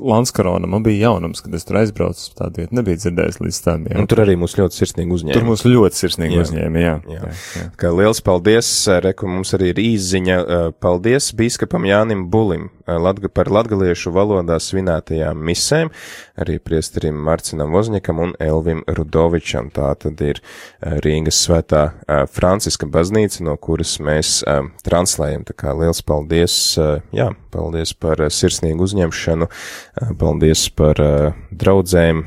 Lanskarona, 0.03 0.67
man 0.69 0.83
bija 0.83 1.07
jaunums, 1.07 1.39
kad 1.43 1.55
es 1.55 1.63
tur 1.67 1.79
aizbraucu 1.79 2.25
tādu 2.35 2.63
vietu, 2.63 2.75
nebija 2.75 2.99
dzirdējis 2.99 3.39
līdz 3.39 3.59
tam. 3.63 3.87
Jā. 3.87 3.97
Un 4.01 4.09
tur 4.11 4.23
arī 4.25 4.35
mūs 4.39 4.57
ļoti 4.59 4.81
sirsnīgi 4.81 5.15
uzņēma. 5.17 5.37
Tur 5.37 5.47
mūs 5.47 5.65
ļoti 5.67 6.01
sirsnīgi 6.01 6.41
uzņēma, 6.43 6.83
jā. 6.83 6.93
jā. 7.07 7.19
jā, 7.21 7.33
jā. 7.57 7.65
Kā 7.79 7.93
liels 7.95 8.19
paldies, 8.25 8.71
Reku, 9.05 9.31
mums 9.31 9.55
arī 9.55 9.71
ir 9.71 9.83
īziņa. 9.85 10.39
Paldies 10.83 11.31
bīskapam 11.39 11.87
Jānim 11.87 12.27
Bulim 12.33 12.67
latga, 12.87 13.29
par 13.31 13.47
latgaliešu 13.53 14.11
valodā 14.13 14.57
svinētajām 14.59 15.39
misēm, 15.47 15.91
arī 16.39 16.57
priesterim 16.63 17.17
Marcinam 17.25 17.73
Vozņikam 17.75 18.21
un 18.23 18.33
Elvim 18.41 18.81
Rudovičam. 18.87 19.69
Tā 19.73 19.91
tad 19.99 20.21
ir 20.25 20.39
eh, 20.41 20.97
Rīgas 21.03 21.43
svētā 21.45 21.83
eh, 22.07 22.23
Franciska 22.31 22.89
baznīca, 22.89 23.43
no 23.45 23.55
kuras 23.61 23.95
mēs 24.03 24.41
eh, 24.47 24.61
translējam. 24.85 25.45
Tā 25.49 25.57
kā 25.57 25.75
liels 25.77 26.01
paldies, 26.05 26.55
jā, 27.13 27.29
paldies 27.53 27.93
par 27.93 28.21
sirsnīgu 28.33 28.87
uzņemšanu, 28.87 29.47
paldies 30.19 30.65
par 30.73 30.99
draudzēm, 31.51 32.23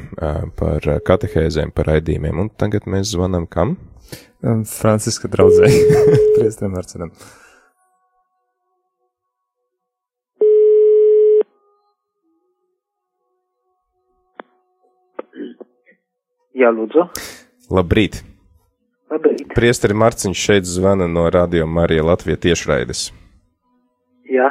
par 0.59 0.89
eh, 0.89 1.01
katehēzēm, 1.07 1.73
par 1.77 1.91
raidījumiem. 1.93 2.45
Un 2.45 2.53
tagad 2.59 2.89
mēs 2.91 3.13
zvanam 3.15 3.49
kam? 3.51 3.77
Franciska 4.71 5.31
draudzē, 5.33 5.71
priesterim 6.37 6.77
Marcinam. 6.77 7.13
Jā, 16.57 16.71
lūdzu. 16.73 17.09
Labrīt! 17.71 18.23
Labrīt. 19.13 19.45
Priesteri 19.55 19.95
Marciņš 19.95 20.45
šeit 20.49 20.67
zvana 20.67 21.07
no 21.07 21.29
Radio 21.31 21.67
Marija 21.71 22.03
Latvija 22.07 22.41
tiešraides. 22.49 23.11
Jā, 24.33 24.51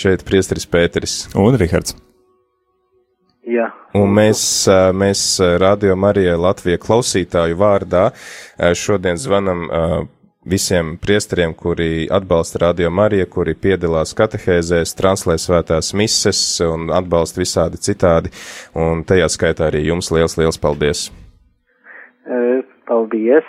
Šeit 0.00 0.22
priesteris 0.24 0.64
Pēteris. 0.70 1.14
Un 1.36 1.56
Rihards. 1.60 1.96
jā. 3.44 3.66
Un 3.98 4.12
mēs, 4.14 4.42
mēs 4.94 5.22
Radio 5.60 5.96
Marija 5.98 6.36
Latvija 6.38 6.78
klausītāju 6.78 7.58
vārdā 7.58 8.10
šodien 8.78 9.18
zvanam 9.18 9.66
visiem 10.50 10.96
priesteriem, 11.00 11.54
kuri 11.54 12.08
atbalsta 12.10 12.64
Radio 12.66 12.90
Mariju, 12.90 13.28
kuri 13.30 13.54
piedalās 13.54 14.14
katehēzēs, 14.18 14.96
translē 14.98 15.38
svētās 15.40 15.94
mises 15.94 16.42
un 16.66 16.90
atbalsta 16.94 17.42
visādi 17.42 17.80
citādi. 17.80 18.34
Un 18.74 19.04
tajā 19.06 19.30
skaitā 19.30 19.70
arī 19.70 19.86
jums 19.88 20.10
liels, 20.14 20.38
liels 20.40 20.60
paldies! 20.60 21.08
Paldies. 22.90 23.46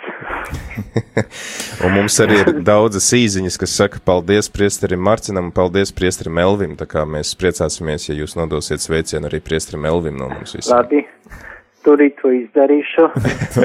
Un 1.84 1.96
mums 1.96 2.14
arī 2.22 2.36
ir 2.44 2.50
daudzas 2.62 3.08
īziņas, 3.16 3.56
kas 3.58 3.72
saka 3.74 3.98
paldies 4.06 4.46
priesterim 4.54 5.02
Marcinam 5.02 5.48
un 5.48 5.54
paldies 5.56 5.90
priesterim 5.90 6.38
Elvim. 6.38 6.76
Tā 6.78 6.86
kā 6.86 7.02
mēs 7.02 7.34
priecāsimies, 7.40 8.06
ja 8.06 8.14
jūs 8.14 8.36
nodosiet 8.38 8.84
sveicienu 8.84 9.26
arī 9.26 9.42
priesterim 9.42 9.88
Elvim 9.90 10.14
no 10.20 10.30
mums 10.30 10.54
visiem. 10.54 10.76
Labi. 10.76 11.02
Turīt 11.82 12.14
to 12.20 12.30
izdarīšu. 12.30 13.08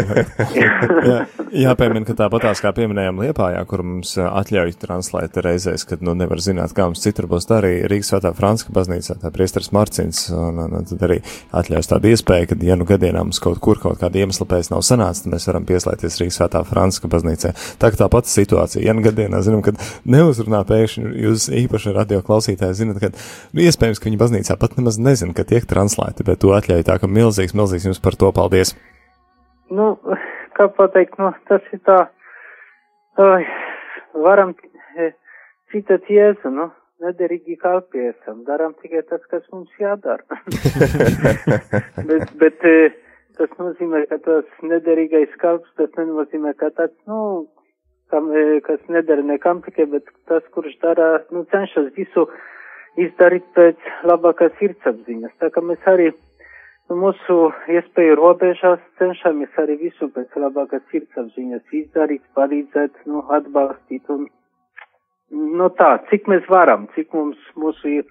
Jā, 0.57 1.17
jāpiemina, 1.53 2.01
ka 2.07 2.15
tāpatās 2.17 2.61
kā 2.63 2.71
pieminējām 2.73 3.21
Liepājā, 3.21 3.59
kur 3.69 3.83
mums 3.85 4.15
atļauj 4.17 4.73
translēt 4.81 5.37
reizēs, 5.45 5.85
kad 5.87 6.01
nu 6.05 6.15
nevar 6.17 6.41
zināt, 6.41 6.73
kā 6.77 6.87
mums 6.89 7.03
citur 7.03 7.27
būs, 7.29 7.45
tā 7.49 7.59
arī 7.61 7.73
Rīgas 7.89 8.09
svētā 8.11 8.31
Franska 8.37 8.73
baznīcā, 8.73 9.19
tā 9.21 9.31
priesteris 9.33 9.69
Marcins, 9.75 10.23
un, 10.33 10.57
un, 10.63 10.73
un 10.79 10.87
tad 10.89 11.05
arī 11.05 11.19
atļaus 11.61 11.91
tādu 11.91 12.09
iespēju, 12.11 12.49
ka, 12.49 12.57
ja 12.65 12.77
nu 12.79 12.87
gadienā 12.89 13.21
mums 13.27 13.41
kaut 13.43 13.61
kur 13.63 13.77
kaut 13.83 14.01
kāda 14.01 14.23
iemesla 14.23 14.49
pēc 14.49 14.71
nav 14.73 14.81
sanācis, 14.87 15.25
tad 15.25 15.35
mēs 15.35 15.47
varam 15.51 15.69
pieslēgties 15.69 16.17
Rīgas 16.23 16.41
svētā 16.41 16.63
Franska 16.67 17.11
baznīcā. 17.13 17.53
Tā 17.77 17.91
kā 17.93 18.01
tā 18.01 18.09
pati 18.11 18.33
situācija, 18.33 18.81
ja 18.85 18.97
nu 18.97 19.05
gadienā 19.05 19.43
zinām, 19.45 19.61
kad 19.65 19.77
neuzrunā 20.09 20.63
pēkšņi, 20.67 21.13
jūs 21.27 21.47
īpaši 21.63 21.95
radio 21.95 22.23
klausītāji 22.25 22.81
zinat, 22.81 23.01
ka 23.03 23.13
nu, 23.13 23.63
iespējams, 23.67 24.01
ka 24.01 24.09
viņa 24.09 24.21
baznīcā 24.25 24.57
pat 24.57 24.77
nemaz 24.79 24.97
nezina, 25.01 25.37
ka 25.37 25.45
tiek 25.47 25.69
translēti, 25.69 26.25
bet 26.27 26.41
to 26.41 26.53
atļauj 26.57 26.85
tā, 26.87 26.97
ka 27.01 27.09
milzīgs, 27.11 27.55
milzīgs 27.57 27.87
jums 27.89 28.03
par 28.07 28.15
to 28.15 28.31
paldies. 28.31 28.71
nu, 29.77 29.85
kā 30.55 30.69
pateikt, 30.77 31.17
nu, 31.19 31.33
tas 31.49 31.65
ir 31.75 31.81
tā, 31.83 31.97
oi, 33.19 33.43
varam 34.25 34.53
e, 34.55 35.09
citat 35.73 36.07
Jēzu, 36.07 36.51
nu, 36.55 36.69
nederīgi 37.03 37.57
kalpi 37.59 38.05
esam, 38.13 38.45
daram 38.47 38.77
tikai 38.79 39.03
tas, 39.09 39.25
kas 39.31 39.43
mums 39.51 39.73
jādara. 39.81 40.23
bet, 42.09 42.31
bet, 42.39 42.63
e, 42.63 42.93
tas 43.35 43.51
nozīmē, 43.59 44.05
ka 44.07 44.21
tas 44.23 44.63
nederīgais 44.63 45.35
kalps, 45.43 45.67
tas 45.75 45.91
nenozīmē, 45.99 46.55
ka 46.61 46.71
tāds, 46.79 46.95
nu, 47.11 47.49
kam, 48.13 48.31
e, 48.31 48.61
kas 48.69 48.79
nedara 48.87 49.25
nekam 49.33 49.59
tikai, 49.67 49.89
bet 49.97 50.07
tas, 50.31 50.47
kurš 50.55 50.79
dara, 50.85 51.17
nu, 51.35 51.43
cenšas 51.51 51.91
visu 51.99 52.23
izdarīt 53.03 53.51
pēc 53.53 53.91
labākās 54.07 54.55
sirdsapziņas. 54.61 55.35
Tā 55.43 55.51
kā 55.51 55.61
mēs 55.61 55.91
arī 55.91 56.07
mūsu 56.93 57.37
iespēju 57.71 58.15
robežās 58.19 58.79
cenšamies 58.99 59.57
arī 59.59 59.77
visu 59.81 60.07
pēc 60.15 60.37
labākās 60.39 60.85
sirdsapziņas 60.91 61.75
izdarīt, 61.81 62.23
palīdzēt, 62.37 63.01
nu, 63.11 63.23
atbalstīt 63.35 64.07
un, 64.13 64.27
nu 65.31 65.69
tā, 65.79 65.97
cik 66.11 66.29
mēs 66.31 66.47
varam, 66.51 66.87
cik 66.95 67.11
mums 67.13 67.41
mūsu 67.59 68.01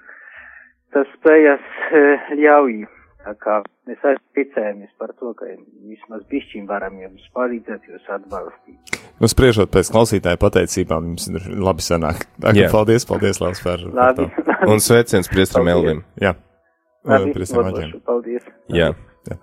tas 0.94 1.08
spējas 1.16 1.64
e, 1.92 2.04
ļauj. 2.42 2.84
Tā 3.26 3.32
kā 3.42 3.56
mēs 3.90 4.04
arī 4.06 4.20
ticējamies 4.38 4.92
par 5.02 5.10
to, 5.18 5.32
ka 5.34 5.48
vismaz 5.88 6.22
bišķiņ 6.30 6.68
varam 6.68 7.00
jums 7.00 7.24
palīdzēt, 7.34 7.88
jūs 7.90 8.12
atbalstīt. 8.14 9.00
Nu, 9.18 9.26
spriežot 9.26 9.72
pēc 9.74 9.90
klausītāja 9.90 10.38
pateicībām, 10.38 11.10
jums 11.10 11.26
ir 11.32 11.48
labi 11.58 11.82
sanāk. 11.82 12.22
Tā 12.38 12.54
kā 12.54 12.68
paldies, 12.70 13.08
paldies, 13.08 13.42
Lārs, 13.42 13.64
par, 13.64 13.82
par 13.82 14.12
Labi. 14.12 14.28
to. 14.30 14.70
Un 14.70 14.84
sveiciens 14.84 15.30
priestram 15.32 15.66
Elvim. 15.72 16.04
Jā. 16.22 16.36
Nodošu, 17.06 17.60
Aģēm. 17.62 18.00
paldies. 18.06 18.48
Jā. 18.72 18.94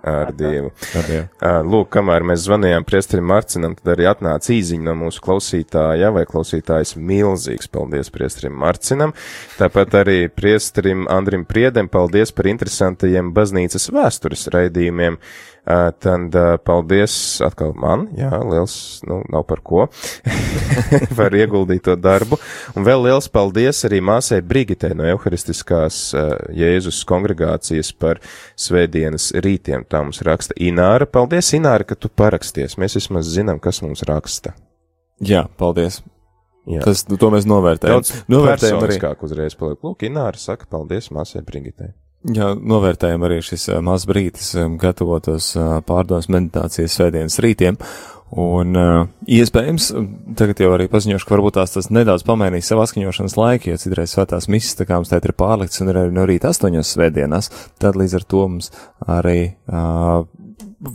Ar 0.03 0.31
Dievu. 0.31 0.69
Ar 0.95 1.07
Dievu. 1.09 1.25
Lūk, 1.67 1.89
kamēr 1.91 2.23
mēs 2.27 2.45
zvanījām 2.45 2.85
priesterim 2.87 3.25
Marcinam, 3.27 3.73
tad 3.75 3.93
arī 3.95 4.07
atnāca 4.07 4.53
īziņa 4.55 4.85
no 4.87 4.93
mūsu 5.01 5.23
klausītāja 5.25 6.11
vai 6.15 6.23
klausītājas 6.29 6.95
milzīgs 6.95 7.67
paldies 7.71 8.11
priesterim 8.13 8.55
Marcinam. 8.59 9.11
Tāpat 9.59 9.97
arī 10.03 10.17
priesterim 10.31 11.03
Andrim 11.11 11.43
Priedem 11.49 11.91
paldies 11.91 12.31
par 12.31 12.47
interesantajiem 12.51 13.33
baznīcas 13.35 13.89
vēstures 13.91 14.47
raidījumiem. 14.55 15.19
Ā, 15.19 15.52
Tad 15.63 16.35
paldies 16.67 17.13
atkal 17.45 17.71
man, 17.79 18.09
jā, 18.19 18.27
liels, 18.51 18.73
nu, 19.07 19.21
nav 19.31 19.45
par 19.47 19.61
ko, 19.63 19.85
par 21.19 21.35
ieguldīto 21.39 21.95
darbu. 21.95 22.35
Un 22.75 22.83
vēl 22.83 23.05
liels 23.07 23.29
paldies 23.31 23.79
arī 23.87 24.01
māsai 24.03 24.41
Brigitē 24.43 24.91
no 24.97 25.07
Euharistiskās 25.07 26.01
Jēzus 26.51 26.99
kongregācijas 27.07 27.93
par 27.95 28.19
svētdienas 28.59 29.31
rītiem. 29.39 29.87
Tā 29.87 30.03
mums 30.03 30.19
raksta 30.27 30.57
Ināra. 30.59 31.07
Paldies, 31.07 31.53
Ināra, 31.55 31.87
ka 31.87 31.95
tu 31.95 32.11
paraksties. 32.11 32.75
Mēs 32.75 32.99
vismaz 32.99 33.31
zinām, 33.31 33.63
kas 33.63 33.79
mums 33.85 34.03
raksta. 34.09 34.57
Jā, 35.23 35.45
paldies. 35.59 36.01
Jā. 36.67 36.83
Tas, 36.83 37.03
to 37.07 37.31
mēs 37.31 37.47
novērtējam. 37.47 37.99
Daudz 37.99 38.13
Novērtējam 38.31 38.83
arī. 38.83 38.99
uzreiz 39.27 39.55
paliek. 39.59 39.79
Lūk, 39.83 40.05
Ināra 40.07 40.39
saka 40.39 40.67
paldies 40.71 41.11
māsai 41.11 41.43
Brigitē. 41.47 41.91
Jā, 42.23 42.53
novērtējam 42.55 43.25
arī 43.27 43.41
šis 43.43 43.67
brīdis 44.07 44.53
ā, 44.55 44.67
gatavotos 44.79 45.49
pārdomas 45.87 46.29
meditācijas 46.31 46.95
svētdienas 46.95 47.39
rītiem. 47.43 47.79
Un 48.33 48.77
uh, 48.79 49.09
iespējams, 49.29 49.91
tagad 50.39 50.61
jau 50.63 50.71
arī 50.73 50.87
paziņošu, 50.89 51.27
ka 51.27 51.35
varbūt 51.35 51.59
tās 51.59 51.75
tas 51.75 51.91
nedaudz 51.93 52.23
pamainīs 52.25 52.65
savu 52.71 52.81
atskaņošanas 52.81 53.35
laiku, 53.37 53.69
jo 53.69 53.81
citreiz 53.81 54.15
svētās 54.15 54.47
misijas, 54.49 54.79
tā 54.79 54.87
kā 54.89 54.97
mums 54.97 55.11
tēt 55.11 55.27
ir 55.27 55.35
pārlikts 55.37 55.83
un 55.83 55.91
ir 55.91 55.99
arī 56.01 56.15
no 56.15 56.25
rīta 56.25 56.49
astoņos 56.49 56.95
svētdienās, 56.95 57.51
tad 57.83 57.99
līdz 57.99 58.17
ar 58.17 58.25
to 58.33 58.47
mums 58.47 58.71
arī 59.05 59.37
uh, 59.69 60.23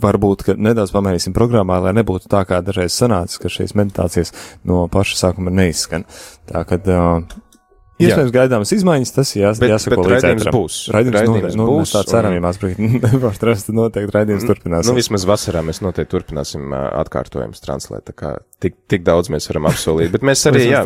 varbūt, 0.03 0.49
nedaudz 0.59 0.91
pamainīsim 0.91 1.35
programmā, 1.37 1.79
lai 1.85 1.93
nebūtu 2.01 2.27
tā 2.31 2.43
kā 2.49 2.59
dažreiz 2.65 2.97
sanācis, 2.97 3.39
ka 3.39 3.53
šīs 3.53 3.77
meditācijas 3.77 4.33
no 4.67 4.87
paša 4.91 5.21
sākuma 5.21 5.53
neizskan. 5.53 6.03
Tā 6.49 6.65
kad 6.67 6.91
uh, 6.91 7.21
Iespējams, 7.99 8.31
gaidāmas 8.31 8.71
izmaiņas, 8.71 9.11
tas 9.11 9.31
jā, 9.35 9.49
Bet- 9.59 9.73
jāsako 9.73 9.97
bet 10.03 10.11
raidījums 10.13 10.43
ēteram. 10.45 10.55
būs. 10.55 10.75
Raidījums, 10.95 11.17
Raidījums 11.19 11.57
nu, 11.59 11.65
būs, 11.67 11.81
mēs 11.81 11.93
tā 11.97 12.03
ceram, 12.07 12.35
ja 12.37 12.43
mēs 12.45 12.59
nevar 13.05 13.33
atrast, 13.33 13.71
noteikti 13.75 14.15
raidījums 14.15 14.45
turpinās. 14.47 14.87
Nu, 14.87 14.95
vismaz 14.95 15.25
vasarā 15.27 15.63
mēs 15.67 15.81
noteikti 15.83 16.13
turpināsim 16.15 16.71
atkārtojumus 16.77 17.59
translēt, 17.65 18.05
tā 18.07 18.15
kā 18.15 18.31
tik, 18.63 18.77
tik 18.87 19.03
daudz 19.07 19.31
mēs 19.33 19.49
varam 19.51 19.67
apsolīt. 19.71 20.13
Bet 20.15 20.23
mēs 20.31 20.45
arī, 20.51 20.69
jā, 20.71 20.83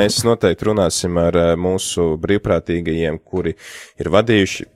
mēs 0.00 0.22
noteikti 0.24 0.70
runāsim 0.70 1.20
ar 1.20 1.36
mūsu 1.60 2.14
brīvprātīgajiem, 2.24 3.20
kuri 3.20 3.52
ir 4.00 4.12
vadījuši 4.16 4.70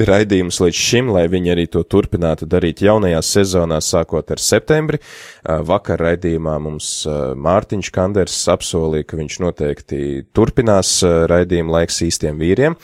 raidījumus 0.00 0.58
līdz 0.62 0.78
šim, 0.78 1.10
lai 1.14 1.24
viņi 1.30 1.52
arī 1.52 1.66
to 1.70 1.82
turpinātu 1.84 2.46
darīt 2.50 2.82
jaunajā 2.84 3.20
sezonā, 3.26 3.78
sākot 3.84 4.32
ar 4.32 4.40
septembri. 4.42 4.98
Vakar 5.42 6.00
raidījumā 6.02 6.56
mums 6.62 6.88
Mārtiņš 7.06 7.90
Kanders 7.94 8.38
apsolīja, 8.52 9.06
ka 9.08 9.20
viņš 9.20 9.38
noteikti 9.44 10.00
turpinās 10.34 10.94
raidījumu 11.30 11.76
laiks 11.76 12.02
īstiem 12.08 12.40
vīriem. 12.40 12.76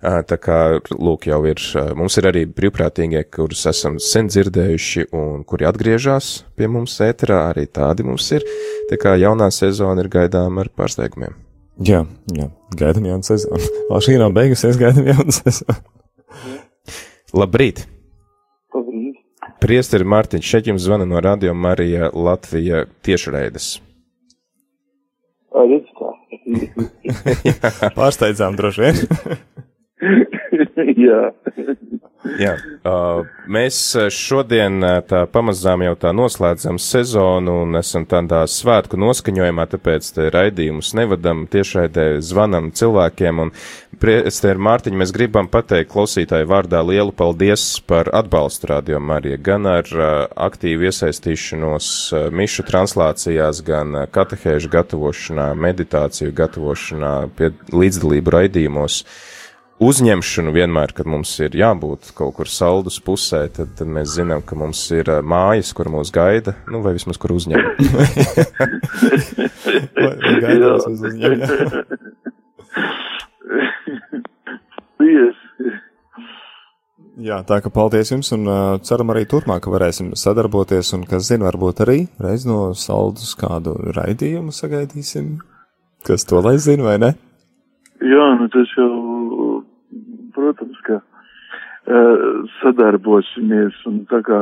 Tā 0.00 0.40
kā, 0.40 0.60
lūk, 0.90 1.28
jau 1.30 1.40
ir, 1.50 1.62
mums 1.98 2.18
ir 2.20 2.30
arī 2.32 2.44
brīvprātīgie, 2.50 3.24
kurus 3.34 3.66
esam 3.70 4.00
sen 4.02 4.30
dzirdējuši 4.32 5.08
un 5.14 5.44
kuri 5.48 5.68
atgriežas 5.70 6.44
pie 6.58 6.68
mums 6.70 6.96
ēterā, 7.04 7.48
arī 7.52 7.66
tādi 7.68 8.06
mums 8.06 8.30
ir. 8.34 8.46
Tā 8.90 9.00
kā 9.00 9.16
jaunā 9.20 9.50
sezona 9.54 10.04
ir 10.04 10.12
gaidām 10.12 10.62
ar 10.62 10.70
pārsteigumiem. 10.74 11.36
Jā, 11.82 12.04
jā, 12.30 12.46
gaidām 12.78 13.08
jaunu 13.08 13.26
sezonu. 13.26 13.58
Vēl 13.88 14.02
šī 14.06 14.14
nav 14.20 14.34
beigusies, 14.36 14.78
gaidām 14.78 15.08
jaunu 15.10 15.34
sezonu. 15.34 15.82
Labrīt! 17.34 17.80
Labrīt. 18.74 19.16
Priesteri 19.62 20.06
Mārtiņš, 20.06 20.46
šeit 20.46 20.68
jums 20.70 20.84
zvana 20.84 21.06
no 21.08 21.18
Radio 21.24 21.54
Marija 21.54 22.10
Latvija 22.14 22.84
tiešraides. 23.02 23.72
Pārsteidzām 27.98 28.56
droši 28.58 28.84
vien. 28.84 28.96
Jā. 31.06 31.20
Jā, 32.40 32.54
uh, 32.88 33.26
mēs 33.52 33.76
uh, 33.98 34.06
šodien 34.08 34.78
uh, 34.80 34.94
tā 35.04 35.26
pamazām 35.28 35.82
jau 35.84 35.92
tā 36.00 36.12
noslēdzam 36.16 36.78
sezonu 36.80 37.58
un 37.66 37.76
esam 37.76 38.06
tādā 38.08 38.40
svētku 38.48 38.96
noskaņojumā, 38.96 39.66
tāpēc 39.74 40.08
te 40.16 40.30
raidījumus 40.32 40.94
nevadam, 40.96 41.42
tiešraidē 41.52 42.06
zvanam 42.24 42.70
cilvēkiem 42.72 43.42
un 43.44 43.52
priesteri 44.00 44.64
Mārtiņ, 44.64 44.96
mēs 45.02 45.12
gribam 45.12 45.50
pateikt 45.52 45.92
klausītāju 45.92 46.48
vārdā 46.48 46.80
lielu 46.88 47.12
paldies 47.12 47.66
par 47.84 48.08
atbalstu 48.16 48.72
Radio 48.72 49.02
Marija, 49.04 49.36
gan 49.36 49.68
ar 49.68 49.92
uh, 49.92 50.08
aktīvu 50.48 50.88
iesaistīšanos 50.88 51.92
uh, 52.16 52.26
mišu 52.32 52.64
translācijās, 52.72 53.60
gan 53.68 54.00
uh, 54.00 54.08
katehēžu 54.08 54.72
gatavošanā, 54.72 55.50
meditāciju 55.68 56.32
gatavošanā, 56.40 57.14
pie 57.36 57.52
līdzdalību 57.68 58.38
raidījumos. 58.38 59.02
Uzņemšanu 59.82 60.52
vienmēr, 60.54 60.92
kad 60.94 61.06
mums 61.10 61.32
ir 61.42 61.56
jābūt 61.58 62.12
kaut 62.18 62.36
kur 62.38 62.48
saldus 62.50 63.00
pusē, 63.02 63.48
tad, 63.52 63.68
tad 63.78 63.88
mēs 63.90 64.14
zinām, 64.18 64.42
ka 64.46 64.56
mums 64.58 64.80
ir 64.94 65.10
mājas, 65.26 65.72
kur 65.76 65.86
mūs 65.92 66.12
gaida, 66.14 66.54
nu, 66.70 66.82
vai 66.84 66.92
vismaz 66.98 67.18
kur 67.20 67.30
uzņem. 67.34 67.60
Gaidās 70.44 70.82
uz 70.90 70.98
uzņem, 71.08 71.32
jā. 77.24 77.38
Tā 77.46 77.60
ka 77.64 77.70
paldies 77.72 78.12
jums 78.12 78.32
un 78.36 78.42
uh, 78.48 78.76
ceram 78.84 79.12
arī 79.14 79.24
turpmāk, 79.30 79.60
ka 79.64 79.72
varēsim 79.72 80.12
sadarboties 80.18 80.92
un, 80.96 81.06
kas 81.08 81.28
zina, 81.30 81.48
varbūt 81.48 81.76
arī 81.84 81.98
reiz 82.22 82.42
no 82.48 82.58
saldus 82.78 83.34
kādu 83.40 83.70
raidījumu 83.96 84.50
sagaidīsim. 84.54 85.26
Kas 86.04 86.26
to 86.28 86.42
lai 86.44 86.58
zina, 86.60 86.84
vai 86.84 86.98
ne? 87.00 87.10
Jā, 88.04 88.24
nu 88.36 88.50
tas 88.52 88.68
jau, 88.76 88.90
sadarbosimies 91.84 93.76
un 93.88 94.04
tā 94.08 94.22
kā, 94.24 94.40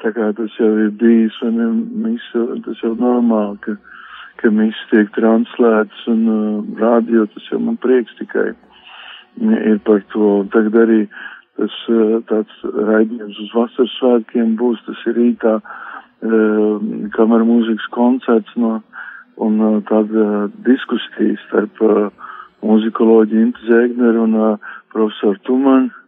tā 0.00 0.12
kā 0.16 0.30
tas 0.36 0.54
jau 0.58 0.70
ir 0.80 0.90
bijis 0.96 1.36
un 1.44 1.58
misu, 2.04 2.46
tas 2.64 2.80
jau 2.80 2.94
normāli, 2.96 3.58
ka, 3.66 3.76
ka 4.40 4.50
miss 4.50 4.88
tiek 4.92 5.10
translēts 5.16 6.06
un 6.08 6.24
uh, 6.32 6.80
rādio, 6.80 7.26
tas 7.34 7.50
jau 7.52 7.60
man 7.60 7.76
prieks 7.76 8.16
tikai 8.20 8.52
ir 9.40 9.78
par 9.84 10.00
to. 10.12 10.40
Un 10.40 10.48
tagad 10.54 10.78
arī 10.86 11.02
tas 11.60 11.76
uh, 11.92 12.16
tāds 12.32 12.64
raidījums 12.64 13.42
uz 13.44 13.52
vasaras 13.54 13.98
svētkiem 13.98 14.56
būs, 14.56 14.80
tas 14.88 15.04
ir 15.12 15.20
rītā 15.20 15.58
uh, 15.60 16.90
kamera 17.16 17.44
mūzikas 17.44 17.92
koncerts 17.92 18.56
no 18.56 18.78
un 19.40 19.60
tāda 19.88 20.48
diskusija 20.66 21.36
starp 21.46 21.78
muzikoloģi 22.60 23.38
Intu 23.40 23.64
Zēgneru 23.68 24.26
un 24.26 24.34
profesoru 24.92 25.40
Tumanu. 25.48 25.99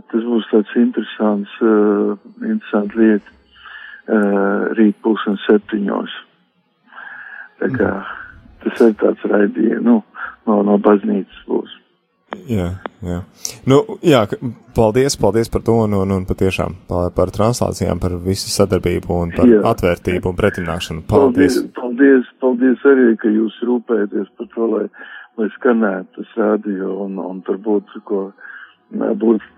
Tas 0.00 0.24
būs 0.24 0.48
tāds 0.48 0.72
interesants, 0.80 1.52
uh, 1.60 2.16
interesants 2.40 2.96
lieta 2.96 3.28
uh, 4.08 4.72
rīt 4.78 4.96
pulksten 5.04 5.36
septiņos. 5.44 6.14
Tā 7.60 7.68
kā 7.76 7.92
tas 8.64 8.82
ir 8.86 8.96
tāds 9.00 9.28
raidījums, 9.28 9.84
nu, 9.84 10.00
no, 10.48 10.58
no 10.66 10.78
baznīcas 10.82 11.44
būs. 11.48 11.78
Jā, 12.48 12.70
jā. 13.04 13.18
Nu, 13.68 13.82
jā, 14.00 14.22
paldies, 14.72 15.18
paldies 15.20 15.50
par 15.52 15.60
to 15.66 15.74
un, 15.84 15.92
un, 15.98 16.14
un 16.16 16.22
patiešām 16.24 16.78
par, 16.88 17.10
par 17.12 17.32
translācijām, 17.34 18.00
par 18.00 18.14
visu 18.24 18.48
sadarbību 18.48 19.18
un 19.26 19.34
par 19.36 19.50
Jā. 19.50 19.60
atvērtību 19.74 20.32
un 20.32 20.38
pretināšanu. 20.38 21.04
Paldies! 21.10 21.58
Paldies, 21.76 22.30
paldies 22.40 22.86
arī, 22.88 23.10
ka 23.20 23.28
jūs 23.28 23.58
rūpējaties 23.68 24.32
par 24.38 24.48
to, 24.54 24.70
lai, 24.70 24.86
lai 25.36 25.50
skanētu 25.58 26.22
tas 26.22 26.32
radio 26.40 26.94
un, 27.04 27.20
un 27.20 27.44
tur 27.44 27.60
būtu 27.60 28.00
ko 28.08 28.24
būt 28.30 28.48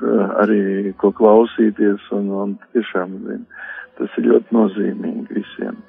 uh, 0.02 0.24
arī 0.42 0.92
ko 1.00 1.10
klausīties 1.16 2.10
un, 2.16 2.30
un 2.30 2.56
tiešām 2.74 3.16
zin, 3.26 3.44
tas 3.98 4.18
ir 4.20 4.28
ļoti 4.32 4.56
nozīmīgi 4.56 5.38
visiem. 5.40 5.80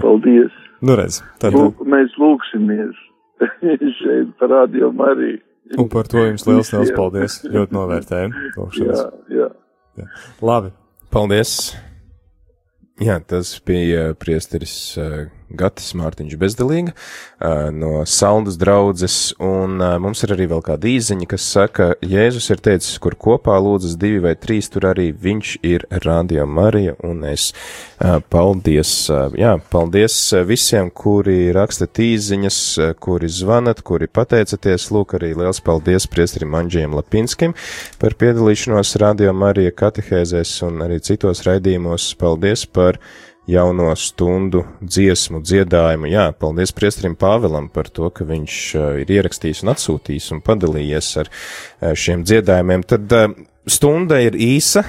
Paldies! 0.00 0.54
Nu 0.82 0.96
redz, 0.98 1.20
tad, 1.42 1.54
Lūk, 1.54 1.82
mēs 1.86 2.14
lūksimies 2.18 2.98
šeit 4.00 4.32
par 4.40 4.50
radio 4.50 4.90
arī. 5.06 5.36
un 5.78 5.88
par 5.92 6.08
to 6.10 6.24
jums 6.26 6.46
liels, 6.48 6.72
liels 6.74 6.92
paldies. 6.96 7.40
Ļoti 7.46 7.76
novērtējam. 7.76 8.36
Jā, 8.78 9.04
jā. 9.30 9.48
Jā. 10.00 10.08
Labi. 10.42 10.72
Paldies! 11.12 11.74
Jā, 13.02 13.18
tas 13.26 13.56
bija 13.66 14.12
priesteris 14.18 14.74
uh, 15.00 15.26
Gatis 15.58 15.92
Mārtiņš 15.98 16.38
Bezdelīga 16.40 16.94
no 17.74 18.04
Saldas 18.08 18.56
draudzes, 18.60 19.16
un 19.42 19.80
mums 20.02 20.22
ir 20.22 20.34
arī 20.36 20.46
vēl 20.52 20.62
kāda 20.64 20.88
īziņa, 20.90 21.26
kas 21.30 21.46
saka, 21.54 21.88
Jēzus 22.06 22.50
ir 22.54 22.62
teicis, 22.62 23.00
kur 23.02 23.16
kopā 23.18 23.56
lūdzas 23.62 23.96
divi 24.00 24.20
vai 24.22 24.34
trīs, 24.38 24.70
tur 24.72 24.86
arī 24.92 25.10
viņš 25.12 25.54
ir 25.66 25.86
Radio 26.04 26.46
Marija, 26.46 26.94
un 27.06 27.24
es 27.28 27.50
paldies, 28.32 28.94
jā, 29.38 29.56
paldies 29.72 30.18
visiem, 30.48 30.90
kuri 30.94 31.50
rakstat 31.54 31.98
īziņas, 32.02 32.60
kuri 33.02 33.30
zvanat, 33.32 33.82
kuri 33.86 34.08
pateicaties, 34.10 34.88
lūk, 34.94 35.16
arī 35.18 35.32
liels 35.38 35.62
paldies 35.64 36.06
priesterim 36.10 36.54
Anģijam 36.58 36.94
Lapinskim 36.98 37.56
par 38.02 38.16
piedalīšanos 38.20 38.96
Radio 39.02 39.34
Marija 39.34 39.74
katehēzēs 39.82 40.54
un 40.68 40.86
arī 40.86 41.00
citos 41.02 41.42
raidījumos. 41.46 42.12
Paldies 42.20 42.66
par 42.70 43.00
jauno 43.50 43.90
stundu 43.98 44.62
dziesmu 44.80 45.42
dziedājumu. 45.42 46.10
Jā, 46.10 46.28
paldies 46.38 46.72
priestrim 46.74 47.16
Pāvelam 47.18 47.68
par 47.72 47.90
to, 47.90 48.10
ka 48.14 48.26
viņš 48.28 48.58
uh, 48.78 48.90
ir 49.02 49.10
ierakstījis 49.18 49.64
un 49.64 49.72
atsūtījis 49.74 50.28
un 50.36 50.42
padalījies 50.46 51.08
ar 51.24 51.30
uh, 51.32 51.92
šiem 51.98 52.22
dziedājumiem. 52.28 52.84
Tad 52.86 53.16
uh, 53.18 53.26
stunda 53.66 54.20
ir 54.22 54.38
īsa. 54.38 54.84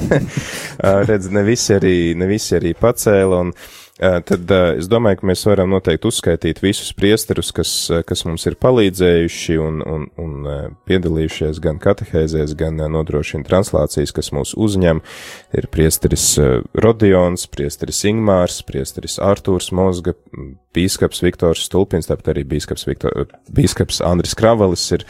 Redz, 1.08 1.30
ne 1.32 1.44
visi 1.46 1.76
arī, 1.76 1.96
ne 2.18 2.28
visi 2.28 2.58
arī 2.58 2.74
pacēla 2.76 3.40
un 3.46 3.54
tad 3.98 4.50
es 4.50 4.88
domāju, 4.90 5.20
ka 5.20 5.28
mēs 5.30 5.44
varam 5.46 5.70
noteikti 5.70 6.08
uzskaitīt 6.10 6.58
visus 6.64 6.90
priesterus, 6.98 7.52
kas, 7.54 7.72
kas 8.08 8.24
mums 8.26 8.42
ir 8.50 8.56
palīdzējuši 8.58 9.58
un, 9.62 9.78
un, 9.86 10.08
un 10.18 10.48
piedalījušies 10.90 11.60
gan 11.62 11.78
katehēzēs, 11.82 12.56
gan 12.58 12.82
nodrošina 12.90 13.46
translācijas, 13.46 14.14
kas 14.16 14.32
mūs 14.34 14.56
uzņem. 14.58 15.04
Ir 15.54 15.70
priesteris 15.70 16.26
Rodions, 16.74 17.46
priesteris 17.46 18.02
Ingmārs, 18.10 18.60
priesteris 18.66 19.20
Artūrs 19.22 19.70
Mozga, 19.74 20.16
bīskaps 20.74 21.22
Viktors 21.22 21.64
Stulpins, 21.68 22.08
tāpat 22.10 22.32
arī 22.34 22.44
bīskaps, 22.50 22.86
Viktor, 22.88 23.28
bīskaps 23.54 24.00
Andris 24.04 24.34
Kravalis 24.38 24.84
ir 24.96 25.06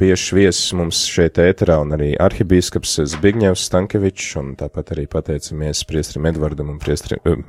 biežs 0.00 0.30
viesis 0.36 0.72
mums 0.76 1.02
šeit 1.10 1.40
ēterā, 1.42 1.78
un 1.84 1.92
arī 1.96 2.14
arhibīskaps 2.22 2.98
Zbigņevs 3.12 3.68
Stankevičs, 3.68 4.32
un 4.40 4.54
tāpat 4.60 4.94
arī 4.96 5.06
pateicamies 5.12 5.84
priestrim 5.88 6.28
Edvardam 6.32 6.72
un 6.72 6.80
priestrim, 6.82 7.20
uh, 7.28 7.44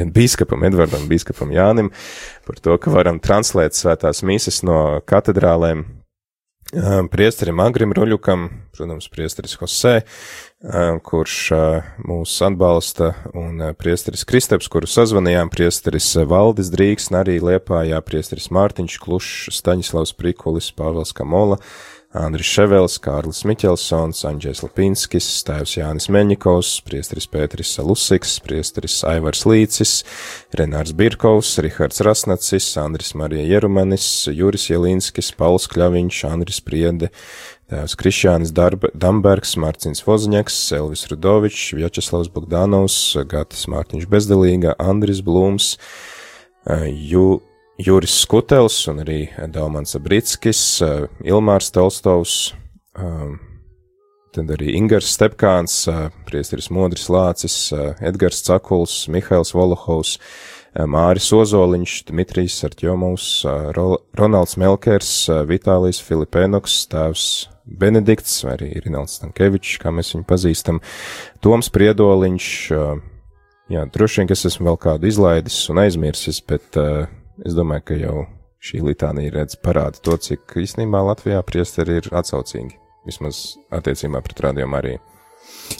piedodiet, 0.00 0.14
bīskapam 0.14 0.64
Edvardam, 0.64 1.08
bīskapam 1.08 1.52
Jānim 1.52 1.90
par 2.46 2.58
to, 2.60 2.76
ka 2.78 2.90
varam 2.90 3.20
translēt 3.20 3.74
svētās 3.74 4.22
mīsas 4.22 4.62
no 4.62 5.00
katedrālēm. 5.06 5.84
Priesterim 7.10 7.58
Agrim 7.58 7.90
Ruļukam, 7.90 8.44
protams, 8.76 9.08
priesteris 9.10 9.56
Hosē, 9.58 10.04
kurš 11.02 11.38
mūs 12.06 12.36
atbalsta, 12.46 13.14
un 13.34 13.72
priesteris 13.74 14.22
Kristaps, 14.24 14.68
kuru 14.70 14.86
sazvanījām, 14.86 15.50
priesteris 15.50 16.12
Valdis 16.30 16.70
Drīgs, 16.70 17.10
arī 17.10 17.40
Liepājā 17.42 17.98
priesteris 18.06 18.52
Mārtiņš 18.54 19.00
Klušs, 19.02 19.50
Staņislavs 19.58 20.14
Prikulis, 20.14 20.70
Pāvels 20.70 21.10
Kamola, 21.10 21.58
Andris 22.10 22.48
Ševels, 22.50 22.96
Kārlis 22.98 23.44
Miķelsons, 23.46 24.24
Andrzejs 24.26 24.64
Lapinskis, 24.64 25.28
tēvs 25.46 25.76
Jānis 25.76 26.08
Meņikovs, 26.10 26.72
priesteris 26.82 27.28
Pēteris 27.30 27.70
Salusiks, 27.76 28.32
priesteris 28.42 28.96
Aivars 29.06 29.44
Līcis, 29.46 29.92
Renārs 30.58 30.90
Birkovs, 30.98 31.52
Rihards 31.62 32.02
Rasnacis, 32.02 32.66
Andris 32.82 33.14
Marija 33.14 33.44
Jerumanis, 33.46 34.08
Juris 34.34 34.66
Jelīnskis, 34.72 35.30
Pauls 35.38 35.68
Kļaviņš, 35.70 36.18
Andris 36.26 36.58
Priede, 36.66 37.12
tēvs 37.70 37.94
Krišjānis 38.02 38.50
Dambergs, 38.58 39.54
Mārcins 39.62 40.02
Vozņaks, 40.02 40.58
Elvis 40.80 41.06
Rudovičs, 41.12 41.68
Vjačeslavs 41.78 42.32
Bogdanovs, 42.34 42.98
Gatis 43.30 43.68
Mārtiņš 43.70 44.10
Bezdelīga, 44.10 44.74
Andris 44.82 45.22
Blūms, 45.22 45.76
Ju, 46.90 47.38
Juris 47.80 48.12
Skutels 48.20 48.76
un 48.90 48.98
arī 49.00 49.30
Daumans 49.48 49.94
Abrickis, 49.96 50.60
uh, 50.84 51.06
Ilmārs 51.24 51.70
Tolstovs, 51.72 52.52
um, 52.98 53.38
tad 54.34 54.50
arī 54.52 54.74
Ingars 54.76 55.08
Stepkāns, 55.14 55.76
uh, 55.88 56.10
priesteris 56.28 56.68
Modris 56.68 57.08
Lācis, 57.08 57.54
Edgars 58.04 58.42
Cakuls, 58.44 59.06
Mihails 59.08 59.54
Volohovs, 59.56 60.18
Māris 60.76 61.30
Ozoliņš, 61.34 61.94
Dmitrijs 62.10 62.58
Artjomovs, 62.68 63.30
Ro 63.74 63.86
Ronalds 64.18 64.58
Melkers, 64.60 65.12
Vitālijs 65.48 65.98
Filipēnoks, 66.04 66.76
tēvs 66.92 67.24
Benedikts, 67.64 68.36
vai 68.44 68.58
arī 68.58 68.68
Rinalds 68.84 69.16
Stankevičs, 69.18 69.80
kā 69.82 69.90
mēs 69.94 70.12
viņu 70.14 70.28
pazīstam, 70.28 70.82
Toms 71.42 71.72
Priedoliņš, 71.74 72.50
jā, 73.74 73.86
droši 73.96 74.20
vien, 74.20 74.30
ka 74.30 74.38
es 74.38 74.46
esmu 74.52 74.68
vēl 74.70 74.78
kādu 74.84 75.10
izlaidis 75.10 75.58
un 75.72 75.82
aizmirsis, 75.82 76.38
bet 76.46 76.78
uh, 76.78 77.08
es 77.46 77.56
domāju, 77.56 77.86
ka 77.90 77.98
jau 77.98 78.16
šī 78.60 78.82
litānija 78.84 79.34
redz 79.38 79.56
parāda 79.60 80.02
to, 80.04 80.16
cik 80.20 80.58
īstenībā 80.60 81.00
Latvijā 81.06 81.40
priesteri 81.46 82.00
ir 82.00 82.10
atsaucīgi, 82.12 82.76
vismaz 83.08 83.40
attiecībā 83.72 84.20
pret 84.24 84.44
rādījumu 84.46 84.78
arī. 84.80 84.98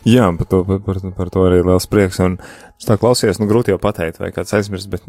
Jā, 0.08 0.30
par 0.38 0.48
to, 0.48 0.62
par, 0.64 0.80
par, 0.86 1.00
par 1.16 1.30
to 1.34 1.44
arī 1.44 1.60
liels 1.66 1.86
prieks. 1.90 2.20
Un 2.24 2.38
es 2.78 2.86
tā 2.88 2.96
klausījos, 3.00 3.40
nu 3.40 3.48
grūti 3.50 3.74
jau 3.74 3.80
pateikt, 3.82 4.20
vai 4.22 4.30
kāds 4.34 4.54
aizmirst, 4.56 4.88
bet 4.92 5.04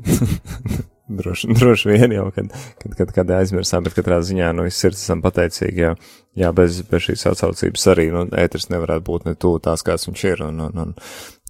droši, 1.18 1.49
droši 1.59 1.91
vien 1.91 2.16
jau, 2.16 2.28
kad, 2.36 2.51
kad, 2.82 2.95
kad, 2.97 3.14
kad 3.16 3.34
aizmirsām, 3.39 3.86
bet 3.86 3.95
katrā 3.97 4.22
ziņā, 4.26 4.51
nu, 4.57 4.68
sirds 4.72 5.03
esam 5.03 5.24
pateicīgi, 5.24 5.84
jā, 5.86 5.91
jā 6.39 6.51
bez, 6.55 6.82
bez 6.89 7.05
šīs 7.07 7.28
atsaucības 7.32 7.88
arī, 7.93 8.07
nu, 8.14 8.26
ētris 8.43 8.70
nevarētu 8.72 9.05
būt 9.07 9.28
ne 9.30 9.36
tū 9.39 9.55
tās, 9.64 9.84
kāds 9.88 10.07
viņš 10.09 10.24
ir, 10.32 10.45
un, 10.47 10.64
un, 10.68 10.82
un 10.86 10.95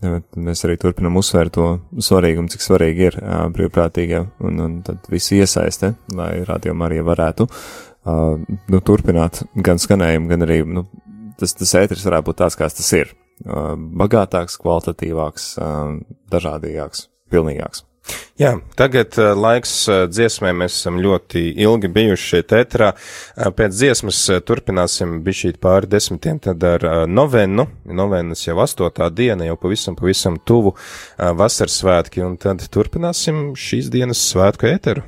jā, 0.01 0.17
mēs 0.49 0.65
arī 0.67 0.77
turpinam 0.81 1.19
uzsvērt 1.21 1.55
to 1.57 1.69
svarīgumu, 2.01 2.51
cik 2.53 2.65
svarīgi 2.65 3.07
ir 3.09 3.19
uh, 3.21 3.45
brīvprātīgie, 3.53 4.25
un, 4.47 4.65
un 4.65 4.81
tad 4.87 5.07
visi 5.11 5.39
iesaiste, 5.41 5.93
lai 6.17 6.33
rādījumā 6.47 6.89
arī 6.89 7.01
varētu, 7.07 7.47
uh, 7.47 8.35
nu, 8.41 8.83
turpināt 8.87 9.43
gan 9.55 9.81
skanējumu, 9.81 10.31
gan 10.31 10.47
arī, 10.47 10.61
nu, 10.79 10.87
tas, 11.39 11.55
tas 11.57 11.77
ētris 11.83 12.05
varētu 12.07 12.31
būt 12.31 12.41
tāds, 12.43 12.59
kāds 12.59 12.79
tas 12.79 12.93
ir. 12.97 13.15
Uh, 13.41 13.73
bagātāks, 13.97 14.59
kvalitatīvāks, 14.61 15.47
uh, 15.57 15.95
dažādīgāks, 16.29 17.07
pilnīgāks. 17.33 17.87
Jā, 18.41 18.55
tagad 18.73 19.13
uh, 19.19 19.35
laiks 19.37 19.71
uh, 19.91 20.07
dziesmai. 20.09 20.53
Mēs 20.57 20.79
esam 20.79 20.97
ļoti 21.03 21.43
ilgi 21.61 21.91
bijuši 21.93 22.29
šeit 22.31 22.55
ētrā. 22.57 22.89
Uh, 22.95 23.51
pēc 23.53 23.75
dziesmas 23.75 24.23
turpināsim 24.47 25.19
bišķīt 25.25 25.59
pāri 25.61 25.91
desmitiem, 25.91 26.41
tad 26.41 26.65
ar 26.65 26.87
novenu. 27.05 27.67
Novenas 27.85 28.41
jau 28.47 28.57
astotā 28.63 29.11
diena, 29.13 29.45
jau 29.45 29.59
pavisam, 29.61 29.97
pavisam 29.99 30.39
tuvu 30.41 30.73
vasaras 31.17 31.77
svētki, 31.83 32.25
un 32.25 32.37
tad 32.41 32.65
turpināsim 32.73 33.51
šīs 33.53 33.91
dienas 33.93 34.23
svētku 34.31 34.71
ēteru. 34.71 35.05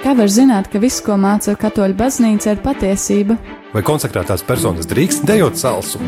Kā 0.00 0.14
var 0.16 0.30
zināt, 0.32 0.70
ka 0.72 0.80
viss, 0.80 1.02
ko 1.04 1.20
māca 1.20 1.52
katoļu 1.60 1.98
baznīca, 1.98 2.54
ir 2.54 2.62
patiesība? 2.64 3.36
Vai 3.70 3.82
konsekrētās 3.86 4.42
personas 4.42 4.88
drīkst 4.90 5.22
dejot 5.28 5.58
salsu? 5.60 6.00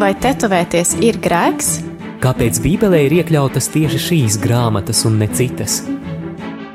Vai 0.00 0.10
tetovēties 0.18 0.96
ir 1.06 1.20
grēks? 1.22 1.76
Kāpēc 2.24 2.58
Bībelē 2.64 3.04
ir 3.06 3.14
iekļautas 3.20 3.68
tieši 3.70 4.00
šīs 4.02 4.38
grāmatas 4.42 5.04
un 5.06 5.20
ne 5.20 5.28
citas? 5.30 5.82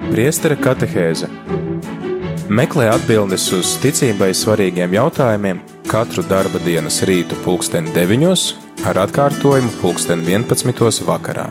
Priestera 0.09 0.55
katehēze 0.59 1.27
Meklē 2.49 2.87
atbildes 2.93 3.43
uz 3.53 3.75
ticībai 3.83 4.31
svarīgiem 4.33 4.95
jautājumiem 4.95 5.59
katru 5.91 6.23
darba 6.25 6.61
dienas 6.63 7.01
rītu 7.05 7.37
pulksten 7.43 7.91
9 7.93 8.87
ar 8.89 9.03
atkārtojumu 9.03 9.75
pulksten 9.83 10.23
11 10.25 11.03
vakarā. 11.05 11.49